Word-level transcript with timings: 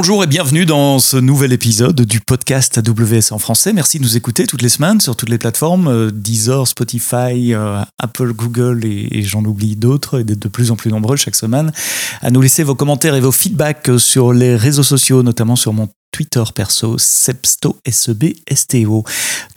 Bonjour 0.00 0.22
et 0.22 0.28
bienvenue 0.28 0.64
dans 0.64 1.00
ce 1.00 1.16
nouvel 1.16 1.52
épisode 1.52 2.02
du 2.02 2.20
podcast 2.20 2.78
AWS 2.78 3.32
en 3.32 3.38
français. 3.40 3.72
Merci 3.72 3.98
de 3.98 4.04
nous 4.04 4.16
écouter 4.16 4.46
toutes 4.46 4.62
les 4.62 4.68
semaines 4.68 5.00
sur 5.00 5.16
toutes 5.16 5.28
les 5.28 5.38
plateformes, 5.38 5.88
euh, 5.88 6.12
Deezer, 6.12 6.68
Spotify, 6.68 7.52
euh, 7.52 7.82
Apple, 7.98 8.32
Google 8.32 8.84
et, 8.84 9.22
j'en 9.22 9.44
oublie 9.44 9.74
d'autres 9.74 10.20
et 10.20 10.24
d'être 10.24 10.38
de 10.38 10.46
plus 10.46 10.70
en 10.70 10.76
plus 10.76 10.92
nombreux 10.92 11.16
chaque 11.16 11.34
semaine 11.34 11.72
à 12.22 12.30
nous 12.30 12.40
laisser 12.40 12.62
vos 12.62 12.76
commentaires 12.76 13.16
et 13.16 13.20
vos 13.20 13.32
feedbacks 13.32 13.90
sur 13.98 14.32
les 14.32 14.54
réseaux 14.54 14.84
sociaux, 14.84 15.24
notamment 15.24 15.56
sur 15.56 15.72
mon 15.72 15.88
Twitter 16.12 16.42
perso, 16.54 16.96
Sebsto, 16.98 17.76
S-E-B-S-T-O. 17.84 19.04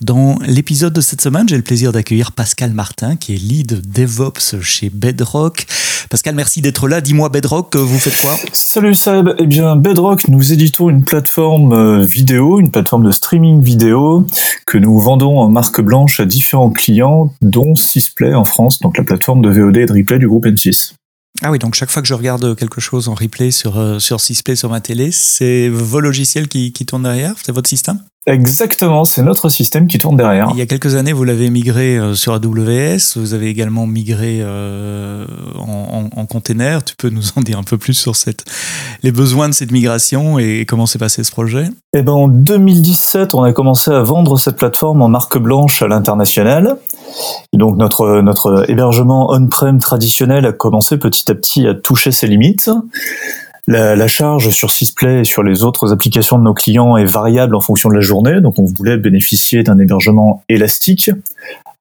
Dans 0.00 0.38
l'épisode 0.46 0.92
de 0.92 1.00
cette 1.00 1.20
semaine, 1.20 1.48
j'ai 1.48 1.56
le 1.56 1.62
plaisir 1.62 1.92
d'accueillir 1.92 2.32
Pascal 2.32 2.72
Martin, 2.72 3.16
qui 3.16 3.34
est 3.34 3.38
lead 3.38 3.82
DevOps 3.92 4.60
chez 4.60 4.90
Bedrock. 4.90 5.66
Pascal, 6.10 6.34
merci 6.34 6.60
d'être 6.60 6.88
là. 6.88 7.00
Dis-moi, 7.00 7.28
Bedrock, 7.30 7.74
vous 7.76 7.98
faites 7.98 8.20
quoi? 8.20 8.36
Salut 8.52 8.94
Seb. 8.94 9.30
Eh 9.38 9.46
bien, 9.46 9.76
Bedrock, 9.76 10.28
nous 10.28 10.52
éditons 10.52 10.90
une 10.90 11.04
plateforme 11.04 11.72
euh, 11.72 12.04
vidéo, 12.04 12.60
une 12.60 12.70
plateforme 12.70 13.04
de 13.04 13.12
streaming 13.12 13.62
vidéo 13.62 14.26
que 14.66 14.78
nous 14.78 14.98
vendons 14.98 15.38
en 15.38 15.48
marque 15.48 15.80
blanche 15.80 16.20
à 16.20 16.26
différents 16.26 16.70
clients, 16.70 17.32
dont 17.40 17.74
Sysplay 17.74 18.34
en 18.34 18.44
France, 18.44 18.80
donc 18.80 18.98
la 18.98 19.04
plateforme 19.04 19.42
de 19.42 19.50
VOD 19.50 19.76
et 19.78 19.86
de 19.86 19.92
replay 19.92 20.18
du 20.18 20.28
groupe 20.28 20.46
M6. 20.46 20.92
Ah 21.40 21.50
oui, 21.50 21.58
donc 21.58 21.74
chaque 21.74 21.90
fois 21.90 22.02
que 22.02 22.08
je 22.08 22.14
regarde 22.14 22.54
quelque 22.56 22.80
chose 22.80 23.08
en 23.08 23.14
replay 23.14 23.50
sur, 23.50 23.78
euh, 23.78 23.98
sur 23.98 24.20
Sysplay 24.20 24.54
sur 24.54 24.68
ma 24.68 24.80
télé, 24.80 25.10
c'est 25.10 25.68
vos 25.68 26.00
logiciels 26.00 26.46
qui, 26.46 26.72
qui 26.72 26.84
tournent 26.84 27.04
derrière? 27.04 27.34
C'est 27.42 27.52
votre 27.52 27.68
système? 27.68 27.98
Exactement, 28.26 29.04
c'est 29.04 29.22
notre 29.22 29.48
système 29.48 29.88
qui 29.88 29.98
tourne 29.98 30.16
derrière. 30.16 30.48
Il 30.52 30.58
y 30.58 30.62
a 30.62 30.66
quelques 30.66 30.94
années, 30.94 31.12
vous 31.12 31.24
l'avez 31.24 31.50
migré 31.50 31.98
euh, 31.98 32.14
sur 32.14 32.32
AWS, 32.34 33.16
vous 33.16 33.34
avez 33.34 33.48
également 33.48 33.88
migré 33.88 34.38
euh, 34.40 35.26
en, 35.58 36.08
en, 36.14 36.26
container. 36.26 36.84
Tu 36.84 36.94
peux 36.94 37.08
nous 37.08 37.24
en 37.34 37.40
dire 37.40 37.58
un 37.58 37.64
peu 37.64 37.78
plus 37.78 37.94
sur 37.94 38.14
cette, 38.14 38.44
les 39.02 39.10
besoins 39.10 39.48
de 39.48 39.54
cette 39.54 39.72
migration 39.72 40.38
et 40.38 40.64
comment 40.68 40.86
s'est 40.86 41.00
passé 41.00 41.24
ce 41.24 41.32
projet? 41.32 41.68
Eh 41.94 42.02
ben, 42.02 42.12
en 42.12 42.28
2017, 42.28 43.34
on 43.34 43.42
a 43.42 43.52
commencé 43.52 43.90
à 43.90 44.02
vendre 44.02 44.38
cette 44.38 44.56
plateforme 44.56 45.02
en 45.02 45.08
marque 45.08 45.38
blanche 45.38 45.82
à 45.82 45.88
l'international. 45.88 46.76
Donc 47.52 47.76
notre, 47.76 48.64
hébergement 48.68 49.30
on-prem 49.32 49.78
traditionnel 49.78 50.46
a 50.46 50.52
commencé 50.52 50.98
petit 50.98 51.30
à 51.30 51.34
petit 51.34 51.66
à 51.66 51.74
toucher 51.74 52.12
ses 52.12 52.26
limites. 52.26 52.70
La, 53.68 53.94
la, 53.94 54.08
charge 54.08 54.50
sur 54.50 54.72
Sysplay 54.72 55.20
et 55.20 55.24
sur 55.24 55.44
les 55.44 55.62
autres 55.62 55.92
applications 55.92 56.36
de 56.36 56.42
nos 56.42 56.52
clients 56.52 56.96
est 56.96 57.04
variable 57.04 57.54
en 57.54 57.60
fonction 57.60 57.88
de 57.90 57.94
la 57.94 58.00
journée, 58.00 58.40
donc 58.40 58.58
on 58.58 58.64
voulait 58.64 58.96
bénéficier 58.96 59.62
d'un 59.62 59.78
hébergement 59.78 60.42
élastique, 60.48 61.12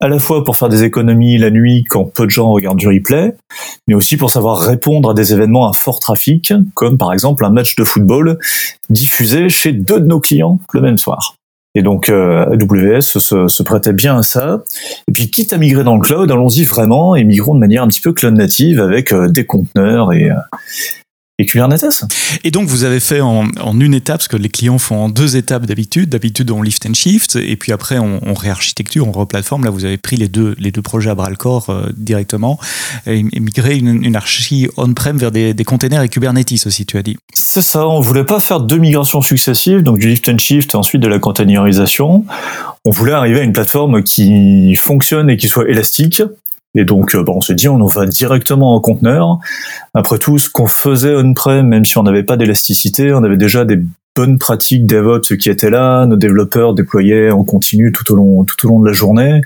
à 0.02 0.08
la 0.08 0.20
fois 0.20 0.44
pour 0.44 0.58
faire 0.58 0.68
des 0.68 0.84
économies 0.84 1.38
la 1.38 1.52
nuit 1.52 1.84
quand 1.88 2.06
peu 2.06 2.26
de 2.26 2.32
gens 2.32 2.52
regardent 2.52 2.80
du 2.80 2.88
replay, 2.88 3.36
mais 3.88 3.94
aussi 3.94 4.18
pour 4.18 4.32
savoir 4.32 4.60
répondre 4.60 5.12
à 5.12 5.14
des 5.14 5.32
événements 5.32 5.70
à 5.70 5.74
fort 5.74 6.00
trafic, 6.00 6.54
comme 6.74 6.98
par 6.98 7.14
exemple 7.14 7.46
un 7.46 7.52
match 7.52 7.76
de 7.76 7.84
football 7.84 8.40
diffusé 8.90 9.48
chez 9.48 9.72
deux 9.72 10.00
de 10.00 10.08
nos 10.08 10.20
clients 10.20 10.60
le 10.74 10.82
même 10.82 10.98
soir. 10.98 11.36
Et 11.74 11.84
donc 11.84 12.10
euh, 12.10 12.46
AWS 12.48 13.02
se, 13.02 13.48
se, 13.48 13.64
prêtait 13.64 13.94
bien 13.94 14.18
à 14.18 14.24
ça. 14.24 14.64
Et 15.08 15.12
puis 15.12 15.32
quitte 15.32 15.54
à 15.54 15.58
migrer 15.58 15.84
dans 15.84 15.96
le 15.96 16.02
cloud, 16.02 16.30
allons-y 16.30 16.66
vraiment 16.66 17.16
et 17.16 17.24
migrons 17.24 17.56
de 17.56 17.60
manière 17.60 17.84
un 17.84 17.88
petit 17.88 18.02
peu 18.02 18.12
cloud 18.12 18.36
native 18.36 18.82
avec 18.82 19.14
euh, 19.14 19.30
des 19.30 19.46
conteneurs 19.46 20.12
et, 20.12 20.30
euh, 20.30 20.36
et 21.42 21.46
Kubernetes. 21.46 22.06
Et 22.44 22.52
donc 22.52 22.68
vous 22.68 22.84
avez 22.84 23.00
fait 23.00 23.22
en, 23.22 23.48
une 23.80 23.94
étape, 23.94 24.22
ce 24.22 24.30
que 24.30 24.38
les 24.38 24.50
clients 24.50 24.78
font 24.78 24.98
en 24.98 25.10
deux 25.10 25.36
étapes 25.36 25.66
d'habitude. 25.66 26.10
D'habitude 26.10 26.52
on 26.52 26.62
lift 26.62 26.86
and 26.86 26.94
shift, 26.94 27.36
et 27.36 27.56
puis 27.56 27.72
après 27.72 27.98
on, 27.98 28.20
on 28.26 28.34
réarchitecture, 28.34 29.08
on 29.08 29.12
replatform. 29.12 29.64
Là 29.64 29.70
vous 29.70 29.86
avez 29.86 29.98
pris 29.98 30.18
les 30.18 30.28
deux, 30.28 30.56
les 30.60 30.72
deux 30.72 30.82
projets 30.82 31.10
à 31.10 31.16
bras 31.16 31.30
le 31.30 31.36
corps 31.36 31.70
euh, 31.70 31.90
directement 31.96 32.60
et, 33.06 33.24
migré 33.24 33.78
une, 33.78 34.04
une 34.04 34.16
archi 34.16 34.68
on-prem 34.78 35.18
vers 35.18 35.32
des, 35.32 35.54
des 35.54 35.64
containers 35.64 36.02
et 36.02 36.10
Kubernetes 36.10 36.66
aussi, 36.66 36.86
tu 36.86 36.98
as 36.98 37.04
dit. 37.04 37.18
C'est 37.34 37.62
ça, 37.62 37.88
on 37.88 38.02
voulait 38.02 38.24
pas 38.24 38.40
faire 38.40 38.60
deux 38.60 38.78
migrations 38.78 39.22
successives, 39.22 39.84
donc 39.84 40.00
du 40.00 40.08
lift 40.08 40.28
and 40.30 40.38
shift 40.38 40.74
et 40.74 40.78
ensuite 40.78 41.02
de 41.02 41.08
la 41.08 41.20
containerisation. 41.20 42.26
On 42.86 42.92
voulait 42.92 43.14
arriver 43.14 43.40
à 43.40 43.44
une 43.44 43.54
plateforme 43.54 44.04
qui 44.04 44.76
fonctionne 44.76 45.30
et 45.30 45.38
qui 45.38 45.48
soit 45.48 45.70
élastique, 45.70 46.24
et 46.76 46.86
donc, 46.86 47.16
euh, 47.16 47.24
bon, 47.24 47.38
on 47.38 47.42
s'est 47.42 47.56
dit, 47.56 47.68
on 47.68 47.86
va 47.86 48.06
directement 48.06 48.76
en 48.76 48.80
conteneur. 48.80 49.40
Après 49.94 50.18
tout, 50.18 50.38
ce 50.38 50.50
qu'on 50.50 50.68
faisait 50.68 51.16
on-prem, 51.16 51.68
même 51.68 51.84
si 51.84 51.98
on 51.98 52.04
n'avait 52.04 52.24
pas 52.24 52.38
d'élasticité, 52.38 53.14
on 53.14 53.24
avait 53.24 53.38
déjà 53.38 53.66
des 53.66 53.80
bonnes 54.16 54.40
pratiques 54.40 54.86
DevOps 54.86 55.38
qui 55.38 55.50
étaient 55.50 55.70
là. 55.70 56.06
Nos 56.06 56.16
développeurs 56.16 56.74
déployaient 56.74 57.32
en 57.32 57.44
continu 57.44 57.92
tout 57.92 58.10
au 58.14 58.16
long, 58.16 58.46
tout 58.46 58.66
au 58.66 58.70
long 58.70 58.80
de 58.80 58.88
la 58.88 58.94
journée. 58.94 59.42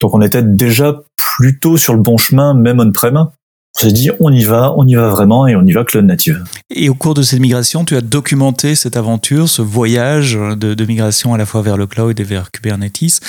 Donc, 0.00 0.14
on 0.14 0.20
était 0.20 0.42
déjà 0.42 1.00
plutôt 1.16 1.76
sur 1.76 1.94
le 1.94 2.00
bon 2.00 2.18
chemin, 2.18 2.54
même 2.54 2.80
on-prem 2.80 3.28
on 3.76 3.80
s'est 3.80 3.92
dit 3.92 4.10
on 4.18 4.32
y 4.32 4.42
va, 4.42 4.74
on 4.76 4.86
y 4.86 4.94
va 4.94 5.08
vraiment 5.08 5.46
et 5.46 5.54
on 5.54 5.64
y 5.64 5.72
va 5.72 5.84
cloud 5.84 6.04
native. 6.04 6.42
Et 6.74 6.88
au 6.88 6.94
cours 6.94 7.14
de 7.14 7.22
cette 7.22 7.38
migration, 7.38 7.84
tu 7.84 7.96
as 7.96 8.00
documenté 8.00 8.74
cette 8.74 8.96
aventure, 8.96 9.48
ce 9.48 9.62
voyage 9.62 10.34
de, 10.34 10.84
migration 10.84 11.34
à 11.34 11.38
la 11.38 11.46
fois 11.46 11.62
vers 11.62 11.76
le 11.76 11.86
cloud 11.86 12.18
et 12.18 12.24
vers 12.24 12.50
Kubernetes 12.50 13.20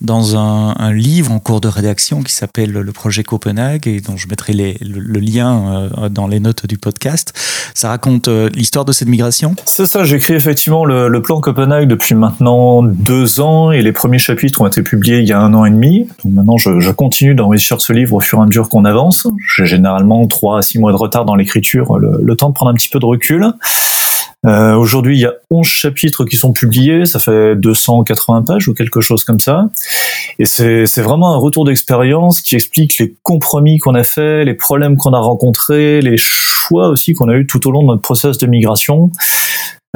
dans 0.00 0.36
un, 0.36 0.92
livre 0.92 1.32
en 1.32 1.38
cours 1.38 1.60
de 1.60 1.68
rédaction 1.68 2.22
qui 2.22 2.32
s'appelle 2.32 2.70
le 2.72 2.92
projet 2.92 3.22
Copenhague 3.22 3.86
et 3.86 4.00
dont 4.00 4.16
je 4.16 4.28
mettrai 4.28 4.52
le, 4.52 5.20
lien 5.20 5.90
euh, 5.98 6.08
dans 6.08 6.26
les 6.26 6.40
notes 6.40 6.66
du 6.66 6.78
podcast. 6.78 7.32
Ça 7.74 7.88
raconte 7.88 8.28
euh, 8.28 8.48
l'histoire 8.54 8.84
de 8.84 8.92
cette 8.92 9.08
migration? 9.08 9.54
C'est 9.66 9.86
ça, 9.86 10.04
j'écris 10.04 10.34
effectivement 10.34 10.84
le, 10.84 11.20
plan 11.20 11.40
Copenhague 11.40 11.88
depuis 11.88 12.14
maintenant 12.14 12.82
deux 12.82 13.40
ans 13.40 13.72
et 13.72 13.82
les 13.82 13.92
premiers 13.92 14.18
chapitres 14.18 14.60
ont 14.62 14.66
été 14.66 14.82
publiés 14.82 15.18
il 15.18 15.26
y 15.26 15.32
a 15.32 15.40
un 15.40 15.52
an 15.52 15.64
et 15.64 15.70
demi. 15.70 16.08
Donc 16.24 16.32
maintenant 16.32 16.56
je, 16.56 16.80
je 16.80 16.90
continue 16.90 17.34
d'enrichir 17.34 17.80
ce 17.80 17.92
livre 17.92 18.14
au 18.14 18.20
fur 18.20 18.38
et 18.38 18.42
à 18.42 18.46
mesure 18.46 18.68
qu'on 18.68 18.84
avance. 18.84 19.26
J'ai 19.56 19.78
généralement 19.88 20.18
généralement 20.18 20.26
3 20.26 20.58
à 20.58 20.62
6 20.62 20.78
mois 20.78 20.92
de 20.92 20.96
retard 20.96 21.24
dans 21.24 21.34
l'écriture, 21.34 21.98
le, 21.98 22.36
temps 22.36 22.50
de 22.50 22.54
prendre 22.54 22.70
un 22.70 22.74
petit 22.74 22.88
peu 22.88 22.98
de 22.98 23.06
recul. 23.06 23.46
Euh, 24.46 24.74
Aujourd'hui, 24.76 25.16
il 25.16 25.20
y 25.20 25.26
a 25.26 25.32
11 25.50 25.66
chapitres 25.66 26.24
qui 26.24 26.36
sont 26.36 26.52
publiés, 26.52 27.06
ça 27.06 27.18
fait 27.18 27.56
280 27.56 28.42
pages 28.42 28.68
ou 28.68 28.74
quelque 28.74 29.00
chose 29.00 29.24
comme 29.24 29.40
ça. 29.40 29.68
Et 30.38 30.44
c'est 30.44 31.00
vraiment 31.00 31.34
un 31.34 31.38
retour 31.38 31.64
d'expérience 31.64 32.40
qui 32.40 32.54
explique 32.54 32.98
les 32.98 33.14
compromis 33.22 33.78
qu'on 33.78 33.94
a 33.94 34.04
fait, 34.04 34.44
les 34.44 34.54
problèmes 34.54 34.96
qu'on 34.96 35.12
a 35.12 35.18
rencontrés, 35.18 36.00
les 36.00 36.16
choix 36.16 36.88
aussi 36.88 37.14
qu'on 37.14 37.28
a 37.28 37.34
eu 37.34 37.46
tout 37.46 37.66
au 37.66 37.72
long 37.72 37.82
de 37.82 37.88
notre 37.88 38.02
process 38.02 38.38
de 38.38 38.46
migration. 38.46 39.10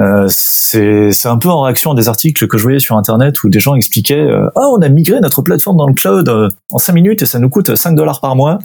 Euh, 0.01 0.27
c'est 0.29 1.27
un 1.27 1.37
peu 1.37 1.51
en 1.51 1.63
réaction 1.63 1.93
à 1.93 1.95
des 1.95 2.09
articles 2.09 2.49
que 2.49 2.57
je 2.57 2.63
voyais 2.63 2.81
sur 2.81 2.97
internet 2.97 3.45
où 3.45 3.51
des 3.51 3.61
gens 3.61 3.75
expliquaient 3.75 4.15
euh, 4.15 4.49
ah 4.57 4.69
on 4.73 4.81
a 4.81 4.89
migré 4.89 5.21
notre 5.21 5.43
plateforme 5.43 5.77
dans 5.77 5.87
le 5.87 5.93
cloud 5.93 6.27
en 6.71 6.79
5 6.79 6.95
minutes 6.95 7.21
et 7.21 7.27
ça 7.27 7.39
nous 7.39 7.51
coûte 7.51 7.77
5 7.77 7.95
dollars 7.95 8.23
par 8.23 8.35
mois 8.35 8.59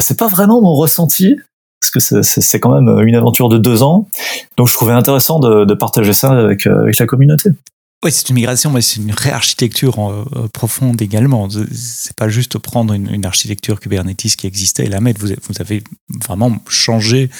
c'est 0.00 0.18
pas 0.18 0.28
vraiment 0.28 0.60
mon 0.60 0.74
ressenti 0.74 1.36
parce 1.80 1.90
que 1.90 2.22
c'est 2.22 2.60
quand 2.60 2.80
même 2.80 3.06
une 3.06 3.14
aventure 3.14 3.48
de 3.48 3.58
deux 3.58 3.82
ans. 3.82 4.08
Donc 4.56 4.68
je 4.68 4.74
trouvais 4.74 4.92
intéressant 4.92 5.38
de, 5.38 5.64
de 5.64 5.74
partager 5.74 6.12
ça 6.12 6.32
avec, 6.32 6.66
euh, 6.66 6.82
avec 6.82 6.98
la 6.98 7.06
communauté. 7.06 7.50
Oui, 8.04 8.12
c'est 8.12 8.28
une 8.28 8.34
migration, 8.34 8.70
mais 8.70 8.82
c'est 8.82 9.00
une 9.00 9.10
réarchitecture 9.10 9.98
euh, 9.98 10.48
profonde 10.52 11.00
également. 11.00 11.48
C'est 11.72 12.14
pas 12.14 12.28
juste 12.28 12.58
prendre 12.58 12.92
une, 12.92 13.24
architecture 13.24 13.80
Kubernetes 13.80 14.36
qui 14.36 14.46
existait 14.46 14.84
et 14.84 14.88
la 14.88 15.00
mettre. 15.00 15.20
Vous, 15.20 15.28
vous 15.28 15.54
avez 15.60 15.82
vraiment 16.26 16.56
changé, 16.68 17.30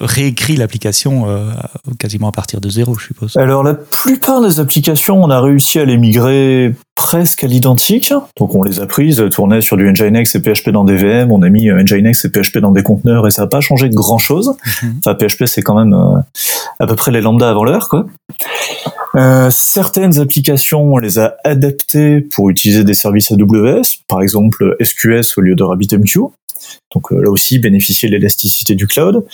réécrit 0.00 0.56
l'application 0.56 1.28
euh, 1.28 1.52
quasiment 1.98 2.28
à 2.28 2.32
partir 2.32 2.60
de 2.60 2.68
zéro, 2.68 2.98
je 2.98 3.06
suppose. 3.06 3.36
Alors, 3.36 3.62
la 3.62 3.74
plupart 3.74 4.42
des 4.42 4.58
applications, 4.58 5.22
on 5.22 5.30
a 5.30 5.40
réussi 5.40 5.78
à 5.78 5.84
les 5.84 5.96
migrer 5.96 6.74
presque 6.98 7.44
à 7.44 7.46
l'identique. 7.46 8.12
Donc, 8.36 8.54
on 8.56 8.64
les 8.64 8.80
a 8.80 8.86
prises, 8.86 9.24
tournées 9.30 9.60
sur 9.60 9.76
du 9.76 9.84
Nginx 9.84 10.34
et 10.34 10.40
PHP 10.40 10.70
dans 10.70 10.84
des 10.84 10.96
VM. 10.96 11.30
On 11.30 11.42
a 11.42 11.48
mis 11.48 11.70
euh, 11.70 11.80
Nginx 11.80 12.24
et 12.24 12.28
PHP 12.28 12.58
dans 12.58 12.72
des 12.72 12.82
conteneurs 12.82 13.26
et 13.28 13.30
ça 13.30 13.42
n'a 13.42 13.48
pas 13.48 13.60
changé 13.60 13.88
de 13.88 13.94
grand 13.94 14.18
chose. 14.18 14.54
Mhm. 14.82 14.96
Enfin, 14.98 15.14
PHP, 15.14 15.44
c'est 15.46 15.62
quand 15.62 15.76
même 15.76 15.96
à 16.80 16.86
peu 16.86 16.96
près 16.96 17.12
les 17.12 17.20
lambda 17.20 17.48
avant 17.48 17.62
l'heure, 17.62 17.88
quoi. 17.88 18.06
Euh, 19.14 19.48
certaines 19.50 20.18
applications, 20.18 20.82
on 20.82 20.98
les 20.98 21.18
a 21.18 21.36
adaptées 21.44 22.20
pour 22.20 22.50
utiliser 22.50 22.84
des 22.84 22.94
services 22.94 23.32
AWS, 23.32 23.82
par 24.06 24.20
exemple 24.20 24.76
SQS 24.80 25.38
au 25.38 25.40
lieu 25.40 25.54
de 25.54 25.62
RabbitMQ. 25.62 26.20
Donc 26.94 27.12
euh, 27.12 27.22
là 27.22 27.30
aussi, 27.30 27.58
bénéficier 27.58 28.08
de 28.08 28.14
l'élasticité 28.14 28.74
du 28.74 28.86
cloud. 28.86 29.24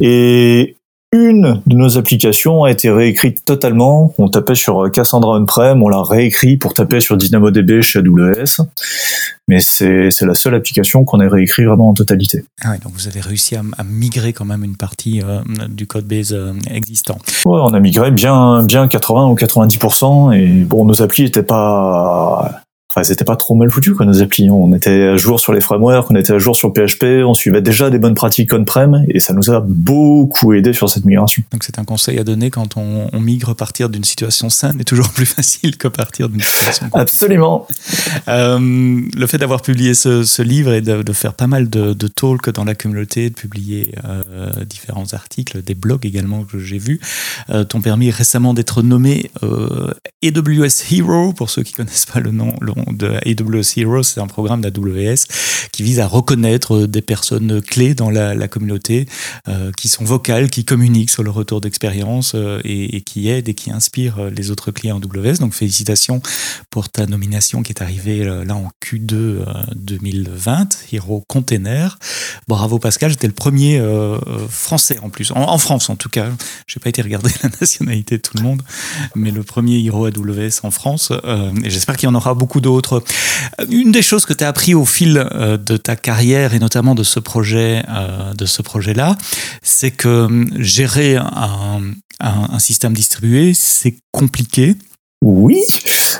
Et 0.00 0.76
une 1.12 1.62
de 1.66 1.74
nos 1.74 1.96
applications 1.96 2.64
a 2.64 2.70
été 2.70 2.90
réécrite 2.90 3.44
totalement. 3.44 4.14
On 4.18 4.28
tapait 4.28 4.54
sur 4.54 4.90
Cassandra 4.90 5.38
on-prem, 5.38 5.82
on 5.82 5.88
l'a 5.88 6.02
réécrit 6.02 6.58
pour 6.58 6.74
taper 6.74 7.00
sur 7.00 7.16
DynamoDB 7.16 7.80
chez 7.80 8.00
AWS. 8.00 8.66
Mais 9.48 9.60
c'est 9.60 10.10
la 10.20 10.34
seule 10.34 10.54
application 10.54 11.04
qu'on 11.04 11.20
a 11.20 11.28
réécrit 11.28 11.64
vraiment 11.64 11.88
en 11.88 11.94
totalité. 11.94 12.44
Ah 12.62 12.76
donc 12.76 12.92
vous 12.92 13.08
avez 13.08 13.20
réussi 13.20 13.56
à, 13.56 13.62
migrer 13.84 14.34
quand 14.34 14.44
même 14.44 14.62
une 14.62 14.76
partie 14.76 15.22
euh, 15.22 15.40
du 15.68 15.86
code 15.86 16.04
base 16.04 16.34
euh, 16.34 16.52
existant. 16.70 17.16
Ouais, 17.46 17.58
on 17.62 17.72
a 17.72 17.80
migré 17.80 18.10
bien, 18.10 18.62
bien 18.62 18.86
80 18.88 19.28
ou 19.28 19.34
90%. 19.34 20.36
Et 20.36 20.64
bon, 20.64 20.84
nos 20.84 21.00
applis 21.00 21.24
étaient 21.24 21.42
pas 21.42 22.60
enfin, 22.90 23.04
c'était 23.04 23.24
pas 23.24 23.36
trop 23.36 23.54
mal 23.54 23.70
foutu 23.70 23.94
quoi 23.94 24.06
nos 24.06 24.22
applis. 24.22 24.50
On 24.50 24.72
était 24.74 25.08
à 25.08 25.16
jour 25.16 25.40
sur 25.40 25.52
les 25.52 25.60
frameworks, 25.60 26.10
on 26.10 26.16
était 26.16 26.32
à 26.32 26.38
jour 26.38 26.56
sur 26.56 26.72
PHP, 26.72 27.24
on 27.24 27.34
suivait 27.34 27.62
déjà 27.62 27.90
des 27.90 27.98
bonnes 27.98 28.14
pratiques 28.14 28.52
on-prem 28.52 29.04
et 29.08 29.20
ça 29.20 29.32
nous 29.32 29.50
a 29.50 29.62
beaucoup 29.64 30.52
aidé 30.54 30.72
sur 30.72 30.88
cette 30.88 31.04
migration. 31.04 31.42
Donc 31.52 31.64
c'est 31.64 31.78
un 31.78 31.84
conseil 31.84 32.18
à 32.18 32.24
donner 32.24 32.50
quand 32.50 32.76
on, 32.76 33.08
on 33.12 33.20
migre 33.20 33.54
partir 33.54 33.88
d'une 33.88 34.04
situation 34.04 34.48
saine 34.50 34.80
est 34.80 34.84
toujours 34.84 35.08
plus 35.14 35.26
facile 35.26 35.76
que 35.76 35.88
partir 35.88 36.28
d'une 36.28 36.40
situation. 36.40 36.88
Absolument. 36.94 37.66
Euh, 38.28 38.58
le 38.58 39.26
fait 39.26 39.38
d'avoir 39.38 39.62
publié 39.62 39.94
ce, 39.94 40.24
ce, 40.24 40.42
livre 40.42 40.72
et 40.72 40.80
de, 40.80 41.02
de, 41.02 41.12
faire 41.12 41.34
pas 41.34 41.46
mal 41.46 41.68
de, 41.68 41.92
de 41.92 42.08
talks 42.08 42.50
dans 42.50 42.64
la 42.64 42.74
communauté, 42.74 43.30
de 43.30 43.34
publier 43.34 43.92
euh, 44.04 44.64
différents 44.64 45.12
articles, 45.12 45.62
des 45.62 45.74
blogs 45.74 46.06
également 46.06 46.44
que 46.44 46.58
j'ai 46.58 46.78
vus, 46.78 47.00
euh, 47.50 47.64
t'ont 47.64 47.80
permis 47.80 48.10
récemment 48.10 48.54
d'être 48.54 48.82
nommé 48.82 49.30
euh, 49.42 49.92
AWS 50.24 50.92
Hero 50.92 51.32
pour 51.32 51.50
ceux 51.50 51.62
qui 51.62 51.72
connaissent 51.72 52.06
pas 52.06 52.20
le 52.20 52.30
nom, 52.30 52.54
le 52.60 52.72
nom 52.76 52.77
de 52.86 53.18
AWS 53.26 53.78
Hero, 53.78 54.02
c'est 54.02 54.20
un 54.20 54.26
programme 54.26 54.60
d'AWS 54.60 55.26
qui 55.72 55.82
vise 55.82 56.00
à 56.00 56.06
reconnaître 56.06 56.86
des 56.86 57.02
personnes 57.02 57.60
clés 57.62 57.94
dans 57.94 58.10
la, 58.10 58.48
communauté, 58.48 59.06
euh, 59.48 59.70
qui 59.76 59.88
sont 59.88 60.04
vocales, 60.04 60.50
qui 60.50 60.64
communiquent 60.64 61.10
sur 61.10 61.22
le 61.22 61.30
retour 61.30 61.60
d'expérience 61.60 62.32
euh, 62.34 62.60
et, 62.64 63.02
qui 63.02 63.28
aident 63.28 63.48
et 63.48 63.54
qui 63.54 63.70
inspirent 63.70 64.30
les 64.30 64.50
autres 64.50 64.70
clients 64.70 64.98
AWS. 65.00 65.38
Donc 65.38 65.54
félicitations 65.54 66.22
pour 66.70 66.88
ta 66.88 67.06
nomination 67.06 67.62
qui 67.62 67.72
est 67.72 67.82
arrivée 67.82 68.22
euh, 68.22 68.44
là 68.44 68.56
en 68.56 68.70
Q2 68.84 69.44
2020, 69.74 70.78
Hero 70.92 71.24
Container. 71.28 71.98
Bravo 72.46 72.78
Pascal, 72.78 73.10
j'étais 73.10 73.26
le 73.26 73.32
premier 73.32 73.78
euh, 73.78 74.18
français 74.48 74.98
en 75.02 75.10
plus, 75.10 75.32
en, 75.32 75.58
France 75.58 75.90
en 75.90 75.96
tout 75.96 76.08
cas. 76.08 76.30
J'ai 76.66 76.80
pas 76.80 76.88
été 76.88 77.02
regarder 77.02 77.30
la 77.42 77.50
nationalité 77.60 78.16
de 78.16 78.22
tout 78.22 78.36
le 78.36 78.42
monde, 78.42 78.62
mais 79.14 79.30
le 79.30 79.42
premier 79.42 79.78
Hero 79.84 80.06
AWS 80.06 80.60
en 80.62 80.70
France. 80.70 81.12
Euh, 81.24 81.52
et 81.64 81.70
j'espère 81.70 81.96
qu'il 81.96 82.08
y 82.08 82.10
en 82.10 82.14
aura 82.14 82.34
beaucoup 82.34 82.60
d'autres. 82.60 82.67
Une 83.70 83.92
des 83.92 84.02
choses 84.02 84.24
que 84.24 84.32
tu 84.32 84.44
as 84.44 84.48
appris 84.48 84.74
au 84.74 84.84
fil 84.84 85.14
de 85.14 85.76
ta 85.76 85.96
carrière 85.96 86.54
et 86.54 86.58
notamment 86.58 86.94
de 86.94 87.02
ce 87.02 87.20
projet, 87.20 87.84
de 88.36 88.46
ce 88.46 88.62
projet-là, 88.62 89.16
c'est 89.62 89.90
que 89.90 90.24
hum, 90.24 90.48
gérer 90.58 91.16
un, 91.16 92.58
système 92.58 92.92
distribué, 92.92 93.54
c'est 93.54 93.96
compliqué. 94.12 94.76
Oui, 95.22 95.62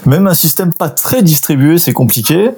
même 0.07 0.27
un 0.27 0.35
système 0.35 0.73
pas 0.73 0.89
très 0.89 1.23
distribué, 1.23 1.79
c'est 1.79 1.93
compliqué. 1.93 2.51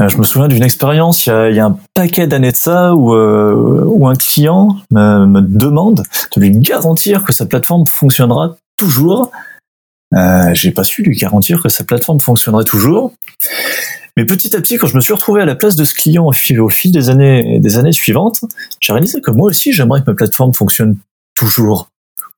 Euh, 0.00 0.08
je 0.08 0.18
me 0.18 0.24
souviens 0.24 0.48
d'une 0.48 0.62
expérience 0.62 1.26
il 1.26 1.54
y, 1.54 1.60
a, 1.60 1.66
un 1.66 1.78
paquet 1.94 2.26
d'années 2.26 2.52
de 2.52 2.56
ça 2.56 2.94
où, 2.94 3.14
euh, 3.14 3.84
où 3.86 4.08
un 4.08 4.14
client 4.14 4.76
me, 4.90 5.40
demande 5.40 6.02
de 6.34 6.40
lui 6.40 6.50
garantir 6.50 7.24
que 7.24 7.32
sa 7.32 7.46
plateforme 7.46 7.86
fonctionnera 7.86 8.56
toujours. 8.76 9.30
Euh, 10.14 10.54
J'ai 10.54 10.70
pas 10.70 10.84
su 10.84 11.02
lui 11.02 11.16
garantir 11.16 11.62
que 11.62 11.68
sa 11.68 11.84
plateforme 11.84 12.20
fonctionnerait 12.20 12.64
toujours. 12.64 13.12
Mais 14.16 14.24
petit 14.24 14.56
à 14.56 14.60
petit, 14.60 14.78
quand 14.78 14.86
je 14.86 14.96
me 14.96 15.00
suis 15.00 15.12
retrouvé 15.12 15.42
à 15.42 15.44
la 15.44 15.54
place 15.54 15.76
de 15.76 15.84
ce 15.84 15.94
client 15.94 16.26
au 16.26 16.32
fil, 16.32 16.92
des 16.92 17.10
années, 17.10 17.60
des 17.60 17.76
années 17.76 17.92
suivantes, 17.92 18.40
j'ai 18.80 18.92
réalisé 18.92 19.20
que 19.20 19.30
moi 19.30 19.50
aussi, 19.50 19.72
j'aimerais 19.72 20.00
que 20.00 20.10
ma 20.10 20.14
plateforme 20.14 20.54
fonctionne 20.54 20.96
toujours 21.34 21.90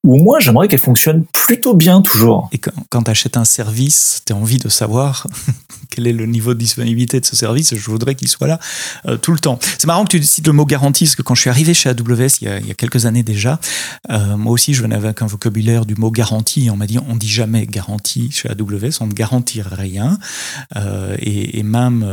ou 0.04 0.14
au 0.14 0.22
moins 0.22 0.38
j'aimerais 0.38 0.68
qu'elle 0.68 0.78
fonctionne 0.78 1.24
plutôt 1.32 1.74
bien 1.74 2.02
toujours. 2.02 2.48
Et 2.52 2.58
quand, 2.58 2.72
quand 2.90 3.02
tu 3.02 3.10
achètes 3.10 3.36
un 3.36 3.44
service, 3.44 4.22
tu 4.26 4.32
as 4.32 4.36
envie 4.36 4.58
de 4.58 4.68
savoir 4.68 5.26
quel 5.90 6.06
est 6.06 6.12
le 6.12 6.26
niveau 6.26 6.54
de 6.54 6.58
disponibilité 6.58 7.20
de 7.20 7.26
ce 7.26 7.36
service. 7.36 7.74
Je 7.74 7.90
voudrais 7.90 8.14
qu'il 8.14 8.28
soit 8.28 8.46
là 8.46 8.58
euh, 9.06 9.16
tout 9.16 9.32
le 9.32 9.38
temps. 9.38 9.58
C'est 9.78 9.86
marrant 9.86 10.04
que 10.04 10.16
tu 10.16 10.22
cites 10.22 10.46
le 10.46 10.52
mot 10.52 10.64
garantie, 10.64 11.04
parce 11.04 11.16
que 11.16 11.22
quand 11.22 11.34
je 11.34 11.42
suis 11.42 11.50
arrivé 11.50 11.74
chez 11.74 11.88
AWS 11.88 12.38
il 12.40 12.48
y 12.48 12.70
a, 12.70 12.74
quelques 12.74 13.06
années 13.06 13.22
déjà, 13.22 13.60
euh, 14.10 14.36
moi 14.36 14.52
aussi 14.52 14.74
je 14.74 14.82
venais 14.82 14.94
avec 14.94 15.22
un 15.22 15.26
vocabulaire 15.26 15.86
du 15.86 15.94
mot 15.94 16.10
garantie 16.10 16.68
on 16.70 16.76
m'a 16.76 16.86
dit 16.86 16.98
on 17.08 17.16
dit 17.16 17.28
jamais 17.28 17.66
garantie 17.66 18.30
chez 18.30 18.48
AWS, 18.48 19.00
on 19.00 19.06
ne 19.06 19.12
garantit 19.12 19.62
rien. 19.62 20.18
Euh, 20.76 21.16
et, 21.20 21.62
même 21.68 22.06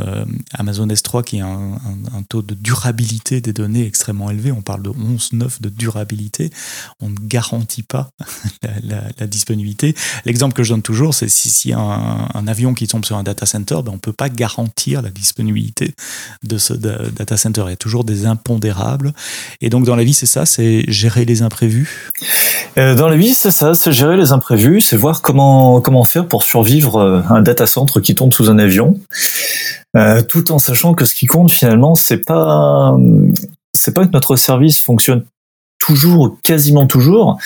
Amazon 0.52 0.86
S3 0.86 1.24
qui 1.24 1.40
a 1.40 1.46
un, 1.46 2.22
taux 2.28 2.42
de 2.42 2.54
durabilité 2.54 3.40
des 3.40 3.54
données 3.54 3.86
extrêmement 3.86 4.30
élevé, 4.30 4.52
on 4.52 4.60
parle 4.60 4.82
de 4.82 4.90
11,9 4.90 5.62
de 5.62 5.68
durabilité, 5.70 6.50
on 7.00 7.08
ne 7.08 7.16
garantit 7.18 7.82
pas 7.82 8.10
la, 8.82 9.26
disponibilité. 9.26 9.94
L'exemple 10.24 10.54
que 10.54 10.62
je 10.62 10.70
donne 10.70 10.82
toujours, 10.82 11.14
c'est 11.14 11.28
si, 11.28 11.72
un, 11.72 12.46
avion 12.46 12.74
qui 12.74 12.86
tombe 12.86 13.04
sur 13.04 13.16
un 13.16 13.22
data 13.22 13.46
center, 13.46 13.65
ben 13.74 13.90
on 13.90 13.94
ne 13.94 13.98
peut 13.98 14.12
pas 14.12 14.28
garantir 14.28 15.02
la 15.02 15.10
disponibilité 15.10 15.94
de 16.42 16.58
ce 16.58 16.72
data 16.72 17.36
center. 17.36 17.62
Il 17.66 17.70
y 17.70 17.72
a 17.72 17.76
toujours 17.76 18.04
des 18.04 18.26
impondérables. 18.26 19.12
Et 19.60 19.70
donc 19.70 19.84
dans 19.84 19.96
la 19.96 20.04
vie, 20.04 20.14
c'est 20.14 20.26
ça, 20.26 20.46
c'est 20.46 20.84
gérer 20.88 21.24
les 21.24 21.42
imprévus. 21.42 22.10
Euh, 22.78 22.94
dans 22.94 23.08
la 23.08 23.16
vie, 23.16 23.34
c'est 23.34 23.50
ça, 23.50 23.74
c'est 23.74 23.92
gérer 23.92 24.16
les 24.16 24.32
imprévus, 24.32 24.80
c'est 24.80 24.96
voir 24.96 25.22
comment, 25.22 25.80
comment 25.80 26.04
faire 26.04 26.26
pour 26.26 26.42
survivre 26.42 26.96
euh, 26.96 27.22
un 27.30 27.42
data 27.42 27.66
center 27.66 28.00
qui 28.02 28.14
tombe 28.14 28.32
sous 28.32 28.50
un 28.50 28.58
avion. 28.58 28.98
Euh, 29.96 30.22
tout 30.22 30.52
en 30.52 30.58
sachant 30.58 30.92
que 30.94 31.04
ce 31.04 31.14
qui 31.14 31.26
compte 31.26 31.50
finalement, 31.50 31.94
c'est 31.94 32.24
pas 32.24 32.94
pas 33.94 34.04
que 34.04 34.12
notre 34.12 34.34
service 34.36 34.80
fonctionne 34.80 35.24
toujours, 35.78 36.38
quasiment 36.42 36.86
toujours. 36.86 37.38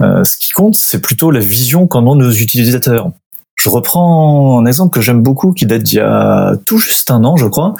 Ce 0.00 0.36
qui 0.38 0.50
compte, 0.50 0.76
c'est 0.76 1.00
plutôt 1.00 1.30
la 1.30 1.40
vision 1.40 1.86
qu'en 1.86 2.06
ont 2.06 2.14
nos 2.14 2.32
utilisateurs. 2.32 3.10
Je 3.58 3.68
reprends 3.68 4.60
un 4.60 4.66
exemple 4.66 4.94
que 4.94 5.00
j'aime 5.00 5.22
beaucoup, 5.22 5.52
qui 5.52 5.66
date 5.66 5.82
d'il 5.82 5.98
y 5.98 6.00
a 6.00 6.54
tout 6.64 6.78
juste 6.78 7.10
un 7.10 7.24
an, 7.24 7.36
je 7.36 7.46
crois. 7.46 7.74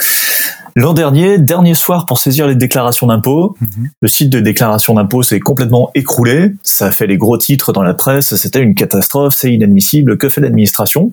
L'an 0.77 0.93
dernier, 0.93 1.39
dernier 1.39 1.75
soir 1.75 2.07
pour 2.07 2.19
saisir 2.19 2.47
les 2.47 2.55
déclarations 2.55 3.07
d'impôts, 3.07 3.57
mmh. 3.61 3.67
le 4.01 4.09
site 4.09 4.31
de 4.31 4.41
déclaration 4.41 4.95
d'impôts 4.95 5.23
s'est 5.23 5.41
complètement 5.41 5.91
écroulé. 5.95 6.53
Ça 6.63 6.87
a 6.87 6.91
fait 6.91 7.07
les 7.07 7.17
gros 7.17 7.39
titres 7.39 7.73
dans 7.73 7.83
la 7.83 7.95
presse. 7.95 8.37
C'était 8.37 8.61
une 8.61 8.75
catastrophe, 8.75 9.35
c'est 9.35 9.53
inadmissible. 9.53 10.19
Que 10.19 10.29
fait 10.29 10.41
l'administration? 10.41 11.13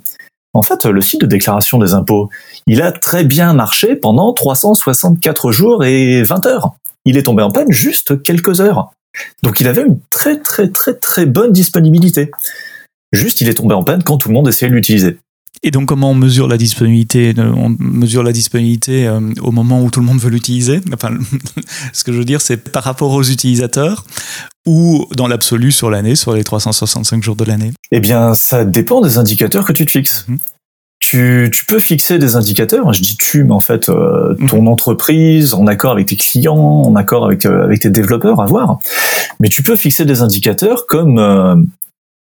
En 0.53 0.62
fait, 0.62 0.85
le 0.85 1.01
site 1.01 1.21
de 1.21 1.25
déclaration 1.25 1.79
des 1.79 1.94
impôts, 1.94 2.29
il 2.67 2.81
a 2.81 2.91
très 2.91 3.23
bien 3.23 3.53
marché 3.53 3.95
pendant 3.95 4.33
364 4.33 5.51
jours 5.51 5.83
et 5.83 6.23
20 6.23 6.45
heures 6.45 6.75
il 7.06 7.17
est 7.17 7.23
tombé 7.23 7.44
en 7.44 7.51
panne 7.51 7.71
juste 7.71 8.21
quelques 8.23 8.59
heures. 8.59 8.91
Donc 9.44 9.62
il 9.62 9.67
avait 9.67 9.83
une 9.83 10.00
très 10.09 10.39
très 10.39 10.69
très 10.69 10.94
très 10.94 11.25
bonne 11.25 11.53
disponibilité. 11.53 12.31
Juste 13.15 13.41
il 13.41 13.50
est 13.50 13.56
tombé 13.56 13.73
en 13.73 13.83
panne 13.83 14.03
quand 14.03 14.17
tout 14.17 14.29
le 14.29 14.35
monde 14.35 14.47
essayait 14.47 14.69
de 14.69 14.75
l'utiliser. 14.75 15.17
Et 15.63 15.71
donc 15.71 15.88
comment 15.88 16.12
on 16.12 16.15
mesure 16.15 16.47
la 16.47 16.57
disponibilité 16.57 17.33
On 17.38 17.75
mesure 17.79 18.23
la 18.23 18.33
disponibilité 18.33 19.07
euh, 19.07 19.19
au 19.41 19.51
moment 19.51 19.81
où 19.81 19.89
tout 19.89 20.00
le 20.00 20.06
monde 20.06 20.19
veut 20.19 20.29
l'utiliser? 20.29 20.81
Enfin, 20.94 21.17
ce 21.94 22.03
que 22.03 22.12
je 22.12 22.17
veux 22.17 22.25
dire, 22.25 22.41
c'est 22.41 22.57
par 22.57 22.83
rapport 22.83 23.12
aux 23.12 23.23
utilisateurs 23.23 24.06
ou 24.65 25.07
dans 25.15 25.27
l'absolu 25.27 25.71
sur 25.71 25.89
l'année, 25.89 26.15
sur 26.15 26.33
les 26.33 26.44
365 26.44 27.23
jours 27.23 27.35
de 27.35 27.45
l'année? 27.45 27.71
Eh 27.91 28.00
bien, 28.00 28.35
ça 28.35 28.65
dépend 28.65 29.01
des 29.01 29.17
indicateurs 29.17 29.65
que 29.65 29.73
tu 29.73 29.85
te 29.85 29.91
fixes. 29.91 30.25
Mmh 30.27 30.35
tu, 31.00 31.50
tu, 31.53 31.65
peux 31.65 31.79
fixer 31.79 32.17
des 32.17 32.35
indicateurs. 32.35 32.91
Je 32.94 33.01
dis 33.01 33.15
tu, 33.15 33.44
mais 33.44 33.53
en 33.53 33.59
fait, 33.59 33.89
euh, 33.89 34.35
ton 34.47 34.63
mmh. 34.63 34.67
entreprise, 34.67 35.53
en 35.53 35.67
accord 35.67 35.91
avec 35.91 36.07
tes 36.07 36.15
clients, 36.15 36.56
en 36.56 36.95
accord 36.95 37.25
avec, 37.25 37.45
euh, 37.45 37.63
avec 37.63 37.81
tes 37.81 37.89
développeurs, 37.89 38.41
à 38.41 38.45
voir. 38.45 38.79
Mais 39.39 39.50
tu 39.50 39.62
peux 39.62 39.75
fixer 39.75 40.06
des 40.06 40.21
indicateurs 40.21 40.88
comme 40.88 41.19
euh, 41.19 41.56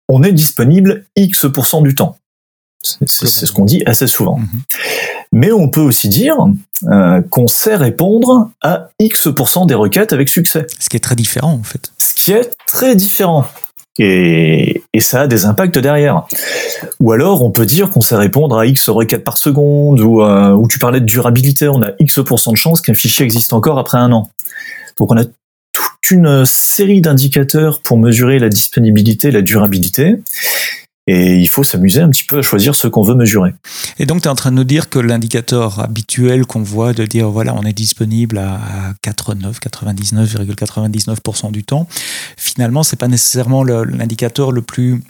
on 0.09 0.23
est 0.23 0.31
disponible 0.31 1.05
X% 1.15 1.81
du 1.81 1.95
temps. 1.95 2.17
C'est 2.81 3.27
ce 3.27 3.51
qu'on 3.51 3.65
dit 3.65 3.81
assez 3.87 4.05
souvent. 4.05 4.37
Mmh. 4.37 4.47
Mais 5.31 5.51
on 5.51 5.69
peut 5.69 5.81
aussi 5.81 6.07
dire 6.07 6.37
euh, 6.83 7.21
qu'on 7.29 7.47
sait 7.47 7.75
répondre 7.75 8.51
à 8.61 8.89
X% 8.99 9.65
des 9.65 9.73
requêtes 9.73 10.13
avec 10.13 10.29
succès. 10.29 10.67
Ce 10.79 10.87
qui 10.87 10.97
est 10.97 11.01
très 11.01 11.15
différent, 11.15 11.53
en 11.53 11.63
fait. 11.63 11.91
Ce 11.97 12.13
qui 12.13 12.31
est 12.31 12.51
très 12.67 12.95
différent 12.95 13.45
et, 13.97 14.83
et, 14.93 14.99
ça 14.99 15.21
a 15.21 15.27
des 15.27 15.45
impacts 15.45 15.77
derrière. 15.77 16.23
Ou 16.99 17.13
alors 17.13 17.43
on 17.43 17.51
peut 17.51 17.65
dire 17.65 17.89
qu'on 17.89 18.01
sait 18.01 18.17
répondre 18.17 18.57
à 18.57 18.65
X 18.65 18.89
requêtes 18.89 19.23
par 19.23 19.37
seconde, 19.37 20.01
ou, 20.01 20.21
euh, 20.21 20.51
ou 20.51 20.67
tu 20.67 20.79
parlais 20.79 20.99
de 20.99 21.05
durabilité, 21.05 21.69
on 21.69 21.81
a 21.81 21.91
X% 21.99 22.51
de 22.51 22.57
chance 22.57 22.81
qu'un 22.81 22.93
fichier 22.93 23.25
existe 23.25 23.53
encore 23.53 23.79
après 23.79 23.97
un 23.97 24.11
an. 24.11 24.29
Donc 24.97 25.11
on 25.11 25.17
a 25.17 25.23
une 26.11 26.45
série 26.45 27.01
d'indicateurs 27.01 27.81
pour 27.81 27.97
mesurer 27.97 28.39
la 28.39 28.49
disponibilité, 28.49 29.31
la 29.31 29.41
durabilité. 29.41 30.17
Et 31.07 31.35
il 31.35 31.47
faut 31.47 31.63
s'amuser 31.63 32.01
un 32.01 32.09
petit 32.09 32.23
peu 32.23 32.39
à 32.39 32.41
choisir 32.41 32.73
ce 32.73 32.87
qu'on 32.87 33.03
veut 33.03 33.13
mesurer. 33.13 33.53
Et 33.99 34.07
donc, 34.07 34.23
tu 34.23 34.27
es 34.27 34.31
en 34.31 34.35
train 34.35 34.51
de 34.51 34.55
nous 34.55 34.63
dire 34.63 34.89
que 34.89 34.97
l'indicateur 34.97 35.79
habituel 35.79 36.47
qu'on 36.47 36.63
voit 36.63 36.93
de 36.93 37.05
dire, 37.05 37.29
voilà, 37.29 37.53
on 37.53 37.61
est 37.61 37.73
disponible 37.73 38.39
à 38.39 38.59
89, 39.03 39.59
99,99% 39.59 41.51
du 41.51 41.63
temps, 41.63 41.87
finalement, 42.37 42.81
c'est 42.81 42.95
pas 42.95 43.07
nécessairement 43.07 43.63
l'indicateur 43.63 44.51
le, 44.51 44.55
le, 44.55 44.61
plus 44.63 45.03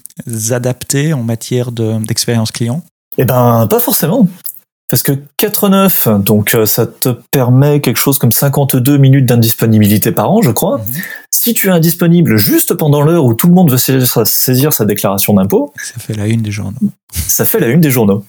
adapté 0.52 1.14
en 1.14 1.24
matière 1.24 1.72
d'expérience 1.72 2.50
de, 2.50 2.58
client? 2.58 2.84
Eh 3.18 3.24
ben, 3.24 3.66
pas 3.70 3.80
forcément. 3.80 4.28
Parce 4.88 5.01
que 5.01 5.13
4,9, 5.39 6.22
donc 6.22 6.54
euh, 6.54 6.68
ça 6.68 6.86
te 6.86 7.10
permet 7.32 7.82
quelque 7.82 7.98
chose 7.98 8.20
comme 8.20 8.32
52 8.32 8.98
minutes 8.98 9.25
d'indisponibilité 9.25 10.12
par 10.12 10.32
an, 10.32 10.44
je 10.44 10.51
crois. 10.51 10.77
Mmh. 10.77 10.84
Si 11.32 11.54
tu 11.56 11.68
es 11.68 11.72
indisponible 11.72 12.38
juste 12.38 12.75
pendant 12.75 13.01
l'heure 13.01 13.25
où 13.25 13.34
tout 13.34 13.48
le 13.48 13.54
monde 13.54 13.72
veut 13.72 13.77
saisir 13.77 14.74
sa 14.74 14.86
déclaration 14.86 15.34
d'impôt, 15.34 15.74
ça 15.77 16.00
fait 16.00 16.13
la 16.13 16.27
une 16.27 16.42
des 16.42 16.51
journaux. 16.51 16.77
Ça 17.12 17.46
fait 17.46 17.60
la 17.60 17.68
une 17.68 17.82
des 17.82 17.92
journaux. 17.92 18.25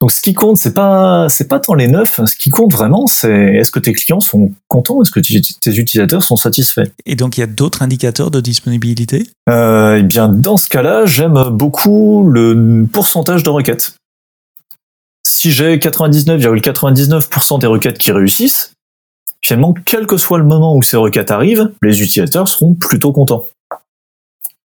Donc 0.00 0.10
ce 0.10 0.20
qui 0.20 0.34
compte, 0.34 0.56
c'est 0.56 0.74
pas 0.74 1.26
c'est 1.28 1.48
pas 1.48 1.58
tant 1.58 1.74
les 1.74 1.88
neufs. 1.88 2.20
Ce 2.24 2.36
qui 2.36 2.50
compte 2.50 2.72
vraiment, 2.72 3.06
c'est 3.06 3.54
est-ce 3.54 3.70
que 3.70 3.78
tes 3.78 3.92
clients 3.92 4.20
sont 4.20 4.52
contents, 4.68 5.02
est-ce 5.02 5.10
que 5.10 5.20
tes 5.20 5.78
utilisateurs 5.78 6.22
sont 6.22 6.36
satisfaits? 6.36 6.90
Et 7.06 7.14
donc 7.14 7.36
il 7.36 7.40
y 7.40 7.44
a 7.44 7.46
d'autres 7.46 7.82
indicateurs 7.82 8.30
de 8.30 8.40
disponibilité? 8.40 9.26
Euh, 9.48 9.98
eh 9.98 10.02
bien 10.02 10.28
dans 10.28 10.56
ce 10.56 10.68
cas-là, 10.68 11.06
j'aime 11.06 11.42
beaucoup 11.50 12.28
le 12.28 12.86
pourcentage 12.90 13.42
de 13.42 13.50
requêtes. 13.50 13.94
Si 15.22 15.52
j'ai 15.52 15.76
99,99% 15.76 17.60
des 17.60 17.66
requêtes 17.66 17.98
qui 17.98 18.12
réussissent, 18.12 18.74
finalement, 19.42 19.74
quel 19.84 20.06
que 20.06 20.16
soit 20.16 20.38
le 20.38 20.44
moment 20.44 20.76
où 20.76 20.82
ces 20.82 20.96
requêtes 20.96 21.30
arrivent, 21.30 21.70
les 21.82 22.02
utilisateurs 22.02 22.48
seront 22.48 22.74
plutôt 22.74 23.12
contents. 23.12 23.46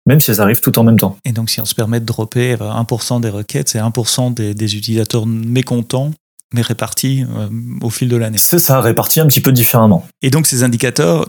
Même 0.07 0.21
si 0.21 0.31
elles 0.31 0.41
arrivent 0.41 0.61
tout 0.61 0.79
en 0.79 0.85
même 0.85 0.99
temps. 0.99 1.17
Et 1.25 1.33
donc, 1.33 1.49
si 1.49 1.61
on 1.61 1.65
se 1.65 1.75
permet 1.75 1.99
de 1.99 2.05
dropper 2.05 2.57
1% 2.57 3.21
des 3.21 3.31
requêtes, 3.31 3.71
c'est 3.71 3.79
1% 3.79 4.35
des, 4.35 4.55
des, 4.55 4.77
utilisateurs 4.77 5.27
mécontents, 5.27 6.11
mais 6.53 6.61
répartis 6.61 7.25
euh, 7.25 7.49
au 7.81 7.89
fil 7.89 8.11
de 8.11 8.17
l'année. 8.17 8.37
C'est 8.39 8.59
ça, 8.59 8.83
répartis 8.83 9.21
un 9.21 9.27
petit 9.27 9.41
peu 9.41 9.51
différemment. 9.51 10.07
Et 10.21 10.29
donc, 10.29 10.47
ces 10.47 10.63
indicateurs, 10.63 11.27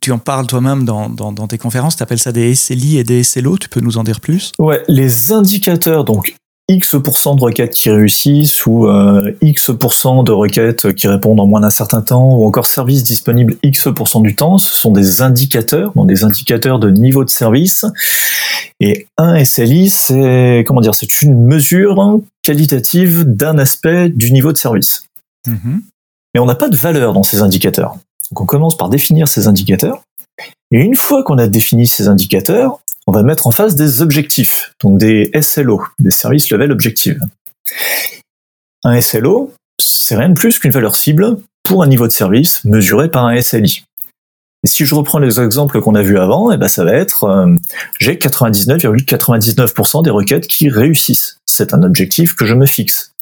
tu 0.00 0.10
en 0.10 0.18
parles 0.18 0.48
toi-même 0.48 0.84
dans, 0.84 1.08
dans, 1.08 1.30
dans, 1.30 1.46
tes 1.46 1.56
conférences, 1.56 1.96
tu 1.96 2.02
appelles 2.02 2.18
ça 2.18 2.32
des 2.32 2.52
SLI 2.54 2.98
et 2.98 3.04
des 3.04 3.22
SLO, 3.22 3.58
tu 3.58 3.68
peux 3.68 3.80
nous 3.80 3.96
en 3.96 4.02
dire 4.02 4.20
plus? 4.20 4.50
Ouais, 4.58 4.82
les 4.88 5.30
indicateurs, 5.30 6.04
donc 6.04 6.34
X% 6.68 7.36
de 7.36 7.40
requêtes 7.40 7.72
qui 7.72 7.90
réussissent 7.90 8.66
ou 8.66 8.88
euh, 8.88 9.32
X% 9.40 10.24
de 10.24 10.32
requêtes 10.32 10.92
qui 10.94 11.06
répondent 11.06 11.38
en 11.38 11.46
moins 11.46 11.60
d'un 11.60 11.70
certain 11.70 12.02
temps 12.02 12.36
ou 12.36 12.44
encore 12.44 12.66
service 12.66 13.04
disponible 13.04 13.56
X% 13.62 14.20
du 14.20 14.34
temps, 14.34 14.58
ce 14.58 14.74
sont 14.74 14.90
des 14.90 15.22
indicateurs, 15.22 15.92
donc 15.94 16.08
des 16.08 16.24
indicateurs 16.24 16.80
de 16.80 16.90
niveau 16.90 17.24
de 17.24 17.30
service. 17.30 17.86
Et 18.80 19.06
un 19.16 19.42
SLI, 19.44 19.90
c'est 19.90 20.64
comment 20.66 20.80
dire, 20.80 20.94
c'est 20.94 21.22
une 21.22 21.46
mesure 21.46 22.20
qualitative 22.42 23.22
d'un 23.24 23.58
aspect 23.58 24.08
du 24.08 24.32
niveau 24.32 24.52
de 24.52 24.58
service. 24.58 25.04
Mm-hmm. 25.46 25.80
Mais 26.34 26.40
on 26.40 26.46
n'a 26.46 26.56
pas 26.56 26.68
de 26.68 26.76
valeur 26.76 27.12
dans 27.12 27.22
ces 27.22 27.42
indicateurs. 27.42 27.96
Donc 28.30 28.40
on 28.40 28.46
commence 28.46 28.76
par 28.76 28.88
définir 28.88 29.28
ces 29.28 29.46
indicateurs. 29.46 30.02
Et 30.70 30.80
une 30.80 30.94
fois 30.94 31.22
qu'on 31.22 31.38
a 31.38 31.46
défini 31.46 31.86
ces 31.86 32.08
indicateurs, 32.08 32.80
on 33.06 33.12
va 33.12 33.22
mettre 33.22 33.46
en 33.46 33.50
face 33.50 33.76
des 33.76 34.02
objectifs, 34.02 34.74
donc 34.82 34.98
des 34.98 35.30
SLO, 35.40 35.82
des 35.98 36.10
services 36.10 36.50
level 36.50 36.72
objective. 36.72 37.20
Un 38.84 39.00
SLO, 39.00 39.52
c'est 39.80 40.16
rien 40.16 40.28
de 40.28 40.34
plus 40.34 40.58
qu'une 40.58 40.72
valeur 40.72 40.96
cible 40.96 41.38
pour 41.62 41.82
un 41.82 41.86
niveau 41.86 42.06
de 42.06 42.12
service 42.12 42.64
mesuré 42.64 43.10
par 43.10 43.26
un 43.26 43.40
SLI. 43.40 43.84
Et 44.64 44.68
si 44.68 44.84
je 44.84 44.94
reprends 44.94 45.18
les 45.18 45.40
exemples 45.40 45.80
qu'on 45.80 45.94
a 45.94 46.02
vus 46.02 46.18
avant, 46.18 46.50
eh 46.50 46.56
ben 46.56 46.66
ça 46.66 46.84
va 46.84 46.92
être 46.92 47.24
euh, 47.24 47.54
j'ai 48.00 48.16
99,99% 48.16 50.02
des 50.02 50.10
requêtes 50.10 50.48
qui 50.48 50.68
réussissent. 50.68 51.38
C'est 51.46 51.72
un 51.74 51.82
objectif 51.82 52.34
que 52.34 52.44
je 52.44 52.54
me 52.54 52.66
fixe. 52.66 53.12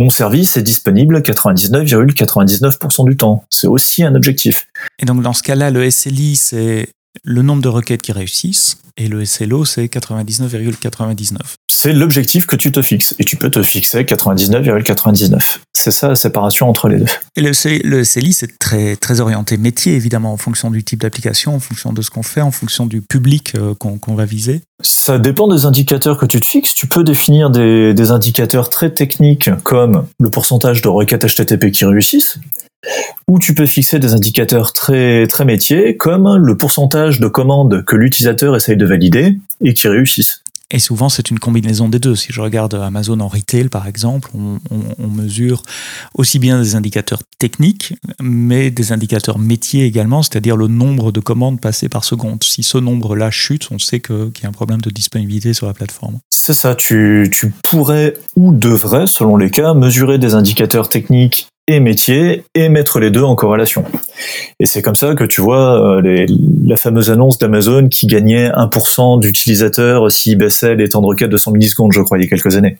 Mon 0.00 0.08
service 0.08 0.56
est 0.56 0.62
disponible 0.62 1.18
99,99% 1.18 3.06
du 3.06 3.18
temps. 3.18 3.44
C'est 3.50 3.66
aussi 3.66 4.02
un 4.02 4.14
objectif. 4.14 4.66
Et 4.98 5.04
donc 5.04 5.20
dans 5.20 5.34
ce 5.34 5.42
cas-là, 5.42 5.70
le 5.70 5.90
SLI, 5.90 6.36
c'est 6.36 6.88
le 7.24 7.42
nombre 7.42 7.62
de 7.62 7.68
requêtes 7.68 8.02
qui 8.02 8.12
réussissent 8.12 8.78
et 8.96 9.08
le 9.08 9.24
SLO, 9.24 9.64
c'est 9.64 9.86
99,99. 9.86 11.36
C'est 11.68 11.92
l'objectif 11.92 12.46
que 12.46 12.56
tu 12.56 12.70
te 12.72 12.82
fixes 12.82 13.14
et 13.18 13.24
tu 13.24 13.36
peux 13.36 13.50
te 13.50 13.62
fixer 13.62 14.02
99,99. 14.02 15.58
C'est 15.72 15.90
ça 15.90 16.08
la 16.08 16.16
séparation 16.16 16.68
entre 16.68 16.88
les 16.88 16.98
deux. 16.98 17.06
Et 17.36 17.40
le, 17.40 17.52
le 17.84 18.04
SLI, 18.04 18.32
c'est 18.34 18.58
très, 18.58 18.96
très 18.96 19.20
orienté 19.20 19.56
métier, 19.56 19.94
évidemment, 19.94 20.32
en 20.32 20.36
fonction 20.36 20.70
du 20.70 20.84
type 20.84 21.00
d'application, 21.00 21.54
en 21.54 21.60
fonction 21.60 21.92
de 21.92 22.02
ce 22.02 22.10
qu'on 22.10 22.22
fait, 22.22 22.42
en 22.42 22.50
fonction 22.50 22.86
du 22.86 23.00
public 23.00 23.54
euh, 23.56 23.74
qu'on 23.74 24.14
va 24.14 24.26
viser. 24.26 24.60
Ça 24.82 25.18
dépend 25.18 25.48
des 25.48 25.64
indicateurs 25.64 26.18
que 26.18 26.26
tu 26.26 26.40
te 26.40 26.46
fixes. 26.46 26.74
Tu 26.74 26.86
peux 26.86 27.04
définir 27.04 27.50
des, 27.50 27.94
des 27.94 28.10
indicateurs 28.10 28.68
très 28.68 28.90
techniques 28.92 29.50
comme 29.62 30.06
le 30.18 30.30
pourcentage 30.30 30.82
de 30.82 30.88
requêtes 30.88 31.26
HTTP 31.26 31.70
qui 31.70 31.84
réussissent 31.84 32.38
ou 33.28 33.38
tu 33.38 33.54
peux 33.54 33.66
fixer 33.66 33.98
des 33.98 34.14
indicateurs 34.14 34.72
très, 34.72 35.26
très 35.26 35.44
métiers, 35.44 35.96
comme 35.96 36.36
le 36.36 36.56
pourcentage 36.56 37.20
de 37.20 37.28
commandes 37.28 37.84
que 37.84 37.96
l'utilisateur 37.96 38.56
essaye 38.56 38.76
de 38.76 38.86
valider 38.86 39.38
et 39.62 39.74
qui 39.74 39.88
réussissent. 39.88 40.42
Et 40.72 40.78
souvent, 40.78 41.08
c'est 41.08 41.30
une 41.30 41.40
combinaison 41.40 41.88
des 41.88 41.98
deux. 41.98 42.14
Si 42.14 42.32
je 42.32 42.40
regarde 42.40 42.74
Amazon 42.74 43.18
en 43.18 43.26
retail, 43.26 43.68
par 43.68 43.88
exemple, 43.88 44.30
on, 44.34 45.08
mesure 45.08 45.62
aussi 46.14 46.38
bien 46.38 46.60
des 46.60 46.76
indicateurs 46.76 47.22
techniques, 47.38 47.94
mais 48.20 48.70
des 48.70 48.92
indicateurs 48.92 49.38
métiers 49.38 49.84
également, 49.84 50.22
c'est-à-dire 50.22 50.56
le 50.56 50.68
nombre 50.68 51.10
de 51.10 51.18
commandes 51.18 51.60
passées 51.60 51.88
par 51.88 52.04
seconde. 52.04 52.44
Si 52.44 52.62
ce 52.62 52.78
nombre-là 52.78 53.30
chute, 53.32 53.68
on 53.72 53.78
sait 53.78 54.00
qu'il 54.00 54.30
y 54.42 54.46
a 54.46 54.48
un 54.48 54.52
problème 54.52 54.80
de 54.80 54.90
disponibilité 54.90 55.52
sur 55.52 55.66
la 55.66 55.74
plateforme. 55.74 56.20
C'est 56.30 56.54
ça, 56.54 56.76
tu, 56.76 57.28
tu 57.32 57.52
pourrais 57.64 58.14
ou 58.36 58.52
devrais, 58.52 59.08
selon 59.08 59.36
les 59.36 59.50
cas, 59.50 59.74
mesurer 59.74 60.18
des 60.18 60.34
indicateurs 60.34 60.88
techniques 60.88 61.48
et 61.74 61.80
métier 61.80 62.44
et 62.54 62.68
mettre 62.68 63.00
les 63.00 63.10
deux 63.10 63.22
en 63.22 63.34
corrélation. 63.34 63.84
Et 64.58 64.66
c'est 64.66 64.82
comme 64.82 64.94
ça 64.94 65.14
que 65.14 65.24
tu 65.24 65.40
vois 65.40 66.00
euh, 66.00 66.26
la 66.64 66.76
fameuse 66.76 67.10
annonce 67.10 67.38
d'Amazon 67.38 67.88
qui 67.88 68.06
gagnait 68.06 68.50
1% 68.50 69.20
d'utilisateurs 69.20 70.10
s'ils 70.10 70.38
baissaient 70.38 70.74
les 70.74 70.88
temps 70.88 71.00
de 71.00 71.06
requête 71.06 71.30
de 71.30 71.36
100 71.36 71.52
millisecondes, 71.52 71.92
je 71.92 72.00
crois, 72.00 72.18
il 72.18 72.22
y 72.22 72.26
a 72.26 72.28
quelques 72.28 72.56
années. 72.56 72.78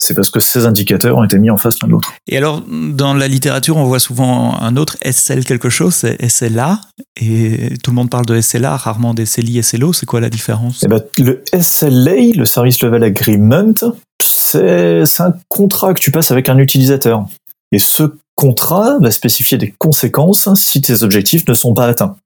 C'est 0.00 0.14
parce 0.14 0.30
que 0.30 0.38
ces 0.38 0.64
indicateurs 0.64 1.18
ont 1.18 1.24
été 1.24 1.38
mis 1.38 1.50
en 1.50 1.56
face 1.56 1.82
l'un 1.82 1.88
de 1.88 1.92
l'autre. 1.92 2.12
Et 2.28 2.36
alors, 2.36 2.62
dans 2.68 3.14
la 3.14 3.26
littérature, 3.26 3.76
on 3.76 3.84
voit 3.84 3.98
souvent 3.98 4.56
un 4.60 4.76
autre 4.76 4.96
SL 5.02 5.44
quelque 5.44 5.68
chose, 5.68 5.92
c'est 5.92 6.24
SLA, 6.28 6.80
et 7.20 7.76
tout 7.82 7.90
le 7.90 7.96
monde 7.96 8.08
parle 8.08 8.24
de 8.24 8.40
SLA, 8.40 8.76
rarement 8.76 9.12
des 9.12 9.26
SLI, 9.26 9.60
SLO, 9.62 9.92
c'est 9.92 10.06
quoi 10.06 10.20
la 10.20 10.30
différence? 10.30 10.84
Eh 10.84 10.88
ben, 10.88 11.02
Le 11.18 11.42
SLA, 11.52 12.36
le 12.36 12.44
Service 12.44 12.80
Level 12.80 13.02
Agreement, 13.02 13.74
c'est 14.22 15.02
un 15.18 15.34
contrat 15.48 15.94
que 15.94 16.00
tu 16.00 16.12
passes 16.12 16.30
avec 16.30 16.48
un 16.48 16.58
utilisateur. 16.58 17.26
Et 17.72 17.78
ce 17.78 18.04
contrat 18.34 18.98
va 19.00 19.10
spécifier 19.10 19.58
des 19.58 19.74
conséquences 19.78 20.48
si 20.54 20.80
tes 20.80 21.02
objectifs 21.02 21.46
ne 21.48 21.54
sont 21.54 21.74
pas 21.74 21.86
atteints. 21.86 22.16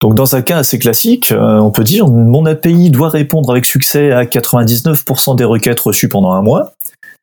Donc 0.00 0.14
dans 0.14 0.36
un 0.36 0.42
cas 0.42 0.58
assez 0.58 0.78
classique, 0.78 1.32
euh, 1.32 1.58
on 1.58 1.72
peut 1.72 1.82
dire 1.82 2.06
mon 2.06 2.46
API 2.46 2.90
doit 2.90 3.08
répondre 3.08 3.50
avec 3.50 3.64
succès 3.64 4.12
à 4.12 4.24
99% 4.24 5.36
des 5.36 5.44
requêtes 5.44 5.80
reçues 5.80 6.08
pendant 6.08 6.32
un 6.32 6.42
mois. 6.42 6.72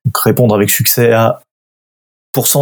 Donc 0.05 0.17
répondre 0.17 0.53
avec 0.53 0.69
succès 0.69 1.13
à 1.13 1.41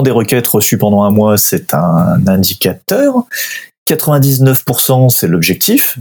des 0.03 0.11
requêtes 0.11 0.47
reçues 0.47 0.77
pendant 0.77 1.03
un 1.03 1.09
mois, 1.09 1.37
c'est 1.37 1.73
un 1.73 2.27
indicateur. 2.27 3.25
99% 3.87 5.09
c'est 5.09 5.27
l'objectif. 5.27 5.97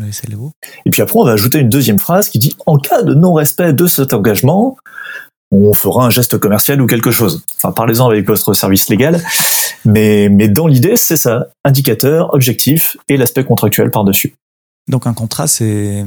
Et 0.87 0.91
puis 0.91 1.03
après 1.03 1.19
on 1.19 1.25
va 1.25 1.33
ajouter 1.33 1.59
une 1.59 1.69
deuxième 1.69 1.99
phrase 1.99 2.29
qui 2.29 2.39
dit 2.39 2.55
en 2.67 2.77
cas 2.77 3.03
de 3.03 3.15
non-respect 3.15 3.73
de 3.73 3.87
cet 3.87 4.13
engagement, 4.13 4.77
on 5.53 5.75
fera 5.75 6.07
un 6.07 6.11
geste 6.11 6.39
commercial 6.39 6.81
ou 6.81 6.87
quelque 6.87 7.11
chose. 7.11 7.45
Enfin, 7.57 7.73
parlez-en 7.73 8.09
avec 8.09 8.27
votre 8.27 8.55
service 8.55 8.89
légal. 8.89 9.23
Mais, 9.85 10.29
mais 10.31 10.49
dans 10.49 10.67
l'idée, 10.67 10.97
c'est 10.97 11.17
ça. 11.17 11.49
Indicateur, 11.65 12.33
objectif 12.35 12.97
et 13.09 13.17
l'aspect 13.17 13.45
contractuel 13.45 13.91
par-dessus. 13.91 14.35
Donc 14.89 15.07
un 15.07 15.15
contrat, 15.15 15.47
c'est 15.47 16.05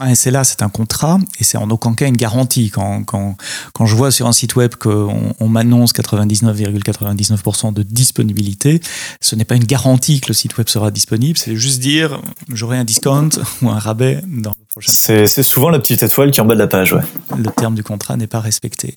un 0.00 0.14
SLA, 0.14 0.44
c'est 0.44 0.60
un 0.60 0.68
contrat 0.68 1.18
et 1.40 1.44
c'est 1.44 1.56
en 1.56 1.70
aucun 1.70 1.94
cas 1.94 2.06
une 2.06 2.16
garantie. 2.16 2.68
Quand, 2.68 3.02
quand, 3.04 3.36
quand 3.72 3.86
je 3.86 3.96
vois 3.96 4.10
sur 4.10 4.26
un 4.26 4.32
site 4.32 4.54
web 4.54 4.74
qu'on 4.74 5.34
on, 5.40 5.48
m'annonce 5.48 5.94
99,99% 5.94 7.72
de 7.72 7.82
disponibilité, 7.82 8.82
ce 9.22 9.34
n'est 9.34 9.46
pas 9.46 9.56
une 9.56 9.64
garantie 9.64 10.20
que 10.20 10.28
le 10.28 10.34
site 10.34 10.58
web 10.58 10.68
sera 10.68 10.90
disponible, 10.90 11.38
c'est 11.38 11.56
juste 11.56 11.80
dire 11.80 12.20
j'aurai 12.52 12.76
un 12.76 12.84
discount 12.84 13.30
ou 13.62 13.70
un 13.70 13.78
rabais 13.78 14.20
dans 14.26 14.52
le 14.58 14.64
prochain. 14.68 14.92
C'est 14.92 15.42
souvent 15.42 15.70
la 15.70 15.78
petite 15.78 16.02
étoile 16.02 16.30
qui 16.30 16.40
est 16.40 16.42
en 16.42 16.46
bas 16.46 16.54
de 16.54 16.60
la 16.60 16.66
page, 16.66 16.92
ouais. 16.92 17.02
Le 17.34 17.50
terme 17.50 17.74
du 17.74 17.82
contrat 17.82 18.18
n'est 18.18 18.26
pas 18.26 18.40
respecté. 18.40 18.94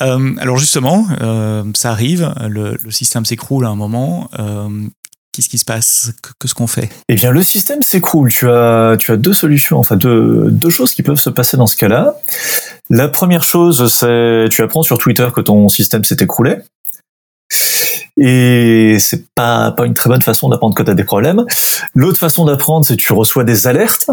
Euh, 0.00 0.36
alors 0.38 0.56
justement, 0.56 1.04
euh, 1.20 1.64
ça 1.74 1.90
arrive, 1.90 2.32
le, 2.48 2.78
le 2.80 2.90
système 2.92 3.24
s'écroule 3.24 3.66
à 3.66 3.70
un 3.70 3.76
moment. 3.76 4.30
Euh, 4.38 4.68
Qu'est-ce 5.38 5.48
qui 5.48 5.58
se 5.58 5.64
passe 5.64 6.10
Qu'est-ce 6.40 6.52
qu'on 6.52 6.66
fait 6.66 6.88
Eh 7.08 7.14
bien, 7.14 7.30
le 7.30 7.44
système 7.44 7.80
s'écroule. 7.80 8.28
Tu 8.32 8.50
as, 8.50 8.96
tu 8.98 9.12
as 9.12 9.16
deux 9.16 9.32
solutions, 9.32 9.78
enfin 9.78 9.94
deux, 9.94 10.48
deux 10.50 10.68
choses 10.68 10.94
qui 10.94 11.04
peuvent 11.04 11.20
se 11.20 11.30
passer 11.30 11.56
dans 11.56 11.68
ce 11.68 11.76
cas-là. 11.76 12.16
La 12.90 13.06
première 13.06 13.44
chose, 13.44 13.86
c'est 13.86 14.46
tu 14.50 14.62
apprends 14.62 14.82
sur 14.82 14.98
Twitter 14.98 15.28
que 15.32 15.40
ton 15.40 15.68
système 15.68 16.02
s'est 16.02 16.16
écroulé. 16.18 16.56
Et 18.16 18.96
c'est 18.98 19.32
pas, 19.36 19.70
pas 19.70 19.86
une 19.86 19.94
très 19.94 20.10
bonne 20.10 20.22
façon 20.22 20.48
d'apprendre 20.48 20.74
que 20.74 20.82
tu 20.82 20.90
as 20.90 20.94
des 20.94 21.04
problèmes. 21.04 21.44
L'autre 21.94 22.18
façon 22.18 22.44
d'apprendre, 22.44 22.84
c'est 22.84 22.96
tu 22.96 23.12
reçois 23.12 23.44
des 23.44 23.68
alertes, 23.68 24.10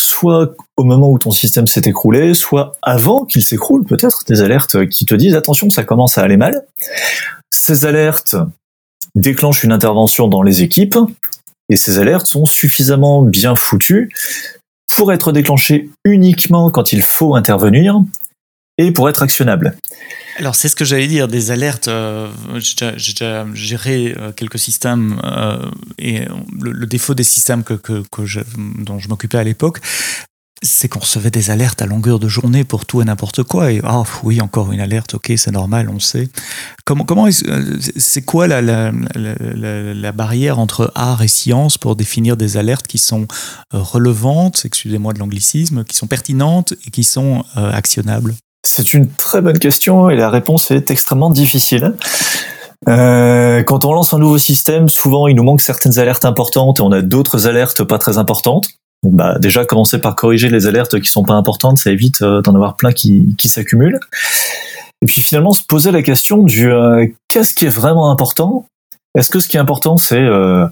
soit 0.00 0.54
au 0.78 0.84
moment 0.84 1.10
où 1.10 1.18
ton 1.18 1.32
système 1.32 1.66
s'est 1.66 1.82
écroulé, 1.84 2.32
soit 2.32 2.76
avant 2.80 3.26
qu'il 3.26 3.42
s'écroule, 3.42 3.84
peut-être, 3.84 4.24
des 4.26 4.40
alertes 4.40 4.88
qui 4.88 5.04
te 5.04 5.14
disent 5.14 5.34
attention, 5.34 5.68
ça 5.68 5.84
commence 5.84 6.16
à 6.16 6.22
aller 6.22 6.38
mal. 6.38 6.64
Ces 7.50 7.84
alertes, 7.84 8.36
déclenche 9.14 9.64
une 9.64 9.72
intervention 9.72 10.28
dans 10.28 10.42
les 10.42 10.62
équipes, 10.62 10.96
et 11.68 11.76
ces 11.76 11.98
alertes 11.98 12.26
sont 12.26 12.44
suffisamment 12.44 13.22
bien 13.22 13.54
foutues 13.54 14.12
pour 14.94 15.12
être 15.12 15.32
déclenchées 15.32 15.90
uniquement 16.04 16.70
quand 16.70 16.92
il 16.92 17.02
faut 17.02 17.34
intervenir 17.34 18.00
et 18.78 18.90
pour 18.90 19.08
être 19.08 19.22
actionnables. 19.22 19.76
Alors 20.38 20.54
c'est 20.54 20.68
ce 20.68 20.76
que 20.76 20.84
j'allais 20.84 21.06
dire, 21.06 21.28
des 21.28 21.50
alertes. 21.50 21.88
Euh, 21.88 22.28
j'ai 22.54 23.12
déjà 23.12 23.46
géré 23.54 24.14
euh, 24.16 24.32
quelques 24.32 24.58
systèmes 24.58 25.20
euh, 25.24 25.70
et 25.98 26.20
le, 26.60 26.86
défaut 26.86 27.14
des 27.14 27.24
systèmes 27.24 27.64
dont 28.78 28.98
je 28.98 29.08
m'occupais 29.08 29.38
à 29.38 29.44
l'époque, 29.44 29.78
c'est 30.62 30.88
qu'on 30.88 31.00
recevait 31.00 31.30
des 31.30 31.50
alertes 31.50 31.82
à 31.82 31.86
longueur 31.86 32.18
de 32.18 32.28
journée 32.28 32.64
pour 32.64 32.86
tout 32.86 33.02
et 33.02 33.04
n'importe 33.04 33.42
quoi. 33.42 33.72
Et 33.72 33.80
ah 33.84 34.04
oui, 34.22 34.40
encore 34.40 34.72
une 34.72 34.80
alerte, 34.80 35.14
ok, 35.14 35.32
c'est 35.36 35.50
normal, 35.50 35.90
on 35.92 35.98
sait. 35.98 36.28
Comment, 36.84 37.04
comment 37.04 37.26
euh, 37.26 37.78
c'est 37.96 38.22
quoi 38.22 38.46
la, 38.46 38.62
la, 38.62 38.92
la, 39.14 39.94
la, 39.94 40.12
barrière 40.12 40.58
entre 40.58 40.92
art 40.94 41.22
et 41.22 41.28
science 41.28 41.78
pour 41.78 41.96
définir 41.96 42.36
des 42.36 42.56
alertes 42.56 42.86
qui 42.86 42.98
sont 42.98 43.26
euh, 43.74 43.78
relevantes, 43.78 44.62
excusez-moi 44.64 45.12
de 45.12 45.18
l'anglicisme, 45.18 45.84
qui 45.84 45.96
sont 45.96 46.06
pertinentes 46.06 46.74
et 46.86 46.90
qui 46.90 47.04
sont 47.04 47.44
euh, 47.56 47.72
actionnables? 47.72 48.34
C'est 48.64 48.94
une 48.94 49.08
très 49.08 49.40
bonne 49.40 49.58
question 49.58 50.08
et 50.10 50.16
la 50.16 50.30
réponse 50.30 50.70
est 50.70 50.90
extrêmement 50.90 51.30
difficile. 51.30 51.94
Euh, 52.88 53.62
quand 53.62 53.84
on 53.84 53.92
lance 53.92 54.12
un 54.12 54.18
nouveau 54.18 54.38
système, 54.38 54.88
souvent 54.88 55.28
il 55.28 55.36
nous 55.36 55.44
manque 55.44 55.60
certaines 55.60 55.98
alertes 55.98 56.24
importantes 56.24 56.80
et 56.80 56.82
on 56.82 56.92
a 56.92 57.00
d'autres 57.00 57.46
alertes 57.46 57.84
pas 57.84 57.98
très 57.98 58.18
importantes. 58.18 58.68
Bah 59.02 59.36
déjà 59.40 59.64
commencer 59.64 59.98
par 59.98 60.14
corriger 60.14 60.48
les 60.48 60.66
alertes 60.66 61.00
qui 61.00 61.10
sont 61.10 61.24
pas 61.24 61.34
importantes, 61.34 61.78
ça 61.78 61.90
évite 61.90 62.22
euh, 62.22 62.40
d'en 62.40 62.54
avoir 62.54 62.76
plein 62.76 62.92
qui, 62.92 63.34
qui 63.36 63.48
s'accumulent. 63.48 63.98
Et 65.00 65.06
puis 65.06 65.20
finalement 65.20 65.52
se 65.52 65.62
poser 65.64 65.90
la 65.90 66.02
question 66.02 66.44
du 66.44 66.70
euh, 66.70 67.06
qu'est-ce 67.28 67.54
qui 67.54 67.66
est 67.66 67.70
vraiment 67.70 68.10
important? 68.10 68.66
Est-ce 69.16 69.30
que 69.30 69.40
ce 69.40 69.48
qui 69.48 69.56
est 69.56 69.60
important 69.60 69.96
c'est 69.96 70.20
euh, 70.20 70.66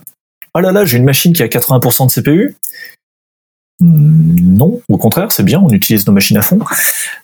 oh 0.55 0.61
là 0.61 0.71
là 0.71 0.85
j'ai 0.85 0.99
une 0.99 1.05
machine 1.05 1.33
qui 1.33 1.43
a 1.43 1.49
80% 1.49 2.07
de 2.07 2.13
CPU 2.13 2.57
hmm, 3.81 4.57
Non, 4.57 4.81
au 4.89 4.99
contraire 4.99 5.33
c'est 5.33 5.43
bien, 5.43 5.61
on 5.61 5.71
utilise 5.71 6.07
nos 6.07 6.13
machines 6.13 6.37
à 6.37 6.43
fond. 6.43 6.61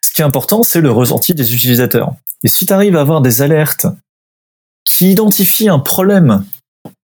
Ce 0.02 0.10
qui 0.10 0.22
est 0.22 0.24
important 0.24 0.64
c'est 0.64 0.80
le 0.80 0.90
ressenti 0.90 1.34
des 1.34 1.54
utilisateurs. 1.54 2.14
Et 2.42 2.48
si 2.48 2.66
tu 2.66 2.72
arrives 2.72 2.96
à 2.96 3.00
avoir 3.00 3.20
des 3.20 3.42
alertes 3.42 3.86
qui 4.84 5.12
identifient 5.12 5.68
un 5.68 5.78
problème 5.78 6.44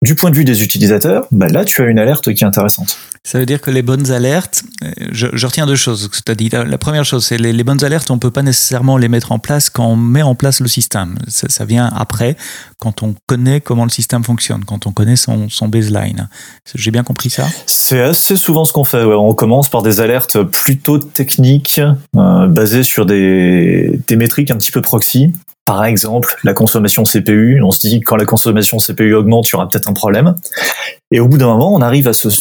du 0.01 0.15
point 0.15 0.29
de 0.29 0.35
vue 0.35 0.45
des 0.45 0.63
utilisateurs, 0.63 1.27
bah 1.31 1.47
là, 1.47 1.65
tu 1.65 1.81
as 1.81 1.85
une 1.85 1.99
alerte 1.99 2.33
qui 2.33 2.43
est 2.43 2.47
intéressante. 2.47 2.97
Ça 3.25 3.37
veut 3.37 3.45
dire 3.45 3.59
que 3.59 3.69
les 3.69 3.81
bonnes 3.81 4.11
alertes, 4.11 4.63
euh, 4.81 4.91
je, 5.11 5.27
je 5.33 5.45
retiens 5.45 5.67
deux 5.67 5.75
choses 5.75 6.09
as 6.27 6.35
dit. 6.35 6.49
La, 6.49 6.77
première 6.77 7.03
chose, 7.03 7.25
c'est 7.25 7.37
les, 7.37 7.51
les 7.51 7.63
bonnes 7.65 7.83
alertes, 7.83 8.09
on 8.09 8.15
ne 8.15 8.19
peut 8.19 8.31
pas 8.31 8.41
nécessairement 8.41 8.97
les 8.97 9.09
mettre 9.09 9.33
en 9.33 9.39
place 9.39 9.69
quand 9.69 9.85
on 9.85 9.97
met 9.97 10.21
en 10.21 10.35
place 10.35 10.61
le 10.61 10.69
système. 10.69 11.17
Ça, 11.27 11.49
ça 11.49 11.65
vient 11.65 11.91
après, 11.93 12.37
quand 12.77 13.03
on 13.03 13.13
connaît 13.27 13.59
comment 13.59 13.83
le 13.83 13.89
système 13.89 14.23
fonctionne, 14.23 14.63
quand 14.63 14.87
on 14.87 14.93
connaît 14.93 15.17
son, 15.17 15.49
son 15.49 15.67
baseline. 15.67 16.29
J'ai 16.73 16.91
bien 16.91 17.03
compris 17.03 17.29
ça? 17.29 17.45
C'est 17.65 18.01
assez 18.01 18.37
souvent 18.37 18.63
ce 18.63 18.71
qu'on 18.71 18.85
fait. 18.85 19.03
Ouais. 19.03 19.15
On 19.15 19.33
commence 19.33 19.69
par 19.69 19.81
des 19.81 19.99
alertes 19.99 20.41
plutôt 20.41 20.97
techniques, 20.97 21.81
euh, 22.15 22.47
basées 22.47 22.83
sur 22.83 23.05
des, 23.05 23.99
des 24.07 24.15
métriques 24.15 24.49
un 24.49 24.57
petit 24.57 24.71
peu 24.71 24.81
proxy. 24.81 25.33
Par 25.69 25.85
exemple, 25.85 26.35
la 26.43 26.55
consommation 26.55 27.03
CPU. 27.03 27.61
On 27.61 27.69
se 27.69 27.79
dit 27.87 28.01
quand 28.01 28.15
la 28.15 28.25
consommation 28.25 28.77
CPU 28.77 29.13
augmente, 29.13 29.47
il 29.47 29.51
y 29.51 29.55
aura 29.55 29.69
peut-être 29.69 29.87
un 29.87 29.93
problème. 29.93 30.33
Et 31.11 31.19
au 31.19 31.27
bout 31.27 31.37
d'un 31.37 31.45
moment, 31.45 31.71
on 31.71 31.81
arrive 31.83 32.07
à 32.07 32.13
se 32.13 32.31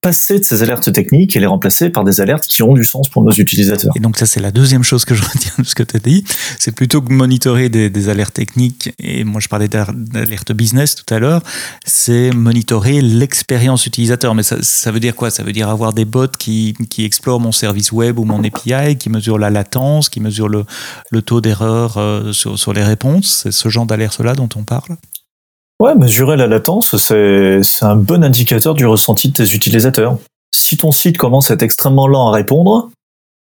passer 0.00 0.38
de 0.38 0.44
ces 0.44 0.62
alertes 0.62 0.92
techniques 0.92 1.36
et 1.36 1.40
les 1.40 1.46
remplacer 1.46 1.90
par 1.90 2.04
des 2.04 2.20
alertes 2.20 2.46
qui 2.46 2.62
ont 2.62 2.74
du 2.74 2.84
sens 2.84 3.08
pour 3.08 3.22
nos 3.22 3.32
utilisateurs. 3.32 3.92
Et 3.96 4.00
donc 4.00 4.16
ça 4.16 4.26
c'est 4.26 4.40
la 4.40 4.50
deuxième 4.50 4.82
chose 4.82 5.04
que 5.04 5.14
je 5.14 5.22
retiens 5.32 5.52
de 5.58 5.64
ce 5.64 5.74
que 5.74 5.82
tu 5.82 5.96
as 5.96 6.00
dit, 6.00 6.24
c'est 6.58 6.72
plutôt 6.72 7.02
que 7.02 7.12
monitorer 7.12 7.68
des, 7.68 7.90
des, 7.90 8.08
alertes 8.08 8.34
techniques, 8.34 8.90
et 8.98 9.24
moi 9.24 9.40
je 9.40 9.48
parlais 9.48 9.68
d'alerte 9.68 10.52
business 10.52 10.94
tout 10.94 11.12
à 11.12 11.18
l'heure, 11.18 11.42
c'est 11.84 12.30
monitorer 12.32 13.00
l'expérience 13.00 13.86
utilisateur. 13.86 14.34
Mais 14.34 14.42
ça, 14.42 14.90
veut 14.90 15.00
dire 15.00 15.14
quoi? 15.14 15.30
Ça 15.30 15.42
veut 15.42 15.52
dire 15.52 15.68
avoir 15.68 15.92
des 15.92 16.04
bots 16.04 16.26
qui, 16.38 16.74
qui, 16.90 17.04
explorent 17.04 17.40
mon 17.40 17.52
service 17.52 17.92
web 17.92 18.18
ou 18.18 18.24
mon 18.24 18.42
API, 18.44 18.96
qui 18.98 19.10
mesurent 19.10 19.38
la 19.38 19.50
latence, 19.50 20.08
qui 20.08 20.20
mesurent 20.20 20.48
le, 20.48 20.64
le 21.10 21.22
taux 21.22 21.40
d'erreur 21.40 21.96
euh, 21.96 22.32
sur, 22.32 22.58
sur 22.58 22.72
les 22.72 22.84
réponses. 22.84 23.40
C'est 23.42 23.52
ce 23.52 23.68
genre 23.68 23.86
d'alerte-là 23.86 24.34
dont 24.34 24.48
on 24.56 24.64
parle 24.64 24.96
Ouais, 25.80 25.94
mesurer 25.94 26.36
la 26.36 26.48
latence, 26.48 26.96
c'est 26.96 27.62
un 27.82 27.96
bon 27.96 28.24
indicateur 28.24 28.74
du 28.74 28.84
ressenti 28.84 29.28
de 29.28 29.32
tes 29.32 29.54
utilisateurs. 29.54 30.18
Si 30.52 30.76
ton 30.76 30.90
site 30.90 31.18
commence 31.18 31.50
à 31.50 31.54
être 31.54 31.62
extrêmement 31.62 32.08
lent 32.08 32.28
à 32.28 32.32
répondre, 32.32 32.90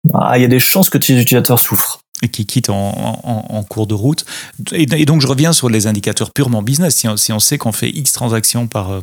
bah, 0.09 0.33
il 0.37 0.41
y 0.41 0.45
a 0.45 0.47
des 0.47 0.59
chances 0.59 0.89
que 0.89 0.97
tes 0.97 1.13
utilisateurs 1.13 1.59
souffrent. 1.59 1.99
Et 2.21 2.29
qui 2.29 2.45
quittent 2.45 2.69
en, 2.69 3.19
en, 3.23 3.63
cours 3.63 3.85
de 3.85 3.93
route. 3.93 4.23
Et, 4.71 4.85
donc, 4.85 5.19
je 5.19 5.27
reviens 5.27 5.51
sur 5.51 5.67
les 5.67 5.87
indicateurs 5.87 6.31
purement 6.31 6.61
business. 6.61 6.95
Si 6.95 7.05
on, 7.09 7.17
si 7.17 7.33
on 7.33 7.39
sait 7.39 7.57
qu'on 7.57 7.73
fait 7.73 7.89
X 7.89 8.13
transactions 8.13 8.67
par, 8.67 9.01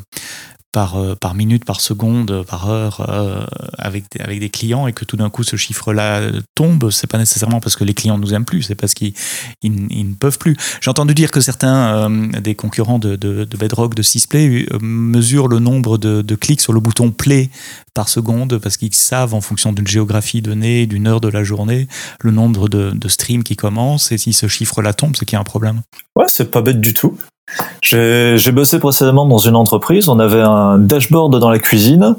par, 0.72 0.96
euh, 0.96 1.14
par 1.14 1.34
minute, 1.34 1.64
par 1.64 1.80
seconde, 1.80 2.44
par 2.46 2.70
heure 2.70 3.06
euh, 3.08 3.44
avec, 3.76 4.04
des, 4.12 4.20
avec 4.20 4.40
des 4.40 4.50
clients 4.50 4.86
et 4.86 4.92
que 4.92 5.04
tout 5.04 5.16
d'un 5.16 5.30
coup 5.30 5.42
ce 5.42 5.56
chiffre-là 5.56 6.30
tombe, 6.54 6.90
c'est 6.90 7.08
pas 7.08 7.18
nécessairement 7.18 7.60
parce 7.60 7.76
que 7.76 7.84
les 7.84 7.94
clients 7.94 8.18
nous 8.18 8.34
aiment 8.34 8.44
plus, 8.44 8.62
c'est 8.62 8.74
parce 8.74 8.94
qu'ils 8.94 9.14
ils, 9.62 10.08
ne 10.08 10.14
peuvent 10.14 10.38
plus. 10.38 10.56
J'ai 10.80 10.90
entendu 10.90 11.14
dire 11.14 11.30
que 11.30 11.40
certains 11.40 12.08
euh, 12.08 12.40
des 12.40 12.54
concurrents 12.54 12.98
de, 12.98 13.16
de, 13.16 13.44
de, 13.44 13.56
Bedrock, 13.56 13.94
de 13.94 14.02
Sysplay, 14.02 14.66
euh, 14.72 14.78
mesurent 14.80 15.48
le 15.48 15.58
nombre 15.58 15.98
de, 15.98 16.22
de, 16.22 16.34
clics 16.36 16.60
sur 16.60 16.72
le 16.72 16.80
bouton 16.80 17.10
play 17.10 17.50
par 17.94 18.08
seconde 18.08 18.58
parce 18.58 18.76
qu'ils 18.76 18.94
savent 18.94 19.34
en 19.34 19.40
fonction 19.40 19.72
d'une 19.72 19.86
géographie 19.86 20.42
donnée, 20.42 20.86
d'une 20.86 21.08
heure 21.08 21.20
de 21.20 21.28
la 21.28 21.42
journée, 21.42 21.88
le 22.20 22.30
nombre 22.30 22.68
de, 22.68 22.92
de 22.92 23.08
streams 23.08 23.42
qui 23.42 23.56
commencent 23.56 24.12
et 24.12 24.18
si 24.18 24.32
ce 24.32 24.46
chiffre-là 24.46 24.94
tombe, 24.94 25.16
c'est 25.16 25.24
qu'il 25.24 25.34
y 25.34 25.36
a 25.36 25.40
un 25.40 25.44
problème. 25.44 25.82
Ouais, 26.14 26.26
c'est 26.28 26.50
pas 26.50 26.62
bête 26.62 26.80
du 26.80 26.94
tout. 26.94 27.18
J'ai 27.82 28.52
bossé 28.52 28.78
précédemment 28.78 29.26
dans 29.26 29.38
une 29.38 29.56
entreprise, 29.56 30.08
on 30.08 30.18
avait 30.18 30.40
un 30.40 30.78
dashboard 30.78 31.38
dans 31.38 31.50
la 31.50 31.58
cuisine 31.58 32.14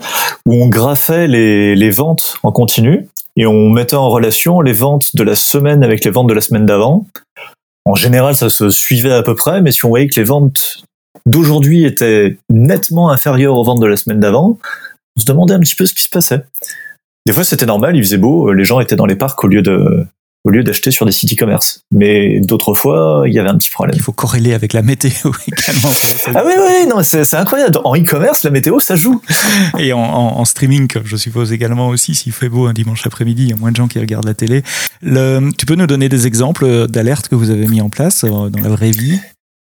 où 0.45 0.55
on 0.55 0.67
graphait 0.67 1.27
les, 1.27 1.75
les, 1.75 1.89
ventes 1.89 2.35
en 2.43 2.51
continu 2.51 3.07
et 3.37 3.45
on 3.45 3.69
mettait 3.69 3.95
en 3.95 4.09
relation 4.09 4.61
les 4.61 4.73
ventes 4.73 5.15
de 5.15 5.23
la 5.23 5.35
semaine 5.35 5.83
avec 5.83 6.03
les 6.03 6.11
ventes 6.11 6.27
de 6.27 6.33
la 6.33 6.41
semaine 6.41 6.65
d'avant. 6.65 7.05
En 7.85 7.95
général, 7.95 8.35
ça 8.35 8.49
se 8.49 8.69
suivait 8.69 9.13
à 9.13 9.23
peu 9.23 9.35
près, 9.35 9.61
mais 9.61 9.71
si 9.71 9.85
on 9.85 9.89
voyait 9.89 10.07
que 10.07 10.19
les 10.19 10.25
ventes 10.25 10.83
d'aujourd'hui 11.25 11.85
étaient 11.85 12.37
nettement 12.49 13.11
inférieures 13.11 13.55
aux 13.55 13.63
ventes 13.63 13.79
de 13.79 13.87
la 13.87 13.97
semaine 13.97 14.19
d'avant, 14.19 14.57
on 15.15 15.21
se 15.21 15.25
demandait 15.25 15.53
un 15.53 15.59
petit 15.59 15.75
peu 15.75 15.85
ce 15.85 15.93
qui 15.93 16.03
se 16.03 16.09
passait. 16.09 16.43
Des 17.25 17.33
fois, 17.33 17.43
c'était 17.43 17.65
normal, 17.65 17.95
il 17.95 18.03
faisait 18.03 18.17
beau, 18.17 18.51
les 18.51 18.65
gens 18.65 18.79
étaient 18.79 18.95
dans 18.95 19.05
les 19.05 19.15
parcs 19.15 19.43
au 19.43 19.47
lieu 19.47 19.61
de, 19.61 20.05
au 20.43 20.49
lieu 20.49 20.63
d'acheter 20.63 20.91
sur 20.91 21.05
des 21.05 21.11
sites 21.11 21.33
e-commerce. 21.33 21.83
Mais 21.91 22.39
d'autres 22.39 22.73
fois, 22.73 23.23
il 23.27 23.33
y 23.33 23.39
avait 23.39 23.49
un 23.49 23.57
petit 23.57 23.69
problème. 23.69 23.95
Il 23.95 24.01
faut 24.01 24.11
corréler 24.11 24.53
avec 24.53 24.73
la 24.73 24.81
météo 24.81 25.11
également. 25.47 25.91
ah 26.33 26.43
oui, 26.45 26.53
oui, 26.57 26.87
non, 26.87 27.03
c'est 27.03 27.33
incroyable. 27.35 27.79
En 27.83 27.95
e-commerce, 27.95 28.43
la 28.43 28.49
météo, 28.49 28.79
ça 28.79 28.95
joue. 28.95 29.21
Et 29.77 29.93
en, 29.93 29.99
en, 29.99 30.39
en, 30.39 30.45
streaming, 30.45 30.87
je 31.03 31.15
suppose 31.15 31.51
également 31.51 31.89
aussi, 31.89 32.15
s'il 32.15 32.31
fait 32.31 32.49
beau 32.49 32.65
un 32.65 32.73
dimanche 32.73 33.05
après-midi, 33.05 33.43
il 33.43 33.49
y 33.49 33.53
a 33.53 33.57
moins 33.57 33.71
de 33.71 33.75
gens 33.75 33.87
qui 33.87 33.99
regardent 33.99 34.27
la 34.27 34.33
télé. 34.33 34.63
Le, 35.01 35.49
tu 35.57 35.65
peux 35.65 35.75
nous 35.75 35.87
donner 35.87 36.09
des 36.09 36.25
exemples 36.25 36.87
d'alertes 36.87 37.27
que 37.27 37.35
vous 37.35 37.49
avez 37.49 37.67
mis 37.67 37.81
en 37.81 37.89
place 37.89 38.23
euh, 38.23 38.49
dans 38.49 38.61
la 38.61 38.69
vraie 38.69 38.91
vie? 38.91 39.19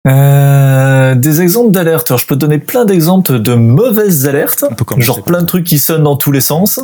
Euh, 0.06 1.14
des 1.14 1.40
exemples 1.40 1.70
d'alertes. 1.70 2.16
Je 2.16 2.26
peux 2.26 2.34
te 2.34 2.40
donner 2.40 2.58
plein 2.58 2.84
d'exemples 2.84 3.40
de 3.40 3.54
mauvaises 3.54 4.26
alertes, 4.26 4.64
genre 4.98 5.22
plein 5.22 5.40
de 5.40 5.46
trucs 5.46 5.64
qui 5.64 5.78
sonnent 5.78 6.02
dans 6.02 6.16
tous 6.16 6.32
les 6.32 6.42
sens. 6.42 6.80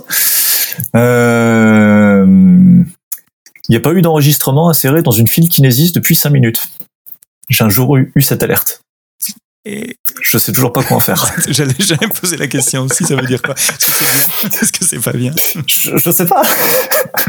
Euh, 0.97 2.25
il 3.71 3.75
n'y 3.75 3.77
a 3.77 3.81
pas 3.81 3.93
eu 3.93 4.03
d'enregistrement 4.03 4.69
inséré 4.69 5.01
dans 5.01 5.13
une 5.13 5.29
file 5.29 5.49
Kinesis 5.49 5.93
depuis 5.93 6.17
5 6.17 6.31
minutes. 6.31 6.67
J'ai 7.49 7.63
un 7.63 7.69
jour 7.69 7.97
eu, 7.97 8.11
eu 8.17 8.21
cette 8.21 8.43
alerte. 8.43 8.81
Et 9.65 9.97
je 10.21 10.39
sais 10.39 10.53
toujours 10.53 10.73
pas 10.73 10.83
quoi 10.83 10.97
en 10.97 11.01
faire. 11.01 11.33
J'allais 11.49 11.73
jamais 11.79 12.13
poser 12.21 12.37
la 12.37 12.49
question 12.49 12.83
aussi, 12.83 13.05
ça 13.05 13.15
veut 13.15 13.27
dire 13.29 13.41
quoi? 13.41 13.55
Est-ce 13.55 13.77
que 13.77 13.93
c'est 13.93 14.05
bien? 14.09 14.51
Est-ce 14.61 14.73
que 14.73 14.85
c'est 14.85 14.99
pas 14.99 15.13
bien? 15.13 15.33
Je, 15.69 15.99
je, 15.99 16.11
sais 16.11 16.27
pas. 16.27 16.43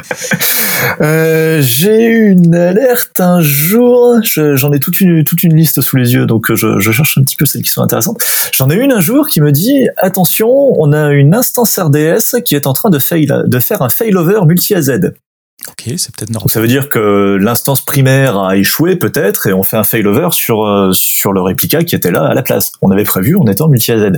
euh, 1.02 1.62
J'ai 1.62 2.06
eu 2.06 2.32
une 2.32 2.56
alerte 2.56 3.20
un 3.20 3.42
jour, 3.42 4.20
j'en 4.24 4.72
ai 4.72 4.80
toute 4.80 5.00
une, 5.00 5.24
toute 5.24 5.44
une 5.44 5.56
liste 5.56 5.82
sous 5.82 5.98
les 5.98 6.14
yeux, 6.14 6.26
donc 6.26 6.52
je, 6.56 6.80
je, 6.80 6.92
cherche 6.92 7.20
un 7.20 7.22
petit 7.22 7.36
peu 7.36 7.46
celles 7.46 7.62
qui 7.62 7.70
sont 7.70 7.84
intéressantes. 7.84 8.18
J'en 8.52 8.72
ai 8.72 8.76
une 8.78 8.94
un 8.94 9.00
jour 9.00 9.28
qui 9.28 9.42
me 9.42 9.52
dit, 9.52 9.90
attention, 9.98 10.50
on 10.50 10.92
a 10.92 11.12
une 11.12 11.36
instance 11.36 11.78
RDS 11.78 12.42
qui 12.44 12.56
est 12.56 12.66
en 12.66 12.74
train 12.74 12.90
de, 12.90 12.98
fail, 12.98 13.28
de 13.28 13.60
faire 13.60 13.84
un 13.84 13.90
failover 13.90 14.40
multi-AZ. 14.48 15.12
Ok, 15.70 15.94
c'est 15.98 16.16
peut-être 16.16 16.32
normal. 16.32 16.44
Donc 16.44 16.52
ça 16.52 16.60
veut 16.60 16.68
dire 16.68 16.90
que 16.90 17.38
l'instance 17.40 17.82
primaire 17.82 18.40
a 18.40 18.58
échoué 18.58 18.96
peut-être 18.96 19.48
et 19.48 19.54
on 19.54 19.64
fait 19.64 19.78
un 19.78 19.84
failover 19.84 20.30
sur 20.32 20.66
euh, 20.66 20.92
sur 20.92 21.34
le 21.34 21.42
réplica 21.42 21.84
qui 21.84 21.96
était 21.96 22.12
là 22.12 22.26
à 22.26 22.34
la 22.34 22.42
place. 22.42 22.72
On 22.82 22.90
avait 22.90 23.04
prévu, 23.04 23.36
on 23.36 23.46
était 23.46 23.62
en 23.62 23.68
multi 23.68 23.92
AZ. 23.92 24.12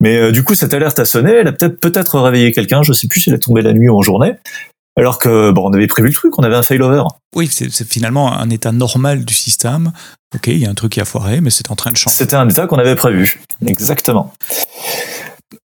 Mais 0.00 0.18
euh, 0.18 0.32
du 0.32 0.44
coup 0.44 0.54
cette 0.54 0.74
alerte 0.74 0.98
a 0.98 1.04
sonné, 1.04 1.32
elle 1.32 1.48
a 1.48 1.52
peut-être 1.52 1.80
peut-être 1.80 2.20
réveillé 2.20 2.52
quelqu'un, 2.52 2.82
je 2.82 2.92
sais 2.92 3.08
plus 3.08 3.20
si 3.20 3.30
elle 3.30 3.36
est 3.36 3.40
tombée 3.40 3.62
la 3.62 3.72
nuit 3.72 3.88
ou 3.88 3.96
en 3.96 4.02
journée. 4.02 4.34
Alors 4.98 5.18
que 5.18 5.50
bon, 5.50 5.70
on 5.70 5.72
avait 5.72 5.86
prévu 5.86 6.08
le 6.08 6.14
truc, 6.14 6.38
on 6.38 6.42
avait 6.42 6.56
un 6.56 6.62
failover. 6.62 7.02
Oui, 7.34 7.48
c'est 7.48 7.88
finalement 7.88 8.36
un 8.38 8.50
état 8.50 8.72
normal 8.72 9.24
du 9.24 9.34
système. 9.34 9.92
Ok, 10.34 10.48
il 10.48 10.58
y 10.58 10.66
a 10.66 10.70
un 10.70 10.74
truc 10.74 10.92
qui 10.92 11.00
a 11.00 11.04
foiré, 11.04 11.40
mais 11.40 11.50
c'est 11.50 11.70
en 11.70 11.76
train 11.76 11.90
de 11.90 11.96
changer. 11.96 12.16
C'était 12.16 12.36
un 12.36 12.48
état 12.48 12.66
qu'on 12.66 12.78
avait 12.78 12.96
prévu, 12.96 13.40
exactement. 13.66 14.34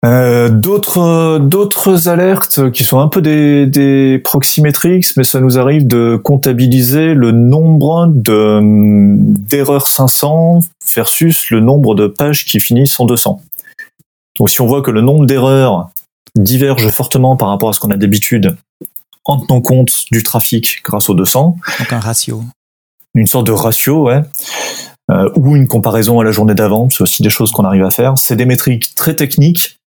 Euh, 0.03 0.49
d'autres 0.49 1.39
d'autres 1.39 2.10
alertes 2.10 2.69
qui 2.71 2.84
sont 2.84 2.99
un 2.99 3.08
peu 3.08 3.21
des, 3.21 3.65
des 3.65 4.19
proxymetrics, 4.23 5.17
mais 5.17 5.23
ça 5.23 5.39
nous 5.39 5.58
arrive 5.58 5.88
de 5.88 6.19
comptabiliser 6.21 7.13
le 7.13 7.31
nombre 7.31 8.08
de 8.08 8.60
d'erreurs 8.62 9.88
500 9.88 10.60
versus 10.95 11.49
le 11.49 11.60
nombre 11.60 11.95
de 11.95 12.08
pages 12.08 12.45
qui 12.45 12.60
finissent 12.60 12.99
en 12.99 13.05
200. 13.05 13.41
Donc 14.38 14.49
si 14.49 14.62
on 14.62 14.67
voit 14.67 14.81
que 14.81 14.91
le 14.91 15.01
nombre 15.01 15.25
d'erreurs 15.25 15.89
diverge 16.36 16.89
fortement 16.89 17.36
par 17.36 17.47
rapport 17.47 17.69
à 17.69 17.73
ce 17.73 17.79
qu'on 17.79 17.91
a 17.91 17.97
d'habitude 17.97 18.55
en 19.23 19.39
tenant 19.39 19.62
compte 19.62 19.91
du 20.12 20.21
trafic 20.21 20.81
grâce 20.84 21.10
aux 21.10 21.15
200. 21.15 21.58
Donc 21.79 21.93
un 21.93 21.99
ratio. 21.99 22.43
Une 23.15 23.27
sorte 23.27 23.47
de 23.47 23.51
ratio, 23.51 24.03
ouais. 24.03 24.21
Euh, 25.12 25.29
ou 25.36 25.55
une 25.55 25.67
comparaison 25.67 26.19
à 26.19 26.23
la 26.23 26.31
journée 26.31 26.55
d'avant, 26.55 26.89
c'est 26.89 27.01
aussi 27.01 27.23
des 27.23 27.29
choses 27.29 27.51
qu'on 27.51 27.63
arrive 27.63 27.84
à 27.84 27.91
faire. 27.91 28.17
C'est 28.17 28.36
des 28.36 28.45
métriques 28.45 28.93
très 28.95 29.15
techniques 29.15 29.79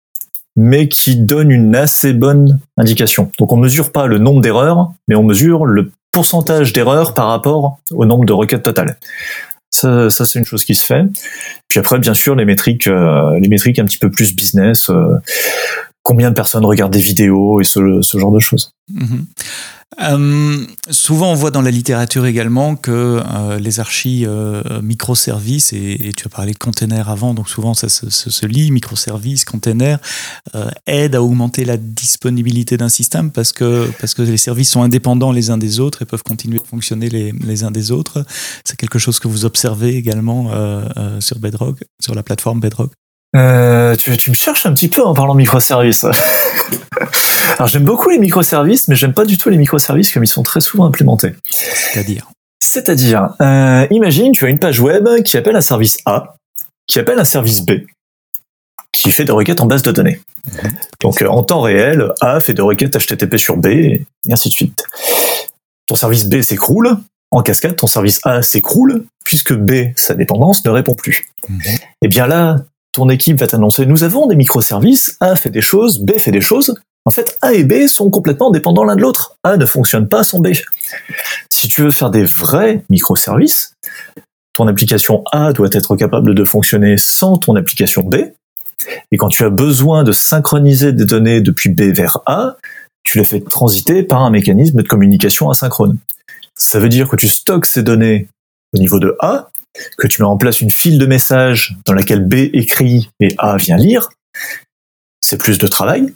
mais 0.60 0.88
qui 0.88 1.14
donne 1.14 1.52
une 1.52 1.76
assez 1.76 2.12
bonne 2.12 2.58
indication. 2.76 3.30
Donc 3.38 3.52
on 3.52 3.56
mesure 3.56 3.92
pas 3.92 4.08
le 4.08 4.18
nombre 4.18 4.40
d'erreurs, 4.40 4.90
mais 5.06 5.14
on 5.14 5.22
mesure 5.22 5.64
le 5.64 5.92
pourcentage 6.10 6.72
d'erreurs 6.72 7.14
par 7.14 7.28
rapport 7.28 7.78
au 7.92 8.04
nombre 8.04 8.24
de 8.24 8.32
requêtes 8.32 8.64
totales. 8.64 8.98
Ça, 9.70 10.10
c'est 10.10 10.36
une 10.36 10.44
chose 10.44 10.64
qui 10.64 10.74
se 10.74 10.84
fait. 10.84 11.04
Puis 11.68 11.78
après, 11.78 12.00
bien 12.00 12.12
sûr, 12.12 12.34
les 12.34 12.44
métriques, 12.44 12.88
euh, 12.88 13.38
les 13.38 13.46
métriques 13.46 13.78
un 13.78 13.84
petit 13.84 13.98
peu 13.98 14.10
plus 14.10 14.34
business. 14.34 14.90
Euh, 14.90 15.18
combien 16.02 16.30
de 16.30 16.34
personnes 16.34 16.64
regardent 16.64 16.92
des 16.92 16.98
vidéos 16.98 17.60
et 17.60 17.64
ce, 17.64 18.02
genre 18.14 18.32
de 18.32 18.40
choses. 18.40 18.72
Mmh. 18.90 19.18
Euh, 20.00 20.64
souvent, 20.90 21.32
on 21.32 21.34
voit 21.34 21.50
dans 21.50 21.62
la 21.62 21.70
littérature 21.70 22.26
également 22.26 22.76
que 22.76 23.20
euh, 23.24 23.58
les 23.58 23.80
archis 23.80 24.24
euh, 24.26 24.62
microservices, 24.80 25.72
et, 25.72 26.12
tu 26.16 26.26
as 26.26 26.28
parlé 26.28 26.52
de 26.52 26.58
containers 26.58 27.08
avant, 27.08 27.34
donc 27.34 27.48
souvent 27.48 27.74
ça 27.74 27.88
se, 27.88 28.46
lit, 28.46 28.70
microservices, 28.70 29.44
containers, 29.44 29.98
aident 30.86 31.16
à 31.16 31.22
augmenter 31.22 31.64
la 31.64 31.76
disponibilité 31.76 32.76
d'un 32.76 32.88
système 32.88 33.30
parce 33.30 33.52
que, 33.52 33.90
parce 34.00 34.14
que 34.14 34.22
les 34.22 34.36
services 34.36 34.70
sont 34.70 34.82
indépendants 34.82 35.32
les 35.32 35.50
uns 35.50 35.58
des 35.58 35.80
autres 35.80 36.02
et 36.02 36.04
peuvent 36.04 36.22
continuer 36.22 36.58
de 36.58 36.66
fonctionner 36.66 37.08
les, 37.08 37.32
les 37.32 37.64
uns 37.64 37.70
des 37.70 37.90
autres. 37.90 38.24
C'est 38.64 38.76
quelque 38.76 38.98
chose 38.98 39.18
que 39.18 39.28
vous 39.28 39.44
observez 39.44 39.96
également 39.96 40.50
sur 41.20 41.38
Bedrock, 41.38 41.78
sur 42.00 42.14
la 42.14 42.22
plateforme 42.22 42.60
Bedrock 42.60 42.92
euh, 43.36 43.94
tu, 43.96 44.16
tu, 44.16 44.30
me 44.30 44.34
cherches 44.34 44.64
un 44.66 44.72
petit 44.72 44.88
peu 44.88 45.04
en 45.04 45.14
parlant 45.14 45.34
microservices. 45.34 46.06
Alors 47.58 47.68
j'aime 47.68 47.84
beaucoup 47.84 48.08
les 48.08 48.18
microservices, 48.18 48.88
mais 48.88 48.96
j'aime 48.96 49.12
pas 49.12 49.24
du 49.24 49.36
tout 49.36 49.50
les 49.50 49.58
microservices 49.58 50.12
comme 50.12 50.24
ils 50.24 50.28
sont 50.28 50.42
très 50.42 50.60
souvent 50.60 50.86
implémentés. 50.86 51.34
C'est-à-dire 51.50 52.30
C'est-à-dire, 52.60 53.30
euh, 53.40 53.86
imagine 53.90 54.32
tu 54.32 54.46
as 54.46 54.48
une 54.48 54.58
page 54.58 54.80
web 54.80 55.06
qui 55.24 55.36
appelle 55.36 55.56
un 55.56 55.60
service 55.60 55.98
A, 56.06 56.36
qui 56.86 56.98
appelle 56.98 57.18
un 57.18 57.24
service 57.24 57.60
B, 57.60 57.72
qui 58.92 59.10
fait 59.10 59.24
des 59.24 59.32
requêtes 59.32 59.60
en 59.60 59.66
base 59.66 59.82
de 59.82 59.92
données. 59.92 60.20
Mhm. 60.46 60.70
Donc 61.00 61.22
en 61.28 61.42
temps 61.42 61.60
réel, 61.60 62.12
A 62.20 62.40
fait 62.40 62.54
des 62.54 62.62
requêtes 62.62 62.96
HTTP 62.96 63.36
sur 63.36 63.56
B, 63.56 63.66
et 63.66 64.06
ainsi 64.30 64.48
de 64.48 64.54
suite. 64.54 64.84
Ton 65.86 65.96
service 65.96 66.24
B 66.26 66.40
s'écroule, 66.40 66.96
en 67.30 67.42
cascade, 67.42 67.76
ton 67.76 67.86
service 67.86 68.20
A 68.24 68.42
s'écroule, 68.42 69.04
puisque 69.24 69.52
B, 69.52 69.92
sa 69.96 70.14
dépendance, 70.14 70.64
ne 70.64 70.70
répond 70.70 70.94
plus. 70.94 71.28
Mhm. 71.48 71.60
Et 71.66 71.78
eh 72.02 72.08
bien 72.08 72.26
là, 72.26 72.56
ton 72.92 73.08
équipe 73.08 73.38
va 73.38 73.46
t'annoncer 73.46 73.86
nous 73.86 74.04
avons 74.04 74.26
des 74.26 74.36
microservices, 74.36 75.16
A 75.20 75.36
fait 75.36 75.50
des 75.50 75.60
choses, 75.60 76.00
B 76.00 76.18
fait 76.18 76.30
des 76.30 76.40
choses. 76.40 76.74
En 77.04 77.10
fait, 77.10 77.38
A 77.40 77.54
et 77.54 77.64
B 77.64 77.86
sont 77.86 78.10
complètement 78.10 78.50
dépendants 78.50 78.84
l'un 78.84 78.96
de 78.96 79.00
l'autre. 79.00 79.36
A 79.42 79.56
ne 79.56 79.66
fonctionne 79.66 80.08
pas 80.08 80.24
sans 80.24 80.40
B. 80.40 80.48
Si 81.50 81.68
tu 81.68 81.82
veux 81.82 81.90
faire 81.90 82.10
des 82.10 82.24
vrais 82.24 82.84
microservices, 82.90 83.74
ton 84.52 84.66
application 84.66 85.22
A 85.32 85.52
doit 85.52 85.70
être 85.72 85.96
capable 85.96 86.34
de 86.34 86.44
fonctionner 86.44 86.96
sans 86.98 87.36
ton 87.36 87.56
application 87.56 88.02
B. 88.02 88.16
Et 89.10 89.16
quand 89.16 89.28
tu 89.28 89.44
as 89.44 89.50
besoin 89.50 90.04
de 90.04 90.12
synchroniser 90.12 90.92
des 90.92 91.04
données 91.04 91.40
depuis 91.40 91.70
B 91.70 91.82
vers 91.94 92.18
A, 92.26 92.56
tu 93.04 93.18
les 93.18 93.24
fais 93.24 93.40
transiter 93.40 94.02
par 94.02 94.22
un 94.22 94.30
mécanisme 94.30 94.82
de 94.82 94.86
communication 94.86 95.48
asynchrone. 95.50 95.98
Ça 96.54 96.78
veut 96.78 96.88
dire 96.88 97.08
que 97.08 97.16
tu 97.16 97.28
stockes 97.28 97.66
ces 97.66 97.82
données 97.82 98.28
au 98.74 98.78
niveau 98.78 98.98
de 98.98 99.16
A, 99.20 99.50
que 99.96 100.06
tu 100.06 100.22
mets 100.22 100.28
en 100.28 100.36
place 100.36 100.60
une 100.60 100.70
file 100.70 100.98
de 100.98 101.06
messages 101.06 101.76
dans 101.84 101.94
laquelle 101.94 102.24
B 102.24 102.50
écrit 102.52 103.10
et 103.20 103.34
A 103.38 103.56
vient 103.56 103.76
lire, 103.76 104.08
c'est 105.20 105.38
plus 105.38 105.58
de 105.58 105.66
travail, 105.66 106.12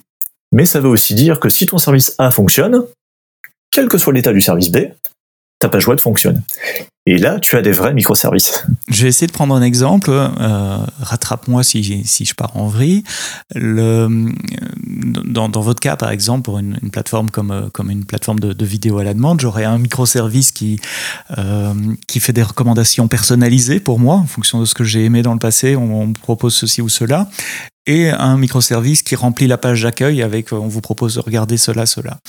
mais 0.51 0.65
ça 0.65 0.79
veut 0.79 0.89
aussi 0.89 1.15
dire 1.15 1.39
que 1.39 1.49
si 1.49 1.65
ton 1.65 1.77
service 1.77 2.15
A 2.17 2.31
fonctionne, 2.31 2.85
quel 3.71 3.87
que 3.87 3.97
soit 3.97 4.13
l'état 4.13 4.33
du 4.33 4.41
service 4.41 4.71
B, 4.71 4.77
ta 5.59 5.69
page 5.69 5.87
web 5.87 5.99
fonctionne. 5.99 6.43
Et 7.05 7.17
là, 7.17 7.37
tu 7.41 7.57
as 7.57 7.61
des 7.61 7.73
vrais 7.73 7.93
microservices. 7.93 8.65
Je 8.87 9.03
vais 9.03 9.09
essayer 9.09 9.27
de 9.27 9.33
prendre 9.33 9.53
un 9.53 9.61
exemple. 9.61 10.09
Euh, 10.09 10.77
rattrape-moi 11.01 11.61
si, 11.61 12.03
si 12.05 12.23
je 12.23 12.33
pars 12.33 12.55
en 12.55 12.67
vrille. 12.67 13.03
Le, 13.53 14.07
dans, 15.25 15.49
dans, 15.49 15.61
votre 15.61 15.81
cas, 15.81 15.97
par 15.97 16.11
exemple, 16.11 16.43
pour 16.43 16.59
une, 16.59 16.77
plateforme 16.91 17.29
comme, 17.29 17.69
comme 17.73 17.89
une 17.89 18.05
plateforme 18.05 18.39
de, 18.39 18.65
vidéo 18.65 18.99
à 18.99 19.03
la 19.03 19.13
demande, 19.13 19.41
j'aurais 19.41 19.65
un 19.65 19.79
microservice 19.79 20.53
qui, 20.53 20.79
euh, 21.37 21.73
qui 22.07 22.21
fait 22.21 22.31
des 22.31 22.43
recommandations 22.43 23.09
personnalisées 23.09 23.81
pour 23.81 23.99
moi, 23.99 24.15
en 24.15 24.25
fonction 24.25 24.61
de 24.61 24.65
ce 24.65 24.73
que 24.73 24.85
j'ai 24.85 25.03
aimé 25.03 25.23
dans 25.23 25.33
le 25.33 25.39
passé. 25.39 25.75
On, 25.75 26.03
on 26.03 26.13
propose 26.13 26.53
ceci 26.53 26.81
ou 26.81 26.87
cela 26.87 27.27
et 27.85 28.09
un 28.09 28.37
microservice 28.37 29.01
qui 29.01 29.15
remplit 29.15 29.47
la 29.47 29.57
page 29.57 29.83
d'accueil 29.83 30.21
avec 30.21 30.53
on 30.53 30.67
vous 30.67 30.81
propose 30.81 31.15
de 31.15 31.19
regarder 31.19 31.57
cela, 31.57 31.85
cela. 31.85 32.19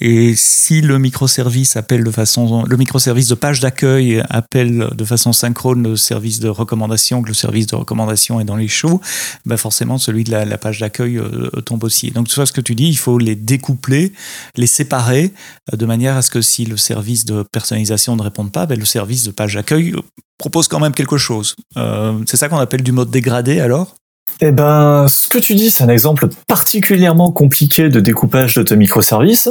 Et 0.00 0.34
si 0.34 0.80
le 0.80 0.98
microservice 0.98 1.76
appelle 1.76 2.04
de 2.04 2.10
façon, 2.10 2.64
le 2.64 2.76
microservice 2.76 3.28
de 3.28 3.34
page 3.34 3.60
d'accueil 3.60 4.22
appelle 4.30 4.88
de 4.94 5.04
façon 5.04 5.32
synchrone 5.32 5.82
le 5.82 5.96
service 5.96 6.40
de 6.40 6.48
recommandation, 6.48 7.22
que 7.22 7.28
le 7.28 7.34
service 7.34 7.66
de 7.66 7.76
recommandation 7.76 8.40
est 8.40 8.44
dans 8.44 8.56
les 8.56 8.68
choux, 8.68 9.00
ben 9.44 9.56
forcément 9.56 9.98
celui 9.98 10.24
de 10.24 10.30
la, 10.30 10.58
page 10.58 10.80
d'accueil 10.80 11.18
euh, 11.18 11.50
tombe 11.64 11.84
aussi. 11.84 12.10
Donc 12.10 12.28
tu 12.28 12.34
vois 12.36 12.46
ce 12.46 12.52
que 12.52 12.60
tu 12.60 12.74
dis, 12.74 12.88
il 12.88 12.98
faut 12.98 13.18
les 13.18 13.36
découpler, 13.36 14.12
les 14.56 14.66
séparer 14.66 15.32
euh, 15.72 15.76
de 15.76 15.86
manière 15.86 16.16
à 16.16 16.22
ce 16.22 16.30
que 16.30 16.40
si 16.40 16.64
le 16.64 16.76
service 16.76 17.24
de 17.24 17.44
personnalisation 17.52 18.16
ne 18.16 18.22
répond 18.22 18.48
pas, 18.48 18.66
ben 18.66 18.78
le 18.78 18.84
service 18.84 19.24
de 19.24 19.32
page 19.32 19.54
d'accueil 19.54 19.94
propose 20.38 20.68
quand 20.68 20.80
même 20.80 20.94
quelque 20.94 21.16
chose. 21.16 21.54
Euh, 21.76 22.18
c'est 22.26 22.36
ça 22.36 22.48
qu'on 22.48 22.58
appelle 22.58 22.82
du 22.82 22.92
mode 22.92 23.10
dégradé 23.10 23.60
alors? 23.60 23.94
Eh 24.40 24.52
ben, 24.52 25.06
ce 25.08 25.28
que 25.28 25.38
tu 25.38 25.54
dis, 25.54 25.70
c'est 25.70 25.84
un 25.84 25.88
exemple 25.88 26.28
particulièrement 26.46 27.30
compliqué 27.30 27.88
de 27.88 28.00
découpage 28.00 28.54
de 28.54 28.62
tes 28.62 28.76
microservices, 28.76 29.48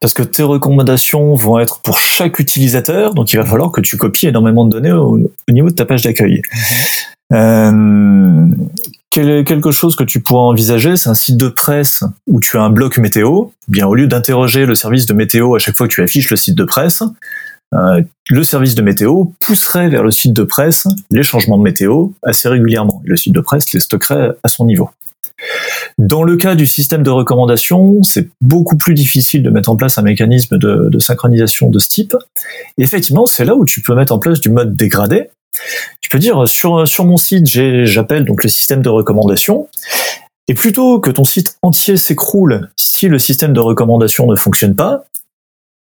parce 0.00 0.14
que 0.14 0.22
tes 0.22 0.42
recommandations 0.42 1.34
vont 1.34 1.58
être 1.58 1.80
pour 1.80 1.98
chaque 1.98 2.38
utilisateur, 2.38 3.14
donc 3.14 3.32
il 3.32 3.36
va 3.36 3.44
falloir 3.44 3.72
que 3.72 3.80
tu 3.80 3.96
copies 3.96 4.28
énormément 4.28 4.64
de 4.64 4.70
données 4.70 4.92
au, 4.92 5.18
niveau 5.48 5.68
de 5.68 5.74
ta 5.74 5.84
page 5.84 6.02
d'accueil. 6.02 6.42
Mhm. 6.52 6.76
Euh, 7.32 8.46
quelque 9.10 9.70
chose 9.72 9.96
que 9.96 10.04
tu 10.04 10.20
pourras 10.20 10.42
envisager, 10.42 10.96
c'est 10.96 11.08
un 11.08 11.14
site 11.14 11.36
de 11.36 11.48
presse 11.48 12.04
où 12.26 12.40
tu 12.40 12.56
as 12.56 12.62
un 12.62 12.70
bloc 12.70 12.98
météo. 12.98 13.46
Eh 13.68 13.72
bien, 13.72 13.86
au 13.86 13.94
lieu 13.94 14.06
d'interroger 14.06 14.66
le 14.66 14.74
service 14.74 15.06
de 15.06 15.14
météo 15.14 15.54
à 15.54 15.58
chaque 15.58 15.76
fois 15.76 15.88
que 15.88 15.94
tu 15.94 16.02
affiches 16.02 16.30
le 16.30 16.36
site 16.36 16.54
de 16.56 16.64
presse, 16.64 17.02
le 17.72 18.44
service 18.44 18.74
de 18.74 18.82
météo 18.82 19.24
pousserait 19.40 19.88
vers 19.88 20.02
le 20.02 20.10
site 20.10 20.32
de 20.32 20.42
presse 20.42 20.86
les 21.10 21.22
changements 21.22 21.58
de 21.58 21.62
météo 21.62 22.08
assez 22.22 22.48
régulièrement. 22.48 23.00
Le 23.04 23.16
site 23.16 23.32
de 23.32 23.40
presse 23.40 23.72
les 23.72 23.80
stockerait 23.80 24.30
à 24.42 24.48
son 24.48 24.64
niveau. 24.64 24.90
Dans 25.98 26.22
le 26.22 26.36
cas 26.36 26.54
du 26.54 26.66
système 26.66 27.02
de 27.02 27.10
recommandation, 27.10 28.02
c'est 28.02 28.28
beaucoup 28.40 28.76
plus 28.76 28.94
difficile 28.94 29.42
de 29.42 29.50
mettre 29.50 29.70
en 29.70 29.76
place 29.76 29.98
un 29.98 30.02
mécanisme 30.02 30.58
de, 30.58 30.98
synchronisation 30.98 31.70
de 31.70 31.78
ce 31.78 31.88
type. 31.88 32.16
Effectivement, 32.78 33.26
c'est 33.26 33.44
là 33.44 33.54
où 33.54 33.64
tu 33.64 33.80
peux 33.80 33.94
mettre 33.94 34.12
en 34.12 34.18
place 34.18 34.40
du 34.40 34.50
mode 34.50 34.74
dégradé. 34.76 35.30
Tu 36.00 36.08
peux 36.08 36.18
dire 36.18 36.48
sur, 36.48 36.86
sur 36.86 37.04
mon 37.04 37.16
site, 37.16 37.46
j'appelle 37.46 38.24
donc 38.24 38.42
le 38.42 38.48
système 38.48 38.82
de 38.82 38.88
recommandation. 38.88 39.68
Et 40.48 40.54
plutôt 40.54 41.00
que 41.00 41.10
ton 41.10 41.24
site 41.24 41.56
entier 41.62 41.96
s'écroule 41.96 42.70
si 42.76 43.08
le 43.08 43.18
système 43.18 43.52
de 43.52 43.60
recommandation 43.60 44.26
ne 44.26 44.36
fonctionne 44.36 44.74
pas, 44.74 45.04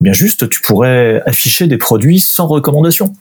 bien 0.01 0.13
juste, 0.13 0.49
tu 0.49 0.61
pourrais 0.61 1.21
afficher 1.25 1.67
des 1.67 1.77
produits 1.77 2.19
sans 2.19 2.47
recommandation. 2.47 3.13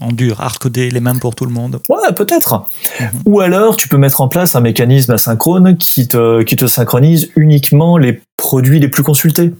En, 0.00 0.12
dur, 0.12 0.40
hardcoder 0.40 0.90
les 0.90 1.00
mêmes 1.00 1.20
pour 1.20 1.34
tout 1.34 1.44
le 1.44 1.52
monde. 1.52 1.80
Ouais, 1.90 2.12
peut-être. 2.16 2.66
Mhm. 3.00 3.08
Ou 3.26 3.40
alors, 3.40 3.76
tu 3.76 3.86
peux 3.86 3.98
mettre 3.98 4.22
en 4.22 4.28
place 4.28 4.56
un 4.56 4.60
mécanisme 4.60 5.12
asynchrone 5.12 5.76
qui 5.76 6.08
te, 6.08 6.42
qui 6.42 6.56
te 6.56 6.66
synchronise 6.66 7.30
uniquement 7.36 7.98
les 7.98 8.22
produits 8.38 8.80
les 8.80 8.88
plus 8.88 9.02
consultés, 9.02 9.52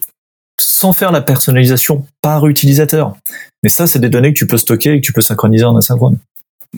sans 0.59 0.95
faire 0.95 1.13
la 1.13 1.21
personnalisation 1.21 2.07
par 2.23 2.47
utilisateur. 2.47 3.17
Mais 3.63 3.69
ça, 3.69 3.87
c'est 3.87 3.99
des 3.99 4.09
données 4.09 4.33
que 4.33 4.39
tu 4.39 4.47
peux 4.47 4.57
stocker 4.57 4.95
et 4.95 5.01
que 5.01 5.05
tu 5.05 5.13
peux 5.13 5.21
synchroniser 5.21 5.65
en 5.65 5.77
asynchrone. 5.77 6.17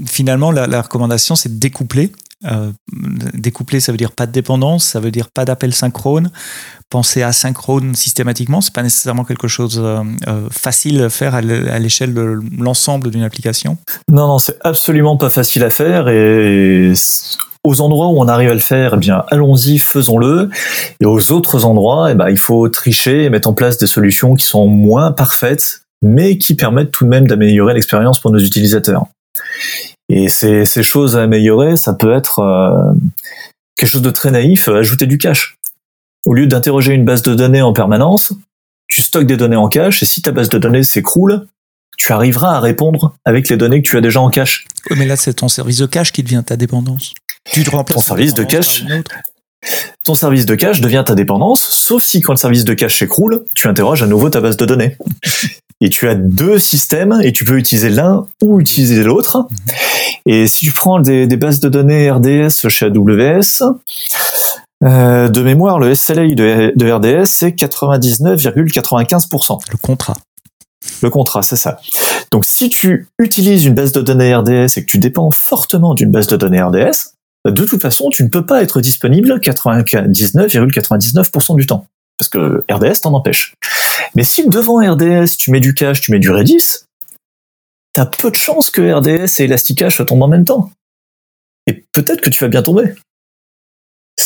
Finalement, 0.07 0.51
la, 0.51 0.83
recommandation, 0.83 1.37
c'est 1.37 1.55
de 1.55 1.61
découpler. 1.61 2.11
Euh, 2.47 2.73
découpler, 3.35 3.79
ça 3.79 3.93
veut 3.93 3.99
dire 3.99 4.13
pas 4.13 4.27
de 4.27 4.33
dépendance, 4.33 4.85
ça 4.87 4.99
veut 4.99 5.11
dire 5.13 5.29
pas 5.31 5.45
d'appel 5.45 5.73
synchrone 5.73 6.33
penser 6.91 7.23
asynchrone 7.23 7.95
systématiquement, 7.95 8.61
c'est 8.61 8.75
pas 8.75 8.83
nécessairement 8.83 9.25
quelque 9.25 9.49
chose 9.49 9.81
euh, 9.83 10.03
euh, 10.27 10.49
facile 10.51 11.03
à 11.03 11.09
faire 11.09 11.35
à 11.35 11.41
l'échelle 11.41 12.13
de 12.13 12.41
l'ensemble 12.59 13.11
d'une 13.11 13.23
application. 13.23 13.79
Non, 14.11 14.27
non, 14.27 14.39
c'est 14.39 14.59
absolument 14.63 15.17
pas 15.17 15.31
facile 15.31 15.63
à 15.65 15.71
faire 15.71 16.09
et 16.09 16.93
aux 17.63 17.81
endroits 17.81 18.09
où 18.09 18.21
on 18.21 18.29
arrive 18.29 18.51
à 18.51 18.55
le 18.55 18.61
faire, 18.61 18.95
eh 18.95 18.99
bien, 18.99 19.25
allons-y, 19.29 19.79
faisons-le. 19.79 20.51
Et 21.01 21.07
aux 21.07 21.31
autres 21.31 21.65
endroits, 21.65 22.11
eh 22.11 22.15
ben, 22.15 22.29
il 22.29 22.39
faut 22.39 22.69
tricher 22.69 23.25
et 23.25 23.31
mettre 23.31 23.49
en 23.49 23.53
place 23.53 23.79
des 23.79 23.87
solutions 23.87 24.35
qui 24.35 24.45
sont 24.45 24.67
moins 24.67 25.13
parfaites, 25.13 25.83
mais 26.03 26.39
qui 26.39 26.55
permettent 26.55 26.91
tout 26.91 27.05
de 27.05 27.11
même 27.11 27.29
d'améliorer 27.29 27.75
l'expérience 27.75 28.19
pour 28.19 28.31
nos 28.31 28.39
utilisateurs. 28.39 29.05
Et 30.09 30.29
ces, 30.29 30.65
choses 30.83 31.17
à 31.17 31.23
améliorer, 31.23 31.77
ça 31.77 31.93
peut 31.93 32.13
être 32.13 32.41
euh, 32.41 32.93
quelque 33.77 33.91
chose 33.91 34.03
de 34.03 34.11
très 34.11 34.31
naïf, 34.31 34.69
ajouter 34.69 35.07
du 35.07 35.19
cache. 35.19 35.57
Au 36.27 36.35
lieu 36.35 36.47
d'interroger 36.47 36.93
une 36.93 37.05
base 37.05 37.23
de 37.23 37.35
données 37.35 37.63
en 37.63 37.73
permanence, 37.73 38.35
tu 38.89 39.03
stockes 39.03 39.27
des 39.27 39.37
données 39.37 39.57
en 39.57 39.69
cache 39.69 40.03
et 40.03 40.07
si 40.07 40.21
ta 40.21 40.33
base 40.33 40.49
de 40.49 40.59
données 40.59 40.83
s'écroule, 40.83 41.47
tu 41.97 42.13
arriveras 42.13 42.57
à 42.57 42.61
répondre 42.61 43.15
avec 43.25 43.49
les 43.49 43.57
données 43.57 43.83
que 43.83 43.89
tu 43.89 43.97
as 43.97 44.01
déjà 44.01 44.21
en 44.21 44.31
cache. 44.31 44.67
mais 44.91 45.07
là, 45.07 45.17
c'est 45.17 45.35
ton 45.35 45.49
service 45.49 45.79
de 45.79 45.87
cache 45.87 46.13
qui 46.13 46.23
devient 46.23 46.43
ta 46.45 46.57
dépendance. 46.57 47.13
Tu 47.51 47.65
te 47.65 47.71
remplaces 47.71 47.97
ton 47.97 48.03
service 48.03 48.35
de 48.35 48.45
cache. 48.45 48.85
Ton 50.05 50.15
service 50.15 50.47
de 50.47 50.55
cache 50.55 50.81
devient 50.81 51.05
ta 51.07 51.15
dépendance, 51.15 51.61
sauf 51.61 52.03
si 52.03 52.21
quand 52.21 52.33
le 52.33 52.39
service 52.39 52.65
de 52.65 52.73
cache 52.73 52.99
s'écroule, 52.99 53.45
tu 53.55 53.69
interroges 53.69 54.03
à 54.03 54.07
nouveau 54.07 54.31
ta 54.31 54.41
base 54.41 54.57
de 54.57 54.65
données. 54.65 54.97
et 55.83 55.91
tu 55.91 56.09
as 56.09 56.15
deux 56.15 56.59
systèmes 56.59 57.21
et 57.23 57.33
tu 57.33 57.45
peux 57.45 57.59
utiliser 57.59 57.91
l'un 57.91 58.27
ou 58.43 58.61
utiliser 58.61 59.03
l'autre. 59.03 59.47
Et 60.27 60.47
si 60.47 60.65
tu 60.65 60.73
prends 60.73 61.01
des, 61.01 61.27
des, 61.27 61.37
bases 61.37 61.61
de 61.61 61.69
données 61.69 62.11
RDS 62.11 62.69
chez 62.69 62.87
AWS, 62.87 63.63
euh, 64.83 65.29
de 65.29 65.43
mémoire, 65.43 65.79
le 65.79 65.95
SLA 65.95 66.35
de, 66.35 66.91
RDS, 66.91 67.27
c'est 67.27 67.51
99,95%. 67.51 69.61
Le 69.71 69.77
contrat. 69.77 70.17
Le 71.03 71.11
contrat, 71.11 71.43
c'est 71.43 71.57
ça. 71.57 71.79
Donc 72.33 72.47
si 72.47 72.71
tu 72.71 73.09
utilises 73.19 73.67
une 73.67 73.75
base 73.75 73.93
de 73.93 74.01
données 74.01 74.35
RDS 74.35 74.77
et 74.77 74.83
que 74.83 74.87
tu 74.87 74.97
dépends 74.99 75.31
fortement 75.31 75.93
d'une 75.95 76.11
base 76.11 76.27
de 76.29 76.37
données 76.37 76.63
RDS, 76.63 77.13
bah, 77.45 77.51
de 77.51 77.65
toute 77.65 77.83
façon, 77.83 78.09
tu 78.09 78.23
ne 78.23 78.29
peux 78.29 78.47
pas 78.47 78.63
être 78.63 78.81
disponible 78.81 79.39
99,99% 79.39 81.57
du 81.57 81.67
temps. 81.67 81.87
parce 82.19 82.29
que 82.29 82.65
RDS 82.71 83.01
t'en 83.03 83.15
empêche. 83.15 83.55
Mais 84.15 84.25
si 84.25 84.49
devant 84.49 84.77
RDS 84.77 85.37
tu 85.39 85.51
mets 85.51 85.61
du 85.61 85.75
cache, 85.75 86.01
tu 86.01 86.13
mets 86.13 86.19
du 86.19 86.31
Redis, 86.31 86.85
t'as 87.93 88.07
peu 88.07 88.31
de 88.31 88.37
chances 88.37 88.71
que 88.71 88.93
RDS 88.93 89.41
et 89.41 89.45
Elasticache 89.45 90.05
tombent 90.07 90.23
en 90.23 90.29
même 90.29 90.45
temps. 90.45 90.71
Et 91.67 91.85
peut-être 91.93 92.21
que 92.21 92.31
tu 92.31 92.45
vas 92.45 92.49
bien 92.49 92.63
tomber 92.63 92.95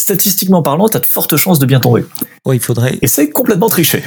statistiquement 0.05 0.61
parlant, 0.61 0.87
tu 0.87 0.99
as 0.99 1.01
de 1.01 1.07
fortes 1.07 1.35
chances 1.38 1.59
de 1.59 1.64
bien 1.64 1.81
tomber. 1.81 2.05
Oui, 2.45 2.57
il 2.57 2.61
faudrait. 2.61 2.99
Et 3.01 3.07
c'est 3.07 3.31
complètement 3.31 3.71
triché. 3.71 4.03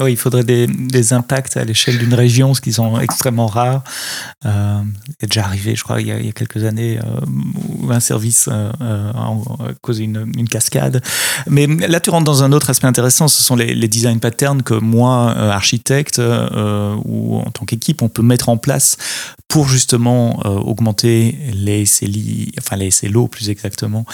Oui, 0.00 0.12
il 0.12 0.16
faudrait 0.16 0.44
des, 0.44 0.66
des 0.66 1.12
impacts 1.12 1.58
à 1.58 1.64
l'échelle 1.64 1.98
d'une 1.98 2.14
région, 2.14 2.54
ce 2.54 2.62
qui 2.62 2.72
sont 2.72 2.98
extrêmement 2.98 3.46
rares. 3.46 3.84
Euh, 4.46 4.80
il 5.08 5.24
est 5.24 5.26
déjà 5.26 5.44
arrivé, 5.44 5.76
je 5.76 5.84
crois, 5.84 6.00
il 6.00 6.06
y 6.06 6.10
a, 6.10 6.18
il 6.18 6.24
y 6.24 6.28
a 6.30 6.32
quelques 6.32 6.64
années, 6.64 6.98
euh, 6.98 7.20
où 7.80 7.92
un 7.92 8.00
service 8.00 8.48
euh, 8.50 8.72
euh 8.80 9.10
a 9.12 9.74
causé 9.82 10.04
une, 10.04 10.32
une, 10.38 10.48
cascade. 10.48 11.02
Mais 11.46 11.66
là, 11.66 12.00
tu 12.00 12.08
rentres 12.08 12.24
dans 12.24 12.42
un 12.42 12.52
autre 12.52 12.70
aspect 12.70 12.86
intéressant, 12.86 13.28
ce 13.28 13.42
sont 13.42 13.54
les, 13.54 13.74
les 13.74 13.88
design 13.88 14.20
patterns 14.20 14.62
que 14.62 14.74
moi, 14.74 15.34
euh, 15.36 15.50
architecte, 15.50 16.18
euh, 16.18 16.96
ou 17.04 17.40
en 17.40 17.50
tant 17.50 17.66
qu'équipe, 17.66 18.00
on 18.00 18.08
peut 18.08 18.22
mettre 18.22 18.48
en 18.48 18.56
place 18.56 18.96
pour 19.48 19.68
justement 19.68 20.38
augmenter 20.46 21.36
les 21.52 21.84
SLI, 21.84 22.52
enfin 22.58 22.76
les 22.76 22.90
SLO 22.90 23.28
plus 23.28 23.50
exactement, 23.50 24.06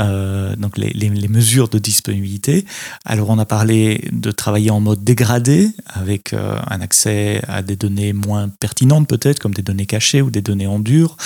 donc 0.00 0.79
les, 0.80 1.28
mesures 1.28 1.68
de 1.68 1.78
disponibilité. 1.78 2.64
Alors 3.04 3.30
on 3.30 3.38
a 3.38 3.44
parlé 3.44 4.08
de 4.12 4.30
travailler 4.30 4.70
en 4.70 4.80
mode 4.80 5.04
dégradé, 5.04 5.70
avec 5.86 6.32
euh, 6.32 6.54
un 6.68 6.80
accès 6.80 7.40
à 7.48 7.62
des 7.62 7.76
données 7.76 8.12
moins 8.12 8.48
pertinentes 8.48 9.08
peut-être, 9.08 9.38
comme 9.38 9.54
des 9.54 9.62
données 9.62 9.86
cachées 9.86 10.22
ou 10.22 10.30
des 10.30 10.42
données 10.42 10.66
en 10.66 10.78
dur. 10.78 11.16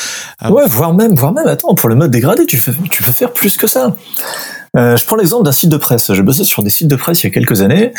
Euh, 0.42 0.50
ouais, 0.50 0.64
voire 0.66 0.92
même, 0.92 1.14
voire 1.14 1.32
même, 1.32 1.46
attends, 1.46 1.74
pour 1.74 1.88
le 1.88 1.94
mode 1.94 2.10
dégradé, 2.10 2.46
tu, 2.46 2.60
tu 2.90 3.02
peux 3.02 3.12
faire 3.12 3.32
plus 3.32 3.56
que 3.56 3.66
ça. 3.66 3.96
Euh, 4.76 4.96
je 4.96 5.04
prends 5.04 5.16
l'exemple 5.16 5.44
d'un 5.44 5.52
site 5.52 5.70
de 5.70 5.76
presse. 5.76 6.12
J'ai 6.12 6.22
bossé 6.22 6.44
sur 6.44 6.62
des 6.62 6.70
sites 6.70 6.88
de 6.88 6.96
presse 6.96 7.22
il 7.22 7.26
y 7.26 7.30
a 7.30 7.32
quelques 7.32 7.62
années. 7.62 7.92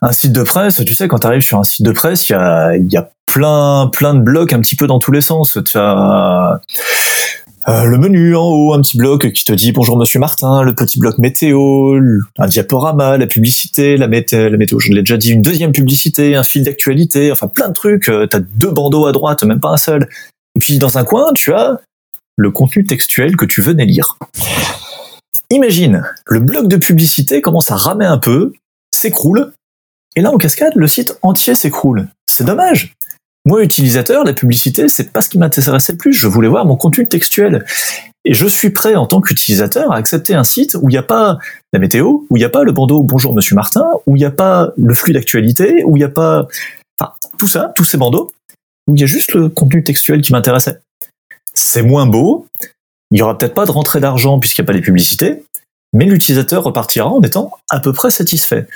Un 0.00 0.12
site 0.12 0.32
de 0.32 0.42
presse, 0.42 0.82
tu 0.84 0.94
sais, 0.94 1.06
quand 1.06 1.18
tu 1.18 1.26
arrives 1.26 1.42
sur 1.42 1.58
un 1.58 1.64
site 1.64 1.84
de 1.84 1.92
presse, 1.92 2.28
il 2.28 2.32
y 2.32 2.34
a, 2.34 2.76
y 2.76 2.96
a 2.96 3.10
plein, 3.26 3.88
plein 3.92 4.14
de 4.14 4.20
blocs 4.20 4.52
un 4.52 4.60
petit 4.60 4.76
peu 4.76 4.86
dans 4.86 4.98
tous 4.98 5.12
les 5.12 5.20
sens. 5.20 5.58
Tu 5.64 5.78
as 5.78 6.60
euh, 7.68 7.84
le 7.84 7.96
menu 7.96 8.34
en 8.34 8.50
haut, 8.50 8.74
un 8.74 8.80
petit 8.80 8.96
bloc 8.96 9.30
qui 9.32 9.44
te 9.44 9.52
dit 9.52 9.70
bonjour 9.70 9.96
Monsieur 9.96 10.18
Martin, 10.18 10.62
le 10.62 10.74
petit 10.74 10.98
bloc 10.98 11.18
météo, 11.18 11.96
un 12.38 12.46
diaporama, 12.46 13.16
la 13.16 13.26
publicité, 13.26 13.96
la, 13.96 14.08
météo, 14.08 14.78
je 14.80 14.92
l'ai 14.92 15.02
déjà 15.02 15.16
dit, 15.16 15.30
une 15.30 15.42
deuxième 15.42 15.70
publicité, 15.70 16.34
un 16.34 16.42
fil 16.42 16.64
d'actualité, 16.64 17.30
enfin 17.30 17.46
plein 17.46 17.68
de 17.68 17.72
trucs. 17.72 18.08
Euh, 18.08 18.26
t'as 18.26 18.40
deux 18.40 18.70
bandeaux 18.70 19.06
à 19.06 19.12
droite, 19.12 19.44
même 19.44 19.60
pas 19.60 19.70
un 19.70 19.76
seul. 19.76 20.08
Et 20.56 20.58
puis 20.58 20.78
dans 20.78 20.98
un 20.98 21.04
coin, 21.04 21.32
tu 21.34 21.52
as 21.52 21.78
le 22.36 22.50
contenu 22.50 22.84
textuel 22.84 23.36
que 23.36 23.44
tu 23.44 23.62
venais 23.62 23.86
lire. 23.86 24.18
Imagine, 25.50 26.04
le 26.26 26.40
bloc 26.40 26.66
de 26.66 26.76
publicité 26.76 27.40
commence 27.40 27.70
à 27.70 27.76
ramer 27.76 28.06
un 28.06 28.18
peu, 28.18 28.52
s'écroule, 28.90 29.52
et 30.16 30.20
là 30.20 30.32
en 30.32 30.38
cascade, 30.38 30.72
le 30.74 30.88
site 30.88 31.16
entier 31.22 31.54
s'écroule. 31.54 32.08
C'est 32.26 32.44
dommage. 32.44 32.94
Moi, 33.44 33.64
utilisateur, 33.64 34.22
la 34.22 34.34
publicité, 34.34 34.88
c'est 34.88 35.12
pas 35.12 35.20
ce 35.20 35.28
qui 35.28 35.36
m'intéressait 35.36 35.92
le 35.92 35.98
plus. 35.98 36.12
Je 36.12 36.28
voulais 36.28 36.48
voir 36.48 36.64
mon 36.64 36.76
contenu 36.76 37.08
textuel. 37.08 37.64
Et 38.24 38.34
je 38.34 38.46
suis 38.46 38.70
prêt, 38.70 38.94
en 38.94 39.06
tant 39.06 39.20
qu'utilisateur, 39.20 39.90
à 39.90 39.96
accepter 39.96 40.34
un 40.34 40.44
site 40.44 40.76
où 40.80 40.88
il 40.88 40.92
n'y 40.92 40.98
a 40.98 41.02
pas 41.02 41.38
la 41.72 41.80
météo, 41.80 42.20
où 42.30 42.36
il 42.36 42.38
n'y 42.38 42.44
a 42.44 42.48
pas 42.48 42.62
le 42.62 42.70
bandeau 42.70 43.02
Bonjour 43.02 43.34
Monsieur 43.34 43.56
Martin, 43.56 43.84
où 44.06 44.14
il 44.14 44.20
n'y 44.20 44.24
a 44.24 44.30
pas 44.30 44.70
le 44.76 44.94
flux 44.94 45.12
d'actualité, 45.12 45.82
où 45.84 45.96
il 45.96 46.00
n'y 46.00 46.04
a 46.04 46.08
pas, 46.08 46.46
enfin, 47.00 47.14
tout 47.36 47.48
ça, 47.48 47.72
tous 47.74 47.84
ces 47.84 47.98
bandeaux, 47.98 48.32
où 48.86 48.94
il 48.94 49.00
y 49.00 49.04
a 49.04 49.08
juste 49.08 49.34
le 49.34 49.48
contenu 49.48 49.82
textuel 49.82 50.22
qui 50.22 50.30
m'intéressait. 50.30 50.78
C'est 51.52 51.82
moins 51.82 52.06
beau. 52.06 52.46
Il 53.10 53.18
y 53.18 53.22
aura 53.22 53.36
peut-être 53.36 53.54
pas 53.54 53.66
de 53.66 53.72
rentrée 53.72 53.98
d'argent 53.98 54.38
puisqu'il 54.38 54.62
n'y 54.62 54.66
a 54.66 54.68
pas 54.68 54.72
les 54.72 54.80
publicités, 54.80 55.42
mais 55.92 56.04
l'utilisateur 56.04 56.62
repartira 56.62 57.08
en 57.08 57.20
étant 57.22 57.50
à 57.70 57.80
peu 57.80 57.92
près 57.92 58.12
satisfait 58.12 58.68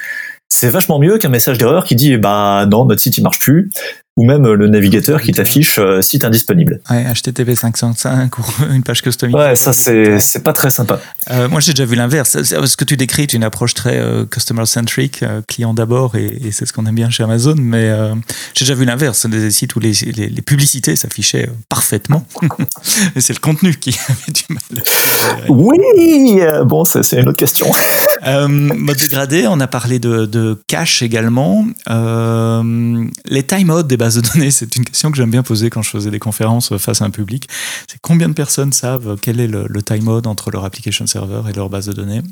c'est 0.49 0.69
vachement 0.69 0.99
mieux 0.99 1.19
qu'un 1.19 1.29
message 1.29 1.59
d'erreur 1.59 1.85
qui 1.85 1.97
dit 1.97 2.17
bah 2.17 2.67
non 2.67 2.85
notre 2.85 3.01
site 3.01 3.19
il 3.19 3.23
marche 3.23 3.39
plus 3.39 3.71
ou 4.17 4.25
même 4.25 4.51
le 4.51 4.69
navigateur 4.69 5.21
qui 5.21 5.33
t'affiche 5.33 5.79
euh, 5.79 6.01
site 6.01 6.25
indisponible. 6.25 6.81
Ouais, 6.91 7.05
HTTP 7.13 7.55
505 7.55 8.39
ou 8.39 8.45
une 8.73 8.83
page 8.83 9.03
customisée. 9.03 9.37
Ouais, 9.39 9.55
ça 9.57 9.75
c'est 9.75 10.21
c'est 10.21 10.43
pas 10.43 10.55
très 10.55 10.71
sympa. 10.71 11.01
Euh, 11.31 11.49
moi 11.49 11.61
j'ai 11.61 11.73
déjà 11.73 11.85
vu 11.85 11.97
l'inverse. 11.97 12.43
Ce 12.43 12.77
que 12.77 12.85
tu 12.85 12.97
décris 12.97 13.23
est 13.23 13.35
une 13.35 13.45
approche 13.45 13.75
très 13.75 13.99
euh, 13.99 14.25
customer 14.25 14.65
centric, 14.65 15.23
euh, 15.23 15.43
client 15.47 15.75
d'abord, 15.75 16.17
et, 16.17 16.27
et 16.27 16.51
c'est 16.51 16.65
ce 16.65 16.73
qu'on 16.73 16.87
aime 16.87 16.95
bien 16.95 17.11
chez 17.11 17.25
Amazon. 17.25 17.57
Mais 17.59 17.91
euh, 17.91 18.15
j'ai 18.55 18.65
déjà 18.65 18.75
vu 18.75 18.87
l'inverse, 18.87 19.27
des 19.27 19.51
sites 19.51 19.77
où 19.77 19.81
les, 19.81 19.93
les, 20.17 20.29
les 20.31 20.43
publicités 20.43 20.97
s'affichaient 20.97 21.51
parfaitement, 21.69 22.27
et 23.17 23.21
c'est 23.21 23.35
le 23.35 23.41
contenu 23.41 23.75
qui 23.75 23.91
avait 24.09 24.33
du 24.33 24.45
mal. 24.49 24.83
Oui, 25.49 26.41
bon 26.65 26.85
c'est 26.87 27.21
une 27.21 27.29
autre 27.29 27.37
question. 27.37 27.67
mode 28.25 28.97
dégradé, 28.97 29.47
on 29.47 29.61
a 29.61 29.67
parlé 29.67 29.99
de, 29.99 30.25
de 30.25 30.59
cache 30.69 31.03
également. 31.03 31.67
les 31.87 33.43
timeouts 33.43 33.83
des 33.83 33.97
de 34.14 34.21
données, 34.21 34.51
c'est 34.51 34.77
une 34.77 34.85
question 34.85 35.11
que 35.11 35.16
j'aime 35.16 35.31
bien 35.31 35.42
poser 35.42 35.69
quand 35.69 35.83
je 35.83 35.90
faisais 35.90 36.11
des 36.11 36.19
conférences 36.19 36.77
face 36.79 37.03
à 37.03 37.05
un 37.05 37.11
public. 37.11 37.49
C'est 37.90 37.99
combien 38.01 38.29
de 38.29 38.35
personnes 38.35 38.73
savent 38.73 39.16
quel 39.21 39.40
est 39.40 39.49
le, 39.49 39.66
le 39.69 39.83
time 39.83 40.09
entre 40.09 40.51
leur 40.51 40.64
application 40.64 41.07
server 41.07 41.42
et 41.51 41.53
leur 41.53 41.69
base 41.69 41.87
de 41.87 41.92
données? 41.92 42.23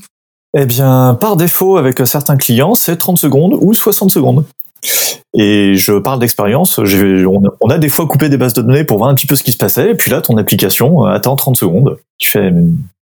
Eh 0.57 0.67
bien, 0.67 1.19
par 1.21 1.37
défaut, 1.37 1.77
avec 1.77 2.01
certains 2.07 2.37
clients, 2.37 2.75
c'est 2.75 2.97
30 2.97 3.19
secondes 3.19 3.59
ou 3.61 3.75
60 3.75 4.11
secondes. 4.11 4.45
Et 5.37 5.75
je 5.75 5.99
parle 5.99 6.21
d'expérience, 6.21 6.79
on 6.79 7.71
a 7.71 7.79
des 7.79 7.89
fois 7.89 8.07
coupé 8.07 8.29
des 8.29 8.37
bases 8.37 8.53
de 8.53 8.63
données 8.63 8.85
pour 8.85 8.99
voir 8.99 9.11
un 9.11 9.15
petit 9.15 9.27
peu 9.27 9.35
ce 9.35 9.43
qui 9.43 9.51
se 9.51 9.57
passait, 9.57 9.91
et 9.91 9.95
puis 9.95 10.11
là, 10.11 10.21
ton 10.21 10.37
application 10.37 11.05
attend 11.05 11.35
30 11.35 11.57
secondes. 11.57 11.99
Tu 12.19 12.31
fais 12.31 12.53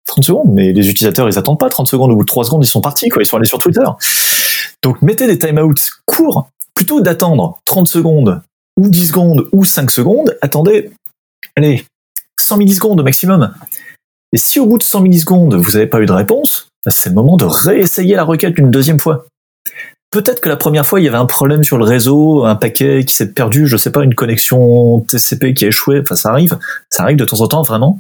30 0.07 0.25
secondes, 0.25 0.49
mais 0.53 0.73
les 0.73 0.89
utilisateurs, 0.89 1.29
ils 1.29 1.39
attendent 1.39 1.61
pas 1.61 1.69
30 1.69 1.87
secondes, 1.87 2.11
au 2.11 2.17
bout 2.17 2.23
de 2.23 2.27
3 2.27 2.45
secondes, 2.45 2.65
ils 2.65 2.69
sont 2.69 2.81
partis, 2.81 3.09
quoi, 3.11 3.23
ils 3.23 3.27
sont 3.27 3.37
allés 3.37 3.47
sur 3.47 3.59
Twitter. 3.59 3.85
Donc 4.83 5.01
mettez 5.03 5.29
des 5.29 5.39
timeouts 5.39 5.75
courts, 6.05 6.49
plutôt 6.75 7.01
d'attendre 7.01 7.61
30 7.65 7.87
secondes, 7.87 8.43
ou 8.79 8.89
10 8.89 9.09
secondes, 9.09 9.49
ou 9.53 9.65
5 9.65 9.91
secondes, 9.91 10.37
attendez, 10.43 10.91
allez, 11.57 11.85
100 12.39 12.59
millisecondes 12.59 13.01
au 13.01 13.05
maximum. 13.05 13.55
Et 14.33 14.39
si 14.39 14.61
au 14.61 14.67
bout 14.67 14.79
de 14.79 14.83
100 14.83 15.01
millisecondes, 15.01 15.55
vous 15.55 15.73
n'avez 15.73 15.87
pas 15.87 16.01
eu 16.01 16.07
de 16.07 16.13
réponse, 16.13 16.69
bah, 16.85 16.91
c'est 16.91 17.09
le 17.09 17.15
moment 17.15 17.37
de 17.37 17.45
réessayer 17.45 18.15
la 18.15 18.25
requête 18.25 18.59
une 18.59 18.71
deuxième 18.71 19.01
fois. 19.01 19.27
Peut-être 20.11 20.41
que 20.41 20.49
la 20.49 20.57
première 20.57 20.87
fois, 20.87 21.01
il 21.01 21.05
y 21.05 21.09
avait 21.09 21.17
un 21.17 21.27
problème 21.27 21.65
sur 21.65 21.79
le 21.79 21.85
réseau, 21.85 22.45
un 22.45 22.55
paquet 22.55 23.05
qui 23.05 23.15
s'est 23.15 23.33
perdu, 23.33 23.67
je 23.67 23.77
sais 23.77 23.91
pas, 23.91 24.05
une 24.05 24.15
connexion 24.15 25.01
TCP 25.01 25.53
qui 25.53 25.65
a 25.65 25.69
échoué, 25.69 26.01
enfin 26.01 26.15
ça 26.15 26.31
arrive, 26.31 26.57
ça 26.91 27.03
arrive 27.03 27.17
de 27.17 27.25
temps 27.25 27.41
en 27.41 27.49
temps 27.49 27.63
vraiment. 27.63 27.99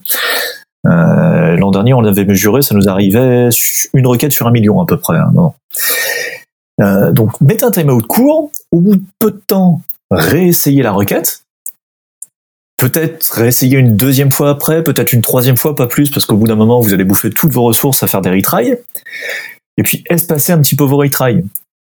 Euh, 0.86 1.56
L'an 1.56 1.70
dernier, 1.72 1.94
on 1.94 2.00
l'avait 2.00 2.24
mesuré, 2.24 2.62
ça 2.62 2.74
nous 2.74 2.88
arrivait 2.88 3.48
une 3.92 4.06
requête 4.06 4.32
sur 4.32 4.46
un 4.46 4.52
million 4.52 4.80
à 4.80 4.86
peu 4.86 4.98
près. 4.98 5.16
Hein, 5.16 5.32
euh, 6.80 7.10
donc 7.10 7.40
mettez 7.40 7.64
un 7.64 7.70
timeout 7.70 8.02
court, 8.02 8.50
au 8.70 8.80
bout 8.80 8.96
de 8.96 9.04
peu 9.18 9.32
de 9.32 9.42
temps, 9.46 9.80
réessayez 10.10 10.82
la 10.82 10.92
requête, 10.92 11.42
peut-être 12.78 13.26
réessayer 13.32 13.78
une 13.78 13.96
deuxième 13.96 14.30
fois 14.30 14.50
après, 14.50 14.82
peut-être 14.82 15.12
une 15.12 15.22
troisième 15.22 15.56
fois, 15.56 15.74
pas 15.74 15.86
plus, 15.86 16.10
parce 16.10 16.26
qu'au 16.26 16.36
bout 16.36 16.46
d'un 16.46 16.56
moment, 16.56 16.80
vous 16.80 16.92
allez 16.92 17.04
bouffer 17.04 17.30
toutes 17.30 17.52
vos 17.52 17.62
ressources 17.62 18.02
à 18.02 18.06
faire 18.06 18.20
des 18.20 18.30
retries. 18.30 18.74
Et 19.78 19.82
puis, 19.82 20.04
espacer 20.08 20.52
un 20.52 20.60
petit 20.60 20.76
peu 20.76 20.84
vos 20.84 20.96
retries? 20.96 21.40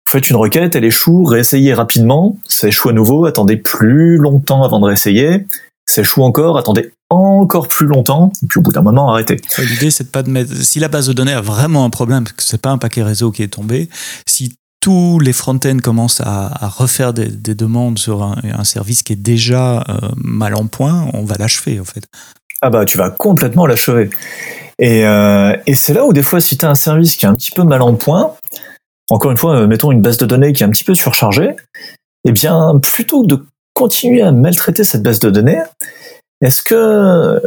Vous 0.07 0.11
faites 0.11 0.29
une 0.29 0.37
requête, 0.37 0.77
elle 0.77 0.85
échoue, 0.85 1.25
réessayez 1.25 1.73
rapidement, 1.73 2.37
ça 2.47 2.69
échoue 2.69 2.91
à 2.91 2.93
nouveau, 2.93 3.25
attendez 3.25 3.57
plus 3.57 4.19
longtemps 4.19 4.63
avant 4.63 4.79
de 4.79 4.85
réessayer, 4.85 5.47
ça 5.87 6.03
échoue 6.03 6.23
encore, 6.23 6.59
attendez 6.59 6.93
encore 7.09 7.69
plus 7.69 7.87
longtemps, 7.87 8.31
et 8.43 8.47
puis 8.47 8.59
au 8.59 8.63
bout 8.63 8.73
d'un 8.73 8.83
moment, 8.83 9.11
arrêtez. 9.11 9.37
L'idée, 9.59 9.91
c'est 9.91 10.05
de 10.05 10.09
pas 10.11 10.23
de 10.23 10.31
mettre, 10.31 10.55
si 10.55 10.79
la 10.79 10.89
base 10.89 11.07
de 11.07 11.15
données 11.15 11.33
a 11.33 11.41
vraiment 11.41 11.85
un 11.85 11.91
problème, 11.91 12.25
parce 12.25 12.35
que 12.35 12.43
c'est 12.43 12.61
pas 12.61 12.71
un 12.71 12.79
paquet 12.79 13.03
réseau 13.03 13.31
qui 13.31 13.43
est 13.43 13.49
tombé, 13.49 13.89
si 14.27 14.55
tous 14.85 15.19
les 15.19 15.33
front-ends 15.33 15.79
commencent 15.83 16.21
à, 16.21 16.69
refaire 16.77 17.15
des, 17.15 17.29
des 17.29 17.55
demandes 17.55 17.99
sur 17.99 18.23
un, 18.23 18.65
service 18.65 19.03
qui 19.03 19.15
est 19.15 19.17
déjà 19.17 19.79
euh, 19.79 20.11
mal 20.19 20.55
en 20.55 20.67
point, 20.67 21.09
on 21.15 21.25
va 21.25 21.37
l'achever 21.39 21.81
en 21.81 21.85
fait. 21.85 22.05
Ah 22.61 22.69
bah 22.69 22.85
tu 22.85 22.99
vas 22.99 23.09
complètement 23.09 23.65
l'achever. 23.65 24.11
Et, 24.79 25.07
euh, 25.07 25.57
c'est 25.73 25.95
là 25.95 26.05
où 26.05 26.13
des 26.13 26.23
fois 26.23 26.39
si 26.43 26.59
tu 26.59 26.67
as 26.67 26.69
un 26.69 26.75
service 26.75 27.17
qui 27.17 27.25
est 27.25 27.29
un 27.31 27.35
petit 27.35 27.51
peu 27.51 27.63
mal 27.63 27.81
en 27.81 27.95
point, 27.95 28.35
encore 29.09 29.31
une 29.31 29.39
fois, 29.39 29.61
euh, 29.61 29.67
mettons 29.67 29.91
une 29.91 30.03
base 30.03 30.19
de 30.19 30.27
données 30.27 30.53
qui 30.53 30.63
est 30.63 30.67
un 30.67 30.71
petit 30.71 30.85
peu 30.85 30.95
surchargée, 30.95 31.57
eh 32.27 32.33
bien 32.33 32.79
plutôt 32.83 33.23
que 33.23 33.29
de 33.29 33.47
continuer 33.73 34.21
à 34.21 34.33
maltraiter 34.33 34.85
cette 34.85 35.03
base 35.03 35.19
de 35.19 35.31
données, 35.31 35.63
est-ce 36.43 36.63
que 36.63 37.41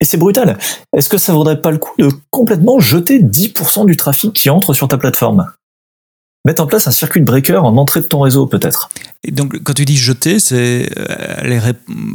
et 0.00 0.04
c'est 0.04 0.16
brutal. 0.16 0.58
Est-ce 0.96 1.08
que 1.08 1.18
ça 1.18 1.32
vaudrait 1.32 1.60
pas 1.60 1.70
le 1.70 1.78
coup 1.78 1.94
de 2.00 2.08
complètement 2.30 2.80
jeter 2.80 3.20
10% 3.20 3.86
du 3.86 3.96
trafic 3.96 4.32
qui 4.32 4.50
entre 4.50 4.74
sur 4.74 4.88
ta 4.88 4.98
plateforme? 4.98 5.46
Mettre 6.44 6.62
en 6.62 6.66
place 6.66 6.86
un 6.86 6.90
circuit 6.90 7.20
breaker 7.20 7.64
en 7.64 7.76
entrée 7.76 8.00
de 8.00 8.06
ton 8.06 8.20
réseau 8.20 8.46
peut-être. 8.46 8.88
Et 9.22 9.30
donc 9.30 9.62
quand 9.62 9.74
tu 9.74 9.84
dis 9.84 9.96
jeter, 9.96 10.38
c'est 10.38 10.90
les 11.42 11.60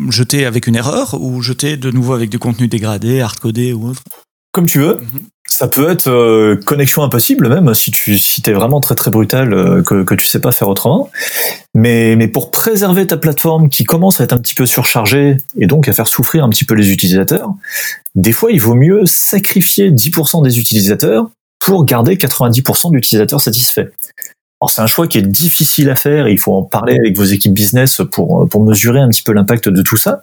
jeter 0.10 0.46
avec 0.46 0.68
une 0.68 0.76
erreur 0.76 1.16
ou 1.20 1.42
jeter 1.42 1.78
de 1.78 1.92
nouveau 1.92 2.14
avec 2.14 2.30
du 2.30 2.40
contenu 2.40 2.68
dégradé, 2.68 3.22
hardcodé 3.22 3.74
ou 3.74 3.90
autre? 3.90 4.04
Comme 4.52 4.66
tu 4.66 4.80
veux. 4.80 4.96
Mm 4.96 5.18
-hmm. 5.18 5.22
Ça 5.50 5.68
peut 5.68 5.90
être 5.90 6.10
euh, 6.10 6.56
connexion 6.64 7.02
impossible 7.04 7.50
même 7.50 7.74
si 7.74 7.90
tu 7.92 8.18
si 8.20 8.42
es 8.46 8.54
vraiment 8.54 8.80
très 8.80 8.94
très 8.94 9.10
brutal 9.10 9.54
euh, 9.54 9.82
que, 9.82 10.04
que 10.04 10.16
tu 10.16 10.26
sais 10.28 10.40
pas 10.40 10.52
faire 10.52 10.70
autrement. 10.70 11.10
Mais, 11.74 12.16
mais 12.16 12.28
pour 12.28 12.52
préserver 12.52 13.08
ta 13.08 13.18
plateforme 13.18 13.70
qui 13.70 13.84
commence 13.84 14.22
à 14.22 14.24
être 14.26 14.34
un 14.34 14.38
petit 14.38 14.54
peu 14.54 14.68
surchargée 14.68 15.38
et 15.58 15.66
donc 15.66 15.88
à 15.88 15.94
faire 15.94 16.08
souffrir 16.08 16.44
un 16.44 16.50
petit 16.50 16.66
peu 16.66 16.76
les 16.76 16.92
utilisateurs, 16.92 17.50
des 18.16 18.32
fois 18.32 18.52
il 18.52 18.62
vaut 18.62 18.76
mieux 18.76 19.02
sacrifier 19.06 19.92
10% 19.92 20.44
des 20.44 20.60
utilisateurs 20.60 21.30
pour 21.60 21.86
garder 21.86 22.16
90% 22.16 22.92
d'utilisateurs 22.92 23.42
satisfaits. 23.42 23.92
Alors 24.62 24.72
c'est 24.72 24.82
un 24.82 24.88
choix 24.88 25.08
qui 25.08 25.18
est 25.18 25.28
difficile 25.28 25.90
à 25.90 25.96
faire. 25.96 26.28
il 26.28 26.38
faut 26.38 26.54
en 26.54 26.64
parler 26.64 26.98
avec 26.98 27.16
vos 27.16 27.24
équipes 27.24 27.54
business 27.54 28.02
pour 28.12 28.48
pour 28.50 28.64
mesurer 28.64 29.00
un 29.00 29.10
petit 29.10 29.24
peu 29.24 29.32
l'impact 29.32 29.70
de 29.70 29.82
tout 29.82 29.98
ça. 29.98 30.22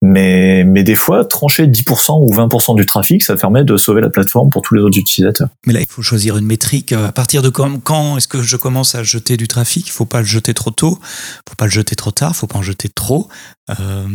Mais, 0.00 0.62
mais 0.64 0.84
des 0.84 0.94
fois, 0.94 1.24
trancher 1.24 1.66
10% 1.66 2.24
ou 2.24 2.32
20% 2.32 2.76
du 2.76 2.86
trafic, 2.86 3.22
ça 3.22 3.34
permet 3.34 3.64
de 3.64 3.76
sauver 3.76 4.00
la 4.00 4.10
plateforme 4.10 4.48
pour 4.48 4.62
tous 4.62 4.74
les 4.74 4.82
autres 4.82 4.96
utilisateurs. 4.96 5.48
Mais 5.66 5.72
là, 5.72 5.80
il 5.80 5.86
faut 5.88 6.02
choisir 6.02 6.36
une 6.36 6.46
métrique. 6.46 6.92
À 6.92 7.10
partir 7.10 7.42
de 7.42 7.48
quand, 7.48 8.16
est-ce 8.16 8.28
que 8.28 8.40
je 8.40 8.56
commence 8.56 8.94
à 8.94 9.02
jeter 9.02 9.36
du 9.36 9.48
trafic? 9.48 9.88
Il 9.88 9.90
faut 9.90 10.04
pas 10.04 10.20
le 10.20 10.26
jeter 10.26 10.54
trop 10.54 10.70
tôt, 10.70 11.00
faut 11.48 11.56
pas 11.56 11.64
le 11.64 11.72
jeter 11.72 11.96
trop 11.96 12.12
tard, 12.12 12.36
faut 12.36 12.46
pas 12.46 12.58
en 12.58 12.62
jeter 12.62 12.88
trop. 12.88 13.28
Euh, 13.70 14.06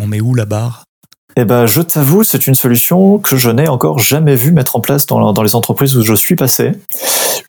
on 0.00 0.06
met 0.06 0.20
où 0.20 0.34
la 0.34 0.44
barre? 0.44 0.84
Eh 1.36 1.44
ben, 1.44 1.66
je 1.66 1.80
t'avoue, 1.80 2.24
c'est 2.24 2.46
une 2.46 2.54
solution 2.54 3.18
que 3.18 3.36
je 3.36 3.48
n'ai 3.50 3.68
encore 3.68 3.98
jamais 3.98 4.34
vu 4.34 4.52
mettre 4.52 4.76
en 4.76 4.80
place 4.80 5.06
dans, 5.06 5.32
dans, 5.32 5.42
les 5.42 5.54
entreprises 5.54 5.96
où 5.96 6.02
je 6.02 6.14
suis 6.14 6.36
passé. 6.36 6.72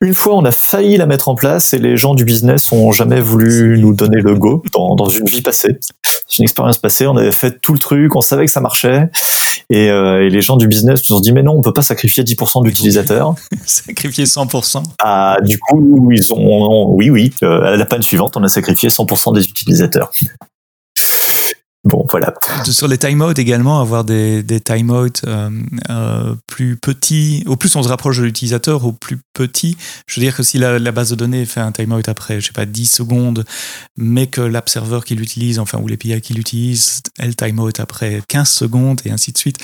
Une 0.01 0.13
fois, 0.13 0.35
on 0.35 0.45
a 0.45 0.51
failli 0.51 0.97
la 0.97 1.05
mettre 1.05 1.27
en 1.27 1.35
place 1.35 1.73
et 1.73 1.79
les 1.79 1.97
gens 1.97 2.15
du 2.15 2.23
business 2.23 2.71
ont 2.71 2.91
jamais 2.91 3.19
voulu 3.19 3.77
nous 3.79 3.93
donner 3.93 4.21
le 4.21 4.35
go 4.35 4.63
dans, 4.73 4.95
dans 4.95 5.09
une 5.09 5.25
vie 5.25 5.41
passée. 5.41 5.79
C'est 6.27 6.39
une 6.39 6.43
expérience 6.43 6.77
passée. 6.77 7.07
On 7.07 7.17
avait 7.17 7.31
fait 7.31 7.59
tout 7.59 7.73
le 7.73 7.79
truc, 7.79 8.15
on 8.15 8.21
savait 8.21 8.45
que 8.45 8.51
ça 8.51 8.61
marchait. 8.61 9.09
Et, 9.69 9.89
euh, 9.89 10.25
et 10.25 10.29
les 10.29 10.41
gens 10.41 10.57
du 10.57 10.67
business 10.67 11.09
nous 11.09 11.17
ont 11.17 11.19
dit, 11.19 11.33
mais 11.33 11.43
non, 11.43 11.53
on 11.53 11.61
peut 11.61 11.73
pas 11.73 11.81
sacrifier 11.81 12.23
10% 12.23 12.63
d'utilisateurs. 12.63 13.35
sacrifier 13.65 14.25
100%. 14.25 14.83
Ah, 15.03 15.37
du 15.43 15.59
coup, 15.59 16.11
ils 16.11 16.33
ont, 16.33 16.93
oui, 16.93 17.09
oui, 17.09 17.33
euh, 17.43 17.73
à 17.73 17.75
la 17.75 17.85
panne 17.85 18.01
suivante, 18.01 18.37
on 18.37 18.43
a 18.43 18.49
sacrifié 18.49 18.89
100% 18.89 19.33
des 19.33 19.43
utilisateurs. 19.43 20.11
Bon, 21.85 22.05
voilà. 22.09 22.33
Sur 22.63 22.87
les 22.87 22.97
timeouts 22.97 23.33
également, 23.33 23.81
avoir 23.81 24.05
des, 24.05 24.41
des 24.41 24.61
timeouts 24.61 25.09
euh, 25.27 25.49
euh, 25.89 26.33
plus 26.47 26.77
petits. 26.77 27.43
Au 27.45 27.57
plus 27.57 27.75
on 27.75 27.83
se 27.83 27.89
rapproche 27.89 28.19
de 28.19 28.23
l'utilisateur, 28.23 28.85
au 28.85 28.93
plus 28.93 29.19
petit. 29.33 29.75
Je 30.07 30.17
veux 30.17 30.25
dire 30.25 30.33
que 30.33 30.43
si 30.43 30.57
la, 30.57 30.79
base 30.93 31.09
de 31.09 31.15
données 31.15 31.45
fait 31.45 31.59
un 31.59 31.73
timeout 31.73 32.07
après, 32.07 32.39
je 32.39 32.47
sais 32.47 32.53
pas, 32.53 32.65
10 32.65 32.85
secondes, 32.85 33.43
mais 33.97 34.27
que 34.27 34.39
l'app 34.39 34.69
serveur 34.69 35.03
qui 35.03 35.15
l'utilise, 35.15 35.59
enfin, 35.59 35.77
ou 35.77 35.89
l'API 35.89 36.21
qui 36.21 36.33
l'utilise, 36.33 37.01
elle 37.19 37.35
timeout 37.35 37.77
après 37.77 38.21
15 38.29 38.47
secondes 38.47 39.01
et 39.03 39.11
ainsi 39.11 39.33
de 39.33 39.37
suite, 39.37 39.57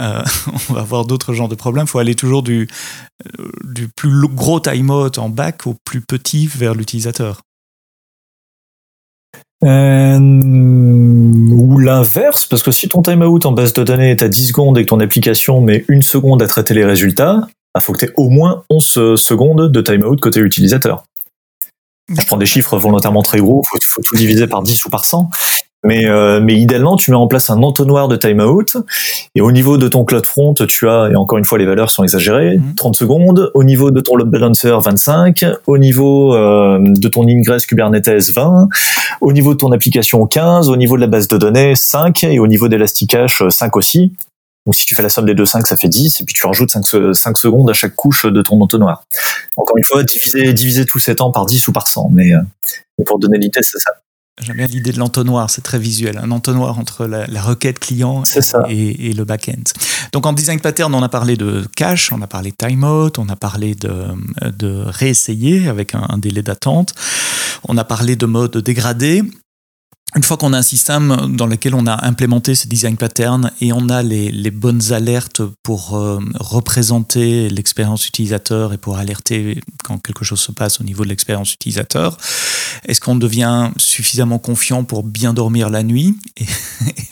euh, 0.00 0.24
on 0.68 0.72
va 0.72 0.80
avoir 0.80 1.06
d'autres 1.06 1.34
genres 1.34 1.48
de 1.48 1.54
problèmes. 1.54 1.84
Il 1.84 1.90
faut 1.90 2.00
aller 2.00 2.16
toujours 2.16 2.42
du, 2.42 2.66
du 3.62 3.86
plus 3.86 4.26
gros 4.26 4.58
timeout 4.58 5.16
en 5.18 5.28
back 5.28 5.68
au 5.68 5.76
plus 5.84 6.00
petit 6.00 6.48
vers 6.48 6.74
l'utilisateur. 6.74 7.42
Euh, 9.62 10.18
l'inverse, 11.90 12.46
parce 12.46 12.62
que 12.62 12.70
si 12.70 12.88
ton 12.88 13.02
timeout 13.02 13.44
en 13.44 13.52
base 13.52 13.72
de 13.72 13.82
données 13.82 14.10
est 14.10 14.22
à 14.22 14.28
10 14.28 14.48
secondes 14.48 14.78
et 14.78 14.82
que 14.82 14.88
ton 14.88 15.00
application 15.00 15.60
met 15.60 15.84
une 15.88 16.02
seconde 16.02 16.40
à 16.42 16.46
traiter 16.46 16.72
les 16.72 16.84
résultats, 16.84 17.40
il 17.46 17.52
bah, 17.74 17.80
faut 17.80 17.92
que 17.92 17.98
tu 17.98 18.04
aies 18.06 18.14
au 18.16 18.28
moins 18.28 18.64
11 18.70 19.16
secondes 19.16 19.70
de 19.70 19.80
timeout 19.80 20.16
côté 20.16 20.40
utilisateur. 20.40 21.04
Je 22.08 22.26
prends 22.26 22.36
des 22.36 22.46
chiffres 22.46 22.76
volontairement 22.78 23.22
très 23.22 23.38
gros, 23.38 23.62
il 23.64 23.68
faut, 23.68 23.78
faut, 23.84 24.02
tout 24.02 24.16
diviser 24.16 24.46
par 24.46 24.62
10 24.62 24.84
ou 24.84 24.90
par 24.90 25.04
100. 25.04 25.30
Mais, 25.82 26.06
euh, 26.06 26.40
mais 26.42 26.54
idéalement, 26.54 26.96
tu 26.96 27.10
mets 27.10 27.16
en 27.16 27.26
place 27.26 27.48
un 27.48 27.62
entonnoir 27.62 28.08
de 28.08 28.16
timeout. 28.16 28.76
Et 29.34 29.40
au 29.40 29.50
niveau 29.50 29.78
de 29.78 29.88
ton 29.88 30.04
cloud 30.04 30.26
front, 30.26 30.54
tu 30.54 30.88
as, 30.88 31.08
et 31.10 31.16
encore 31.16 31.38
une 31.38 31.44
fois, 31.44 31.58
les 31.58 31.64
valeurs 31.64 31.90
sont 31.90 32.02
exagérées, 32.02 32.58
30 32.76 32.90
mhm. 32.90 32.94
secondes. 32.94 33.50
Au 33.54 33.64
niveau 33.64 33.90
de 33.90 34.00
ton 34.00 34.16
load 34.16 34.28
balancer, 34.28 34.76
25. 34.82 35.44
Au 35.66 35.78
niveau 35.78 36.34
euh, 36.34 36.78
de 36.80 37.08
ton 37.08 37.26
ingress 37.26 37.64
Kubernetes, 37.64 38.30
20. 38.34 38.68
Au 39.20 39.32
niveau 39.32 39.54
de 39.54 39.58
ton 39.58 39.72
application, 39.72 40.26
15. 40.26 40.68
Au 40.68 40.76
niveau 40.76 40.96
de 40.96 41.00
la 41.00 41.06
base 41.06 41.28
de 41.28 41.38
données, 41.38 41.74
5. 41.74 42.24
Et 42.24 42.38
au 42.38 42.46
niveau 42.46 42.68
d'Elasticache, 42.68 43.42
5 43.48 43.76
aussi. 43.76 44.12
Donc 44.66 44.74
si 44.74 44.84
tu 44.84 44.94
fais 44.94 45.02
la 45.02 45.08
somme 45.08 45.24
des 45.24 45.34
deux 45.34 45.46
5, 45.46 45.66
ça 45.66 45.76
fait 45.76 45.88
10, 45.88 46.20
et 46.20 46.24
puis 46.24 46.34
tu 46.34 46.46
rajoutes 46.46 46.70
5, 46.70 47.14
5 47.14 47.38
secondes 47.38 47.70
à 47.70 47.72
chaque 47.72 47.94
couche 47.96 48.26
de 48.26 48.42
ton 48.42 48.60
entonnoir. 48.60 49.04
Encore 49.56 49.76
une 49.78 49.84
fois, 49.84 50.04
diviser, 50.04 50.52
diviser 50.52 50.84
tous 50.84 50.98
ces 50.98 51.16
temps 51.16 51.30
par 51.30 51.46
10 51.46 51.66
ou 51.68 51.72
par 51.72 51.88
100, 51.88 52.10
mais, 52.12 52.34
euh, 52.34 52.40
mais 52.98 53.04
pour 53.04 53.18
donner 53.18 53.38
l'idée, 53.38 53.62
c'est 53.62 53.78
ça. 53.78 53.90
J'aime 54.42 54.56
bien 54.56 54.66
l'idée 54.66 54.92
de 54.92 54.98
l'entonnoir, 54.98 55.50
c'est 55.50 55.62
très 55.62 55.78
visuel. 55.78 56.18
Un 56.18 56.30
entonnoir 56.30 56.78
entre 56.78 57.06
la, 57.06 57.42
requête 57.42 57.78
client 57.78 58.22
et, 58.68 59.12
le 59.12 59.24
back-end. 59.24 59.62
Donc 60.12 60.26
en 60.26 60.32
design 60.32 60.60
pattern, 60.60 60.94
on 60.94 61.02
a 61.02 61.08
parlé 61.08 61.36
de 61.36 61.66
cache, 61.76 62.12
on 62.12 62.22
a 62.22 62.26
parlé 62.26 62.50
de 62.50 62.56
timeout, 62.56 63.18
on 63.18 63.28
a 63.28 63.36
parlé 63.36 63.74
de, 63.74 64.06
de 64.50 64.84
réessayer 64.86 65.68
avec 65.68 65.94
un 65.94 66.18
délai 66.18 66.42
d'attente, 66.42 66.94
on 67.68 67.76
a 67.76 67.84
parlé 67.84 68.16
de 68.16 68.26
mode 68.26 68.56
dégradé 68.58 69.22
une 70.16 70.24
fois 70.24 70.36
qu'on 70.36 70.52
a 70.52 70.58
un 70.58 70.62
système 70.62 71.36
dans 71.36 71.46
lequel 71.46 71.74
on 71.74 71.86
a 71.86 72.04
implémenté 72.04 72.56
ce 72.56 72.66
design 72.66 72.96
pattern 72.96 73.52
et 73.60 73.72
on 73.72 73.88
a 73.88 74.02
les, 74.02 74.50
bonnes 74.50 74.92
alertes 74.92 75.42
pour 75.62 75.96
euh, 75.96 76.18
représenter 76.34 77.48
l'expérience 77.48 78.08
utilisateur 78.08 78.72
et 78.72 78.78
pour 78.78 78.98
alerter 78.98 79.60
quand 79.84 79.98
quelque 79.98 80.24
chose 80.24 80.40
se 80.40 80.50
passe 80.50 80.80
au 80.80 80.84
niveau 80.84 81.04
de 81.04 81.08
l'expérience 81.08 81.54
utilisateur, 81.54 82.16
est-ce 82.86 83.00
qu'on 83.00 83.14
devient 83.14 83.70
suffisamment 83.76 84.38
confiant 84.38 84.82
pour 84.82 85.04
bien 85.04 85.32
dormir 85.32 85.70
la 85.70 85.84
nuit? 85.84 86.18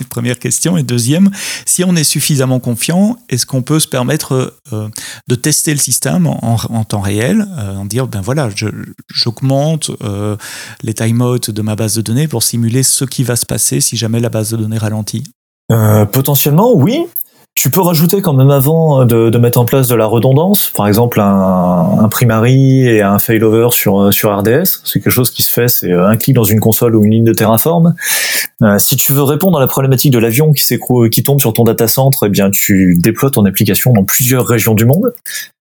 Première 0.08 0.38
question. 0.40 0.76
Et 0.76 0.82
deuxième, 0.82 1.30
si 1.64 1.84
on 1.84 1.94
est 1.94 2.04
suffisamment 2.04 2.58
confiant, 2.58 3.16
est-ce 3.28 3.46
qu'on 3.46 3.62
peut 3.62 3.78
se 3.78 3.86
permettre 3.86 4.56
euh, 4.72 4.88
de 5.28 5.34
tester 5.36 5.72
le 5.72 5.78
système 5.78 6.26
en, 6.26 6.56
en 6.56 6.84
temps 6.84 7.00
réel, 7.00 7.46
euh, 7.56 7.76
en 7.76 7.84
dire, 7.84 8.08
ben 8.08 8.20
voilà, 8.20 8.48
j'augmente 9.14 9.90
les 10.82 10.94
timeouts 10.94 11.38
de 11.38 11.62
ma 11.62 11.76
base 11.76 11.94
de 11.94 12.02
données 12.02 12.26
pour 12.26 12.42
simuler 12.42 12.82
ce 12.88 13.04
qui 13.04 13.24
va 13.24 13.36
se 13.36 13.46
passer 13.46 13.80
si 13.80 13.96
jamais 13.96 14.20
la 14.20 14.28
base 14.28 14.50
de 14.50 14.56
données 14.56 14.78
ralentit? 14.78 15.24
Euh, 15.70 16.04
Potentiellement, 16.06 16.72
oui. 16.74 17.06
Tu 17.54 17.70
peux 17.70 17.80
rajouter 17.80 18.22
quand 18.22 18.34
même 18.34 18.50
avant 18.50 19.04
de, 19.04 19.36
mettre 19.36 19.58
en 19.58 19.64
place 19.64 19.88
de 19.88 19.96
la 19.96 20.06
redondance, 20.06 20.70
par 20.76 20.86
exemple 20.86 21.20
un, 21.20 22.08
primary 22.08 22.86
et 22.86 23.02
un 23.02 23.18
failover 23.18 23.70
sur, 23.72 24.14
sur 24.14 24.38
RDS. 24.38 24.82
C'est 24.84 25.00
quelque 25.00 25.10
chose 25.10 25.32
qui 25.32 25.42
se 25.42 25.50
fait, 25.50 25.66
c'est 25.66 25.92
un 25.92 26.16
clic 26.16 26.36
dans 26.36 26.44
une 26.44 26.60
console 26.60 26.94
ou 26.94 27.04
une 27.04 27.10
ligne 27.10 27.24
de 27.24 27.32
Terraform. 27.32 27.96
Euh, 28.62 28.78
si 28.78 28.94
tu 28.94 29.12
veux 29.12 29.24
répondre 29.24 29.58
à 29.58 29.60
la 29.60 29.66
problématique 29.66 30.12
de 30.12 30.20
l'avion 30.20 30.52
qui, 30.52 30.62
qui 31.10 31.22
tombe 31.24 31.40
sur 31.40 31.52
ton 31.52 31.64
data 31.64 31.88
center, 31.88 32.18
eh 32.26 32.28
bien 32.28 32.50
tu 32.50 32.96
déploies 32.96 33.30
ton 33.30 33.44
application 33.44 33.92
dans 33.92 34.04
plusieurs 34.04 34.46
régions 34.46 34.74
du 34.74 34.84
monde. 34.84 35.12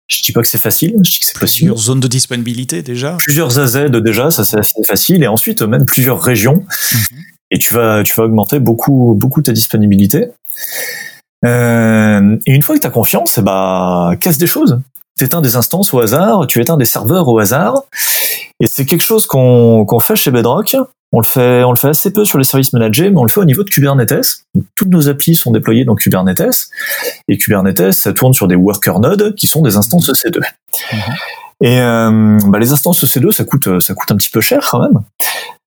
Je 0.07 0.21
dis 0.21 0.31
pas 0.31 0.41
que 0.41 0.47
c'est 0.47 0.59
facile, 0.59 0.95
je 1.03 1.11
dis 1.11 1.19
que 1.19 1.25
c'est 1.25 1.37
possible. 1.37 1.69
Plusieurs 1.69 1.77
zones 1.77 1.99
de 1.99 2.07
disponibilité 2.07 2.83
déjà. 2.83 3.17
Plusieurs 3.17 3.57
AZ 3.57 3.89
déjà, 3.89 4.29
ça 4.29 4.45
c'est 4.45 4.59
assez 4.59 4.83
facile, 4.83 5.23
et 5.23 5.27
ensuite 5.27 5.61
même 5.63 5.85
plusieurs 5.85 6.21
régions. 6.21 6.63
Mhm. 6.93 7.19
Et 7.51 7.57
tu 7.57 7.73
vas, 7.73 8.03
tu 8.03 8.13
vas 8.15 8.23
augmenter 8.23 8.59
beaucoup, 8.59 9.15
beaucoup 9.15 9.41
ta 9.41 9.51
disponibilité. 9.51 10.27
Euh, 11.45 12.37
et 12.45 12.51
une 12.51 12.61
fois 12.61 12.75
que 12.75 12.81
tu 12.81 12.87
as 12.87 12.91
confiance, 12.91 13.39
bah, 13.39 14.11
casse 14.19 14.37
des 14.37 14.47
choses. 14.47 14.81
Tu 15.17 15.23
éteins 15.23 15.41
des 15.41 15.55
instances 15.55 15.93
au 15.93 15.99
hasard, 16.01 16.45
tu 16.47 16.61
éteins 16.61 16.77
des 16.77 16.85
serveurs 16.85 17.27
au 17.29 17.39
hasard. 17.39 17.83
Et 18.59 18.67
c'est 18.67 18.85
quelque 18.85 19.03
chose 19.03 19.25
qu'on 19.25 19.99
fait 19.99 20.15
chez 20.15 20.31
Bedrock. 20.31 20.75
On 21.13 21.19
le 21.19 21.25
fait, 21.25 21.63
on 21.63 21.71
le 21.71 21.77
fait 21.77 21.89
assez 21.89 22.11
peu 22.11 22.25
sur 22.25 22.37
les 22.37 22.43
services 22.43 22.73
managés, 22.73 23.09
mais 23.09 23.17
on 23.17 23.23
le 23.23 23.29
fait 23.29 23.39
au 23.39 23.45
niveau 23.45 23.63
de 23.63 23.69
Kubernetes. 23.69 24.43
toutes 24.75 24.89
nos 24.89 25.07
applis 25.07 25.35
sont 25.35 25.51
déployées 25.51 25.85
dans 25.85 25.95
Kubernetes. 25.95 26.67
Et 27.29 27.37
Kubernetes, 27.37 27.91
ça 27.91 28.11
tourne 28.11 28.33
sur 28.33 28.47
des 28.49 28.55
worker 28.55 28.99
nodes 28.99 29.35
qui 29.35 29.47
sont 29.47 29.61
des 29.61 29.77
instances 29.77 30.09
EC2. 30.09 30.39
Mhm. 30.91 30.99
Et 31.61 31.79
euh, 31.79 32.37
bah, 32.47 32.59
les 32.59 32.73
instances 32.73 33.01
EC2, 33.05 33.31
ça 33.31 33.45
coûte, 33.45 33.79
ça 33.79 33.93
coûte 33.93 34.11
un 34.11 34.17
petit 34.17 34.29
peu 34.29 34.41
cher 34.41 34.67
quand 34.69 34.79
même. 34.79 34.99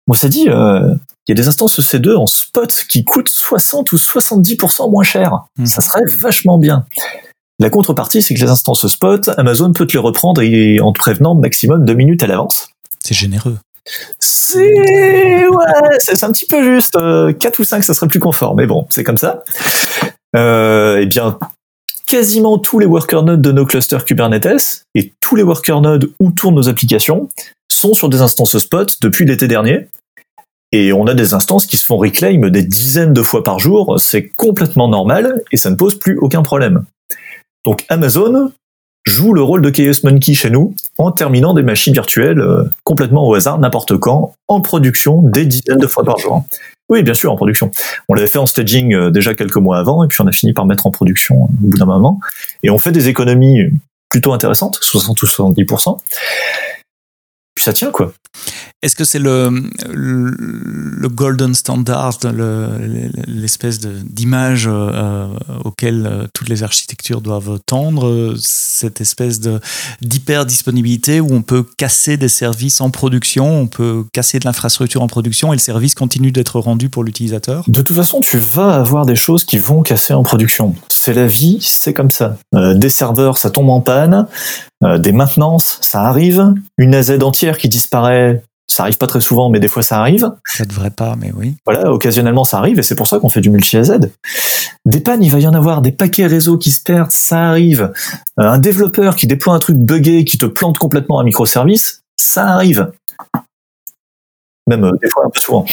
Bon, 0.09 0.14
ça 0.14 0.28
dit, 0.28 0.48
euh, 0.48 0.92
il 1.28 1.30
y 1.30 1.32
a 1.32 1.35
des 1.35 1.46
instances 1.46 1.78
EC2 1.78 2.16
en 2.16 2.26
spot 2.26 2.85
qui 2.88 3.04
coûtent 3.04 3.28
60 3.28 3.92
ou 3.92 3.96
70% 3.96 4.90
moins 4.90 5.04
cher. 5.04 5.44
Mhm. 5.59 5.66
Ça 5.66 5.80
serait 5.80 6.02
vachement 6.20 6.59
bien. 6.59 6.87
La 7.59 7.71
contrepartie, 7.71 8.21
c'est 8.21 8.35
que 8.35 8.40
les 8.40 8.51
instances 8.51 8.87
spot, 8.87 9.31
Amazon 9.38 9.73
peut 9.73 9.87
te 9.87 9.95
les 9.95 9.99
reprendre 9.99 10.42
en 10.42 10.92
te 10.92 10.99
prévenant 10.99 11.35
maximum 11.35 11.85
deux 11.85 11.95
minutes 11.95 12.23
à 12.23 12.27
l'avance. 12.27 12.69
C'est 13.01 13.14
généreux. 13.14 13.57
C'est 14.19 15.47
ouais, 15.49 15.99
c'est 15.99 16.25
un 16.25 16.33
petit 16.33 16.47
peu 16.47 16.62
juste. 16.62 16.95
4 16.95 17.03
euh, 17.03 17.33
ou 17.59 17.64
5, 17.64 17.83
ça 17.83 17.95
serait 17.95 18.09
plus 18.09 18.19
confort, 18.19 18.55
mais 18.57 18.66
bon, 18.66 18.87
c'est 18.90 19.05
comme 19.05 19.16
ça. 19.16 19.45
Euh, 20.35 20.99
eh 21.01 21.07
bien, 21.07 21.38
quasiment 22.07 22.59
tous 22.59 22.79
les 22.79 22.87
worker 22.87 23.23
nodes 23.23 23.40
de 23.40 23.53
nos 23.53 23.64
clusters 23.64 24.05
Kubernetes 24.05 24.85
et 24.95 25.14
tous 25.21 25.37
les 25.37 25.42
worker 25.42 25.81
nodes 25.81 26.11
où 26.21 26.33
tournent 26.33 26.57
nos 26.57 26.69
applications 26.69 27.31
sont 27.71 27.95
sur 27.95 28.09
des 28.09 28.21
instances 28.21 28.59
spot 28.59 28.99
depuis 29.01 29.25
l'été 29.25 29.49
dernier. 29.49 29.88
Et 30.73 30.92
on 30.92 31.07
a 31.07 31.14
des 31.14 31.33
instances 31.33 31.64
qui 31.64 31.77
se 31.77 31.87
font 31.87 31.97
reclaim 31.97 32.51
des 32.51 32.64
dizaines 32.64 33.12
de 33.12 33.23
fois 33.23 33.42
par 33.42 33.59
jour. 33.61 33.99
C'est 33.99 34.29
complètement 34.29 34.88
normal 34.88 35.42
et 35.53 35.57
ça 35.57 35.71
ne 35.71 35.77
pose 35.77 35.99
plus 35.99 36.19
aucun 36.19 36.42
problème. 36.42 36.85
Donc 37.66 37.85
Amazon 37.88 38.52
joue 39.05 39.33
le 39.33 39.42
rôle 39.42 39.61
de 39.61 39.70
Chaos 39.70 40.05
Monkey 40.05 40.35
chez 40.35 40.50
nous 40.50 40.74
en 40.98 41.11
terminant 41.11 41.52
des 41.52 41.64
machines 41.64 41.92
virtuelles 41.92 42.40
euh, 42.40 42.62
complètement 42.85 43.26
au 43.26 43.34
hasard, 43.34 43.59
n'importe 43.59 43.99
quand, 43.99 44.34
en 44.47 44.61
production 44.61 45.20
des 45.22 45.45
dizaines 45.47 45.78
de 45.78 45.86
fois 45.88 46.05
par 46.05 46.16
jour. 46.18 46.45
Oui, 46.88 47.03
bien 47.03 47.14
sûr, 47.14 47.32
en 47.32 47.36
production. 47.36 47.72
On 48.09 48.14
l'avait 48.14 48.28
fait 48.28 48.38
en 48.38 48.47
staging 48.47 48.95
euh, 48.95 49.11
déjà 49.11 49.34
quelques 49.34 49.57
mois 49.57 49.78
avant, 49.78 50.05
et 50.05 50.09
puis 50.09 50.20
on 50.20 50.26
a 50.28 50.32
fini 50.32 50.53
par 50.53 50.64
mettre 50.64 50.86
en 50.86 50.93
production 50.93 51.43
euh, 51.43 51.64
au 51.64 51.68
bout 51.68 51.78
d'un 51.78 51.86
moment. 51.86 52.20
Et 52.62 52.70
on 52.70 52.78
fait 52.78 52.93
des 52.93 53.09
économies 53.09 53.70
plutôt 54.09 54.32
intéressantes, 54.32 54.78
60 54.80 55.20
ou 55.22 55.26
70%. 55.26 55.99
puis 57.57 57.64
ça 57.64 57.72
tient 57.72 57.91
quoi. 57.91 58.12
Est-ce 58.83 58.95
que 58.95 59.05
c'est 59.05 59.18
le, 59.18 59.70
le, 59.91 61.09
golden 61.09 61.55
standard, 61.55 62.18
l'espèce 63.27 63.81
d'image 63.81 64.68
euh, 64.70 65.29
auquel 65.64 66.07
euh, 66.07 66.27
toutes 66.35 66.51
les 66.51 66.62
architectures 66.62 67.22
doivent 67.22 67.59
tendre, 67.64 68.35
cette 68.39 69.01
espèce 69.01 69.41
d'hyper 70.03 70.45
disponibilité 70.45 71.20
où 71.20 71.33
on 71.33 71.41
peut 71.41 71.64
casser 71.79 72.18
des 72.18 72.29
services 72.29 72.83
en 72.83 72.91
production, 72.91 73.62
on 73.62 73.66
peut 73.66 74.05
casser 74.12 74.39
de 74.39 74.45
l'infrastructure 74.45 75.03
en 75.03 75.07
production 75.07 75.55
et 75.55 75.57
le 75.57 75.61
service 75.61 75.95
continue 75.95 76.31
d'être 76.31 76.61
rendu 76.61 76.91
pour 76.91 77.03
l'utilisateur? 77.03 77.64
De 77.66 77.81
toute 77.81 77.97
façon, 77.97 78.20
tu 78.20 78.37
vas 78.37 78.74
avoir 78.74 79.07
des 79.07 79.16
choses 79.16 79.45
qui 79.45 79.57
vont 79.57 79.83
casser 79.83 80.12
en 80.12 80.22
production. 80.22 80.74
C'est 80.91 81.14
la 81.14 81.27
vie, 81.27 81.59
c'est 81.62 81.95
comme 81.95 82.11
ça. 82.11 82.37
Euh, 82.55 82.74
des 82.74 82.91
serveurs, 82.91 83.39
ça 83.39 83.49
tombe 83.49 83.70
en 83.70 83.81
panne. 83.81 84.27
des 84.83 85.12
maintenances, 85.12 85.79
ça 85.81 86.03
arrive. 86.03 86.53
Une 86.77 86.95
AZ 86.95 87.11
entière 87.22 87.57
qui 87.57 87.70
disparaît, 87.70 88.43
ça 88.69 88.83
arrive 88.83 88.99
pas 88.99 89.07
très 89.07 89.21
souvent, 89.21 89.49
mais 89.49 89.61
des 89.61 89.69
fois 89.69 89.83
ça 89.83 90.01
arrive. 90.01 90.33
Ça 90.45 90.64
devrait 90.64 90.91
pas, 90.91 91.17
mais 91.17 91.33
oui. 91.35 91.57
Voilà, 91.64 91.91
occasionnellement 91.93 92.45
ça 92.45 92.59
arrive, 92.59 92.79
et 92.79 92.83
c'est 92.83 92.97
pour 92.97 93.07
ça 93.07 93.19
qu'on 93.19 93.29
fait 93.29 93.41
du 93.41 93.51
multi-AZ. 93.51 93.99
Des 94.85 95.01
pannes, 95.01 95.23
il 95.23 95.31
va 95.31 95.39
y 95.39 95.47
en 95.47 95.55
avoir, 95.55 95.83
des 95.83 95.93
paquets 95.93 96.27
réseaux 96.27 96.59
qui 96.59 96.71
se 96.71 96.83
perdent, 96.83 97.11
ça 97.11 97.49
arrive. 97.49 97.93
Euh, 98.39 98.45
un 98.45 98.59
développeur 98.59 99.17
qui 99.17 99.27
déploie 99.27 99.55
un 99.55 99.59
truc 99.59 99.77
buggé, 99.77 100.25
qui 100.25 100.39
te 100.39 100.47
plante 100.47 100.79
complètement 100.79 101.21
un 101.21 101.25
microservice, 101.25 102.03
ça 102.17 102.49
arrive. 102.49 102.91
Même 104.69 104.85
euh, 104.85 104.93
des 105.01 105.09
fois 105.09 105.25
un 105.25 105.31
peu 105.31 105.41
souvent. 105.41 105.64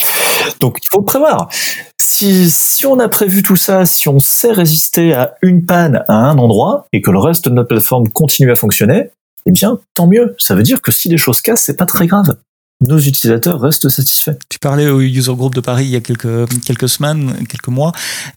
Donc 0.60 0.78
il 0.82 0.88
faut 0.92 1.02
prévoir. 1.02 1.50
Si, 1.98 2.50
si 2.52 2.86
on 2.86 3.00
a 3.00 3.10
prévu 3.10 3.42
tout 3.42 3.56
ça, 3.56 3.86
si 3.86 4.08
on 4.08 4.20
sait 4.20 4.52
résister 4.52 5.14
à 5.14 5.36
une 5.42 5.66
panne 5.66 6.04
à 6.08 6.14
un 6.14 6.38
endroit, 6.38 6.86
et 6.94 7.02
que 7.02 7.10
le 7.10 7.20
reste 7.20 7.50
de 7.50 7.54
notre 7.54 7.70
plateforme 7.70 8.10
continue 8.10 8.52
à 8.52 8.56
fonctionner, 8.56 9.10
eh 9.46 9.52
bien, 9.52 9.80
tant 9.94 10.08
mieux. 10.08 10.36
Ça 10.38 10.56
veut 10.56 10.64
dire 10.64 10.82
que 10.82 10.92
si 10.92 11.10
les 11.10 11.18
choses 11.18 11.42
cassent, 11.42 11.64
c'est 11.64 11.76
pas 11.76 11.86
très 11.88 12.08
grave 12.08 12.38
nos 12.88 13.00
utilisateurs 13.00 13.60
restent 13.60 13.90
satisfaits. 13.90 14.38
Tu 14.50 14.60
parlais 14.60 14.88
au 14.88 15.02
User 15.02 15.34
Group 15.34 15.56
de 15.56 15.62
Paris 15.62 15.86
il 15.86 15.92
y 15.92 15.96
a 15.96 16.02
quelques, 16.02 16.50
quelques 16.66 16.90
semaines, 16.90 17.46
quelques 17.48 17.68
mois, 17.68 17.92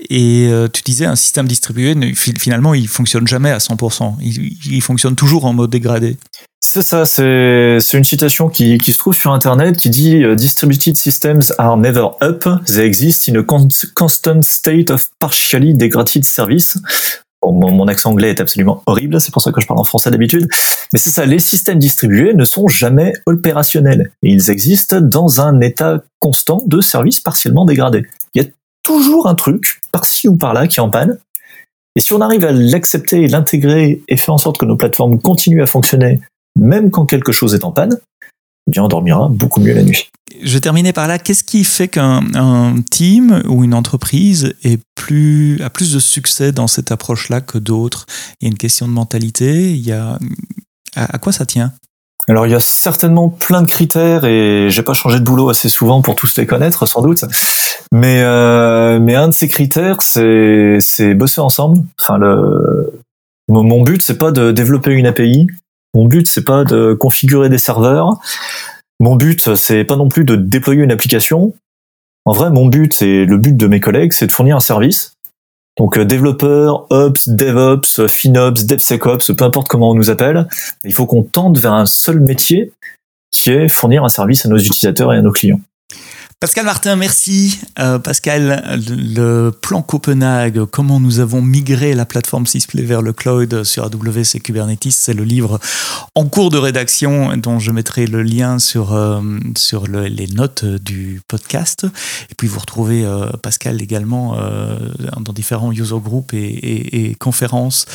et 0.08 0.48
euh, 0.50 0.68
tu 0.68 0.82
disais 0.82 1.06
un 1.06 1.16
système 1.16 1.46
distribué, 1.46 1.94
finalement, 2.14 2.74
il 2.74 2.88
fonctionne 2.88 3.26
jamais 3.26 3.50
à 3.50 3.58
100%. 3.58 4.16
Il, 4.20 4.82
fonctionne 4.82 5.16
toujours 5.16 5.46
en 5.46 5.52
mode 5.52 5.70
dégradé. 5.70 6.16
C'est 6.60 6.82
ça, 6.82 7.06
c'est 7.06 7.78
une 7.94 8.04
citation 8.04 8.48
qui, 8.48 8.78
qui, 8.78 8.92
se 8.92 8.98
trouve 8.98 9.14
sur 9.14 9.32
Internet 9.32 9.76
qui 9.76 9.90
dit 9.90 10.22
euh, 10.22 10.34
Distributed 10.34 10.96
systems 10.96 11.52
are 11.58 11.76
never 11.76 12.08
up, 12.22 12.44
they 12.66 12.84
exist 12.84 13.28
in 13.28 13.36
a 13.36 13.42
constant 13.42 14.42
state 14.42 14.90
of 14.90 15.08
partially 15.18 15.74
degraded 15.74 16.24
service 16.24 16.78
mon, 17.52 17.86
accent 17.88 18.10
anglais 18.10 18.30
est 18.30 18.40
absolument 18.40 18.82
horrible, 18.86 19.20
c'est 19.20 19.32
pour 19.32 19.42
ça 19.42 19.52
que 19.52 19.60
je 19.60 19.66
parle 19.66 19.80
en 19.80 19.84
français 19.84 20.10
d'habitude. 20.10 20.48
Mais 20.92 20.98
c'est 20.98 21.10
ça, 21.10 21.26
les 21.26 21.38
systèmes 21.38 21.78
distribués 21.78 22.34
ne 22.34 22.44
sont 22.44 22.68
jamais 22.68 23.12
opérationnels. 23.26 24.10
ils 24.22 24.50
existent 24.50 25.00
dans 25.00 25.40
un 25.40 25.60
état 25.60 26.02
constant 26.20 26.62
de 26.66 26.80
service 26.80 27.20
partiellement 27.20 27.64
dégradé. 27.64 28.04
Il 28.34 28.42
y 28.42 28.46
a 28.46 28.48
toujours 28.82 29.28
un 29.28 29.34
truc, 29.34 29.80
par-ci 29.92 30.28
ou 30.28 30.36
par-là, 30.36 30.66
qui 30.66 30.78
est 30.78 30.82
en 30.82 30.90
panne. 30.90 31.18
Et 31.96 32.00
si 32.00 32.12
on 32.12 32.20
arrive 32.20 32.44
à 32.44 32.52
l'accepter, 32.52 33.26
l'intégrer 33.26 34.02
et 34.06 34.16
faire 34.16 34.34
en 34.34 34.38
sorte 34.38 34.58
que 34.58 34.66
nos 34.66 34.76
plateformes 34.76 35.20
continuent 35.20 35.62
à 35.62 35.66
fonctionner, 35.66 36.20
même 36.58 36.90
quand 36.90 37.06
quelque 37.06 37.32
chose 37.32 37.54
est 37.54 37.64
en 37.64 37.72
panne, 37.72 37.98
bien 38.66 38.82
on 38.82 38.88
dormira 38.88 39.28
beaucoup 39.28 39.60
mieux 39.60 39.74
la 39.74 39.82
nuit. 39.82 40.10
Je 40.42 40.54
vais 40.54 40.60
terminer 40.60 40.92
par 40.92 41.06
là. 41.06 41.18
Qu'est-ce 41.18 41.44
qui 41.44 41.64
fait 41.64 41.88
qu'un 41.88 42.74
team 42.90 43.42
ou 43.48 43.64
une 43.64 43.74
entreprise 43.74 44.54
est 44.64 44.80
plus, 44.94 45.60
a 45.62 45.70
plus 45.70 45.92
de 45.94 45.98
succès 45.98 46.52
dans 46.52 46.66
cette 46.66 46.90
approche-là 46.90 47.40
que 47.40 47.58
d'autres? 47.58 48.06
Il 48.40 48.46
y 48.46 48.48
a 48.48 48.50
une 48.50 48.58
question 48.58 48.86
de 48.86 48.92
mentalité. 48.92 49.72
Il 49.72 49.86
y 49.86 49.92
a, 49.92 50.18
à, 50.94 51.18
quoi 51.18 51.32
ça 51.32 51.46
tient? 51.46 51.72
Alors 52.28 52.46
il 52.46 52.50
y 52.50 52.56
a 52.56 52.60
certainement 52.60 53.28
plein 53.28 53.62
de 53.62 53.68
critères 53.68 54.24
et 54.24 54.66
j'ai 54.68 54.82
pas 54.82 54.94
changé 54.94 55.20
de 55.20 55.24
boulot 55.24 55.48
assez 55.48 55.68
souvent 55.68 56.02
pour 56.02 56.16
tous 56.16 56.36
les 56.36 56.46
connaître 56.46 56.84
sans 56.86 57.02
doute. 57.02 57.24
Mais 57.92 58.20
euh, 58.22 58.98
mais 58.98 59.14
un 59.14 59.28
de 59.28 59.32
ces 59.32 59.46
critères 59.46 60.02
c'est 60.02 60.78
c'est 60.80 61.14
bosser 61.14 61.40
ensemble. 61.40 61.84
Enfin 62.00 62.18
le 62.18 62.92
mon 63.48 63.82
but 63.82 64.02
c'est 64.02 64.18
pas 64.18 64.32
de 64.32 64.50
développer 64.50 64.90
une 64.90 65.06
API. 65.06 65.46
Mon 65.96 66.04
but 66.04 66.28
c'est 66.28 66.44
pas 66.44 66.64
de 66.64 66.92
configurer 66.92 67.48
des 67.48 67.58
serveurs. 67.58 68.18
Mon 69.00 69.16
but, 69.16 69.54
c'est 69.54 69.84
pas 69.84 69.96
non 69.96 70.08
plus 70.08 70.24
de 70.24 70.36
déployer 70.36 70.82
une 70.82 70.92
application. 70.92 71.54
En 72.26 72.32
vrai, 72.32 72.50
mon 72.50 72.66
but 72.66 73.00
et 73.02 73.24
le 73.24 73.38
but 73.38 73.56
de 73.56 73.66
mes 73.66 73.80
collègues, 73.80 74.12
c'est 74.12 74.26
de 74.26 74.32
fournir 74.32 74.56
un 74.56 74.60
service. 74.60 75.14
Donc 75.78 75.98
euh, 75.98 76.04
développeur, 76.04 76.86
ops, 76.90 77.28
DevOps, 77.28 78.06
FinOps, 78.08 78.64
DevSecOps, 78.66 79.32
peu 79.36 79.44
importe 79.44 79.68
comment 79.68 79.90
on 79.90 79.94
nous 79.94 80.10
appelle, 80.10 80.48
il 80.84 80.92
faut 80.92 81.06
qu'on 81.06 81.22
tende 81.22 81.58
vers 81.58 81.72
un 81.72 81.86
seul 81.86 82.20
métier 82.20 82.72
qui 83.30 83.50
est 83.50 83.68
fournir 83.68 84.04
un 84.04 84.08
service 84.08 84.44
à 84.44 84.50
nos 84.50 84.58
utilisateurs 84.58 85.14
et 85.14 85.16
à 85.16 85.22
nos 85.22 85.32
clients. 85.32 85.60
Pascal 86.38 86.66
Martin, 86.66 86.96
merci. 86.96 87.58
Euh, 87.78 87.98
Pascal, 87.98 88.78
le 88.86 89.48
plan 89.48 89.80
Copenhague, 89.80 90.66
comment 90.66 91.00
nous 91.00 91.18
avons 91.18 91.40
migré 91.40 91.94
la 91.94 92.04
plateforme 92.04 92.46
Sysplay 92.46 92.82
vers 92.82 93.00
le 93.00 93.14
cloud 93.14 93.64
sur 93.64 93.84
AWS 93.84 94.34
et 94.34 94.40
Kubernetes, 94.40 94.90
c'est 94.90 95.14
le 95.14 95.24
livre 95.24 95.58
en 96.14 96.26
cours 96.26 96.50
de 96.50 96.58
rédaction 96.58 97.34
dont 97.38 97.58
je 97.58 97.70
mettrai 97.70 98.06
le 98.06 98.22
lien 98.22 98.58
sur, 98.58 98.92
euh, 98.92 99.22
sur 99.56 99.86
les 99.86 100.26
notes 100.26 100.66
du 100.66 101.22
podcast. 101.26 101.86
Et 102.28 102.34
puis 102.34 102.48
vous 102.48 102.60
retrouvez 102.60 103.06
euh, 103.06 103.30
Pascal 103.42 103.80
également 103.80 104.36
dans 105.18 105.32
différents 105.32 105.72
user 105.72 105.98
groups 106.02 106.34
et, 106.34 107.16
conférences 107.18 107.86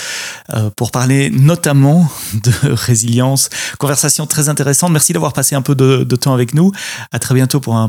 pour 0.76 0.90
parler 0.90 1.30
notamment 1.30 2.10
de 2.34 2.72
résilience. 2.72 3.50
Conversation 3.78 4.26
très 4.26 4.50
intéressante. 4.50 4.92
Merci 4.92 5.14
d'avoir 5.14 5.34
passé 5.34 5.54
un 5.54 5.62
peu 5.62 5.76
de, 5.76 6.04
de 6.04 6.16
temps 6.16 6.34
avec 6.34 6.56
nous. 6.56 6.72
À 7.12 7.20
très 7.20 7.36
bientôt 7.36 7.60
pour 7.60 7.76
un 7.76 7.88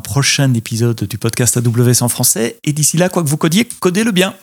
épisode 0.50 1.04
du 1.04 1.18
podcast 1.18 1.56
AWS 1.56 2.02
en 2.02 2.08
français. 2.08 2.58
Et 2.64 2.72
d'ici 2.72 2.96
là, 2.96 3.08
quoi 3.08 3.22
que 3.22 3.28
vous 3.28 3.36
codiez, 3.36 3.64
codez-le 3.64 4.10
bien. 4.10 4.34